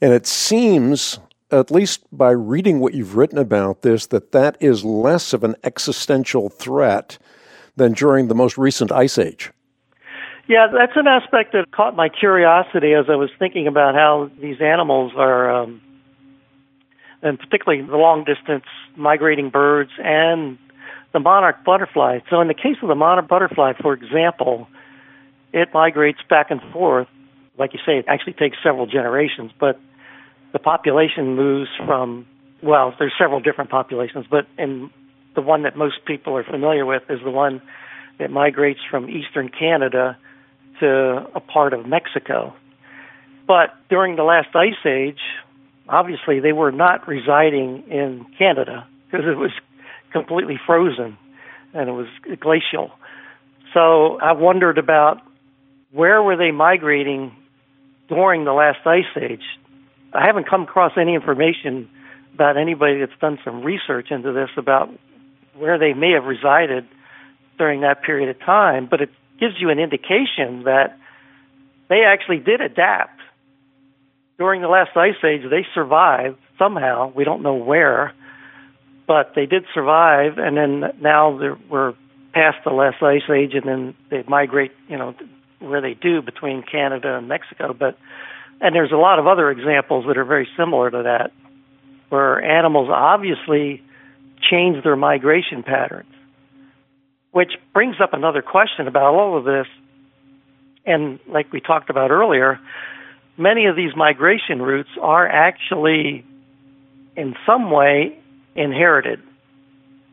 And 0.00 0.12
it 0.12 0.24
seems, 0.24 1.18
at 1.50 1.70
least 1.70 2.04
by 2.12 2.30
reading 2.30 2.80
what 2.80 2.94
you've 2.94 3.16
written 3.16 3.38
about 3.38 3.82
this, 3.82 4.06
that 4.06 4.32
that 4.32 4.56
is 4.60 4.84
less 4.84 5.32
of 5.32 5.44
an 5.44 5.56
existential 5.64 6.48
threat 6.48 7.18
than 7.76 7.92
during 7.92 8.28
the 8.28 8.34
most 8.34 8.58
recent 8.58 8.92
ice 8.92 9.18
age. 9.18 9.50
Yeah, 10.48 10.66
that's 10.72 10.96
an 10.96 11.06
aspect 11.06 11.52
that 11.52 11.70
caught 11.72 11.94
my 11.94 12.08
curiosity 12.08 12.94
as 12.94 13.06
I 13.08 13.16
was 13.16 13.30
thinking 13.38 13.66
about 13.66 13.94
how 13.94 14.30
these 14.40 14.60
animals 14.60 15.12
are, 15.14 15.50
um, 15.50 15.80
and 17.22 17.38
particularly 17.38 17.82
the 17.82 17.96
long 17.96 18.24
distance 18.24 18.64
migrating 18.96 19.50
birds 19.50 19.90
and 20.02 20.58
the 21.12 21.20
monarch 21.20 21.64
butterfly. 21.64 22.20
So, 22.30 22.40
in 22.40 22.48
the 22.48 22.54
case 22.54 22.76
of 22.82 22.88
the 22.88 22.94
monarch 22.94 23.28
butterfly, 23.28 23.74
for 23.80 23.92
example, 23.92 24.68
it 25.52 25.68
migrates 25.74 26.20
back 26.28 26.50
and 26.50 26.60
forth. 26.72 27.08
Like 27.58 27.74
you 27.74 27.80
say, 27.84 27.98
it 27.98 28.04
actually 28.08 28.34
takes 28.34 28.56
several 28.62 28.86
generations, 28.86 29.52
but 29.58 29.78
the 30.52 30.58
population 30.58 31.36
moves 31.36 31.70
from, 31.84 32.26
well, 32.62 32.94
there's 32.98 33.12
several 33.18 33.40
different 33.40 33.70
populations, 33.70 34.26
but 34.30 34.46
in 34.56 34.90
the 35.34 35.42
one 35.42 35.62
that 35.62 35.76
most 35.76 36.04
people 36.06 36.36
are 36.36 36.44
familiar 36.44 36.86
with 36.86 37.02
is 37.08 37.20
the 37.22 37.30
one 37.30 37.62
that 38.18 38.30
migrates 38.30 38.80
from 38.90 39.08
eastern 39.08 39.48
Canada 39.48 40.16
to 40.80 41.26
a 41.34 41.40
part 41.40 41.72
of 41.72 41.86
Mexico. 41.86 42.54
But 43.46 43.74
during 43.88 44.16
the 44.16 44.24
last 44.24 44.48
ice 44.54 44.84
age, 44.86 45.20
obviously 45.88 46.40
they 46.40 46.52
were 46.52 46.72
not 46.72 47.06
residing 47.08 47.84
in 47.90 48.26
Canada 48.36 48.86
because 49.06 49.26
it 49.26 49.36
was 49.36 49.52
completely 50.12 50.58
frozen 50.66 51.16
and 51.74 51.88
it 51.88 51.92
was 51.92 52.06
glacial. 52.40 52.90
So 53.74 54.18
I 54.20 54.32
wondered 54.32 54.78
about 54.78 55.20
where 55.92 56.22
were 56.22 56.36
they 56.36 56.50
migrating 56.50 57.32
during 58.08 58.44
the 58.44 58.52
last 58.52 58.86
ice 58.86 59.04
age. 59.20 59.44
I 60.12 60.26
haven't 60.26 60.48
come 60.48 60.62
across 60.62 60.92
any 60.96 61.14
information 61.14 61.88
about 62.34 62.56
anybody 62.56 63.00
that's 63.00 63.18
done 63.20 63.38
some 63.44 63.62
research 63.62 64.10
into 64.10 64.32
this 64.32 64.50
about 64.56 64.90
where 65.54 65.78
they 65.78 65.92
may 65.92 66.12
have 66.12 66.24
resided 66.24 66.86
during 67.58 67.80
that 67.80 68.02
period 68.02 68.28
of 68.28 68.38
time, 68.40 68.86
but 68.90 69.00
it 69.00 69.10
gives 69.40 69.54
you 69.58 69.70
an 69.70 69.78
indication 69.78 70.64
that 70.64 70.96
they 71.88 72.02
actually 72.06 72.38
did 72.38 72.60
adapt. 72.60 73.20
During 74.38 74.62
the 74.62 74.68
last 74.68 74.96
ice 74.96 75.16
age, 75.24 75.42
they 75.50 75.66
survived 75.74 76.38
somehow. 76.58 77.12
We 77.12 77.24
don't 77.24 77.42
know 77.42 77.54
where, 77.54 78.12
but 79.06 79.32
they 79.34 79.46
did 79.46 79.64
survive, 79.74 80.38
and 80.38 80.56
then 80.56 80.92
now 81.00 81.30
we're 81.68 81.94
past 82.32 82.58
the 82.64 82.70
last 82.70 83.02
ice 83.02 83.28
age, 83.28 83.54
and 83.54 83.64
then 83.64 83.94
they 84.10 84.22
migrate, 84.28 84.72
you 84.88 84.96
know, 84.96 85.14
where 85.58 85.80
they 85.80 85.94
do 85.94 86.22
between 86.22 86.62
Canada 86.62 87.16
and 87.16 87.26
Mexico. 87.26 87.72
But 87.72 87.98
and 88.60 88.74
there's 88.74 88.92
a 88.92 88.96
lot 88.96 89.18
of 89.18 89.26
other 89.26 89.50
examples 89.50 90.04
that 90.06 90.16
are 90.16 90.24
very 90.24 90.48
similar 90.56 90.90
to 90.90 91.02
that, 91.04 91.32
where 92.08 92.42
animals 92.42 92.88
obviously 92.90 93.82
change 94.50 94.82
their 94.82 94.96
migration 94.96 95.62
patterns. 95.62 96.12
Which 97.30 97.52
brings 97.72 97.96
up 98.02 98.14
another 98.14 98.42
question 98.42 98.88
about 98.88 99.14
all 99.14 99.36
of 99.36 99.44
this. 99.44 99.66
And 100.86 101.20
like 101.28 101.52
we 101.52 101.60
talked 101.60 101.90
about 101.90 102.10
earlier, 102.10 102.58
many 103.36 103.66
of 103.66 103.76
these 103.76 103.94
migration 103.94 104.60
routes 104.62 104.88
are 105.00 105.28
actually, 105.28 106.24
in 107.16 107.34
some 107.46 107.70
way, 107.70 108.18
inherited. 108.56 109.20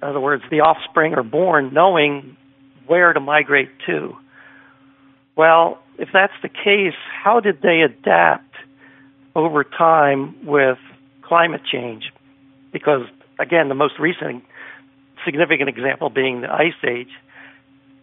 In 0.01 0.07
other 0.07 0.19
words, 0.19 0.43
the 0.51 0.59
offspring 0.59 1.13
are 1.15 1.23
born 1.23 1.73
knowing 1.73 2.37
where 2.85 3.13
to 3.13 3.19
migrate 3.19 3.69
to. 3.87 4.15
Well, 5.35 5.79
if 5.97 6.09
that's 6.13 6.33
the 6.41 6.49
case, 6.49 6.95
how 7.23 7.39
did 7.39 7.61
they 7.61 7.81
adapt 7.81 8.53
over 9.35 9.63
time 9.63 10.45
with 10.45 10.77
climate 11.21 11.61
change? 11.69 12.11
Because, 12.71 13.05
again, 13.39 13.69
the 13.69 13.75
most 13.75 13.99
recent 13.99 14.43
significant 15.25 15.69
example 15.69 16.09
being 16.09 16.41
the 16.41 16.51
Ice 16.51 16.73
Age. 16.87 17.09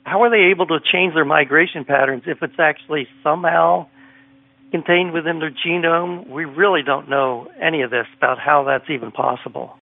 How 0.05 0.23
are 0.23 0.31
they 0.31 0.51
able 0.51 0.67
to 0.67 0.79
change 0.81 1.15
their 1.15 1.25
migration 1.25 1.85
patterns 1.85 2.25
if 2.27 2.43
it's 2.43 2.59
actually 2.59 3.07
somehow 3.23 3.87
contained 4.73 5.13
within 5.13 5.39
their 5.39 5.53
genome? 5.53 6.29
We 6.29 6.45
really 6.45 6.83
don't 6.83 7.09
know 7.09 7.49
any 7.61 7.83
of 7.83 7.91
this 7.91 8.07
about 8.17 8.39
how 8.39 8.65
that's 8.65 8.91
even 8.91 9.13
possible. 9.13 9.79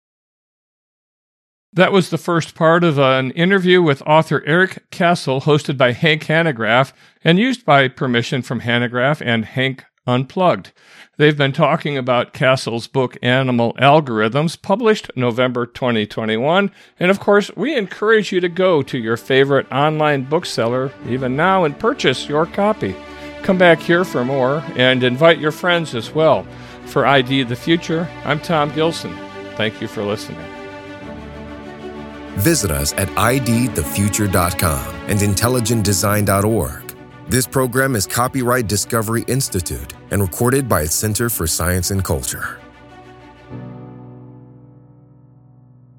That 1.72 1.92
was 1.92 2.10
the 2.10 2.18
first 2.18 2.56
part 2.56 2.82
of 2.82 2.98
an 2.98 3.30
interview 3.30 3.80
with 3.80 4.02
author 4.02 4.42
Eric 4.44 4.90
Cassell, 4.90 5.42
hosted 5.42 5.76
by 5.76 5.92
Hank 5.92 6.24
Hanegraaff 6.24 6.92
and 7.22 7.38
used 7.38 7.64
by 7.64 7.86
permission 7.86 8.42
from 8.42 8.62
Hanegraaff 8.62 9.22
and 9.24 9.44
Hank 9.44 9.84
Unplugged. 10.04 10.72
They've 11.16 11.36
been 11.36 11.52
talking 11.52 11.96
about 11.96 12.32
Cassell's 12.32 12.88
book 12.88 13.16
Animal 13.22 13.74
Algorithms, 13.74 14.60
published 14.60 15.12
November 15.14 15.64
2021. 15.64 16.72
And 16.98 17.10
of 17.10 17.20
course, 17.20 17.54
we 17.54 17.76
encourage 17.76 18.32
you 18.32 18.40
to 18.40 18.48
go 18.48 18.82
to 18.82 18.98
your 18.98 19.16
favorite 19.16 19.70
online 19.70 20.24
bookseller, 20.24 20.90
even 21.06 21.36
now, 21.36 21.62
and 21.62 21.78
purchase 21.78 22.28
your 22.28 22.46
copy. 22.46 22.96
Come 23.42 23.58
back 23.58 23.78
here 23.78 24.04
for 24.04 24.24
more 24.24 24.64
and 24.74 25.04
invite 25.04 25.38
your 25.38 25.52
friends 25.52 25.94
as 25.94 26.10
well. 26.10 26.44
For 26.86 27.06
ID 27.06 27.44
the 27.44 27.54
Future, 27.54 28.08
I'm 28.24 28.40
Tom 28.40 28.74
Gilson. 28.74 29.16
Thank 29.54 29.80
you 29.80 29.86
for 29.86 30.02
listening. 30.02 30.49
Visit 32.38 32.70
us 32.70 32.92
at 32.94 33.08
idthefuture.com 33.08 34.94
and 35.08 35.18
intelligentdesign.org. 35.18 36.96
This 37.28 37.46
program 37.46 37.94
is 37.94 38.06
copyright 38.06 38.66
Discovery 38.66 39.24
Institute 39.28 39.94
and 40.10 40.20
recorded 40.20 40.68
by 40.68 40.82
its 40.82 40.94
Center 40.94 41.28
for 41.30 41.46
Science 41.46 41.90
and 41.90 42.04
Culture. 42.04 42.59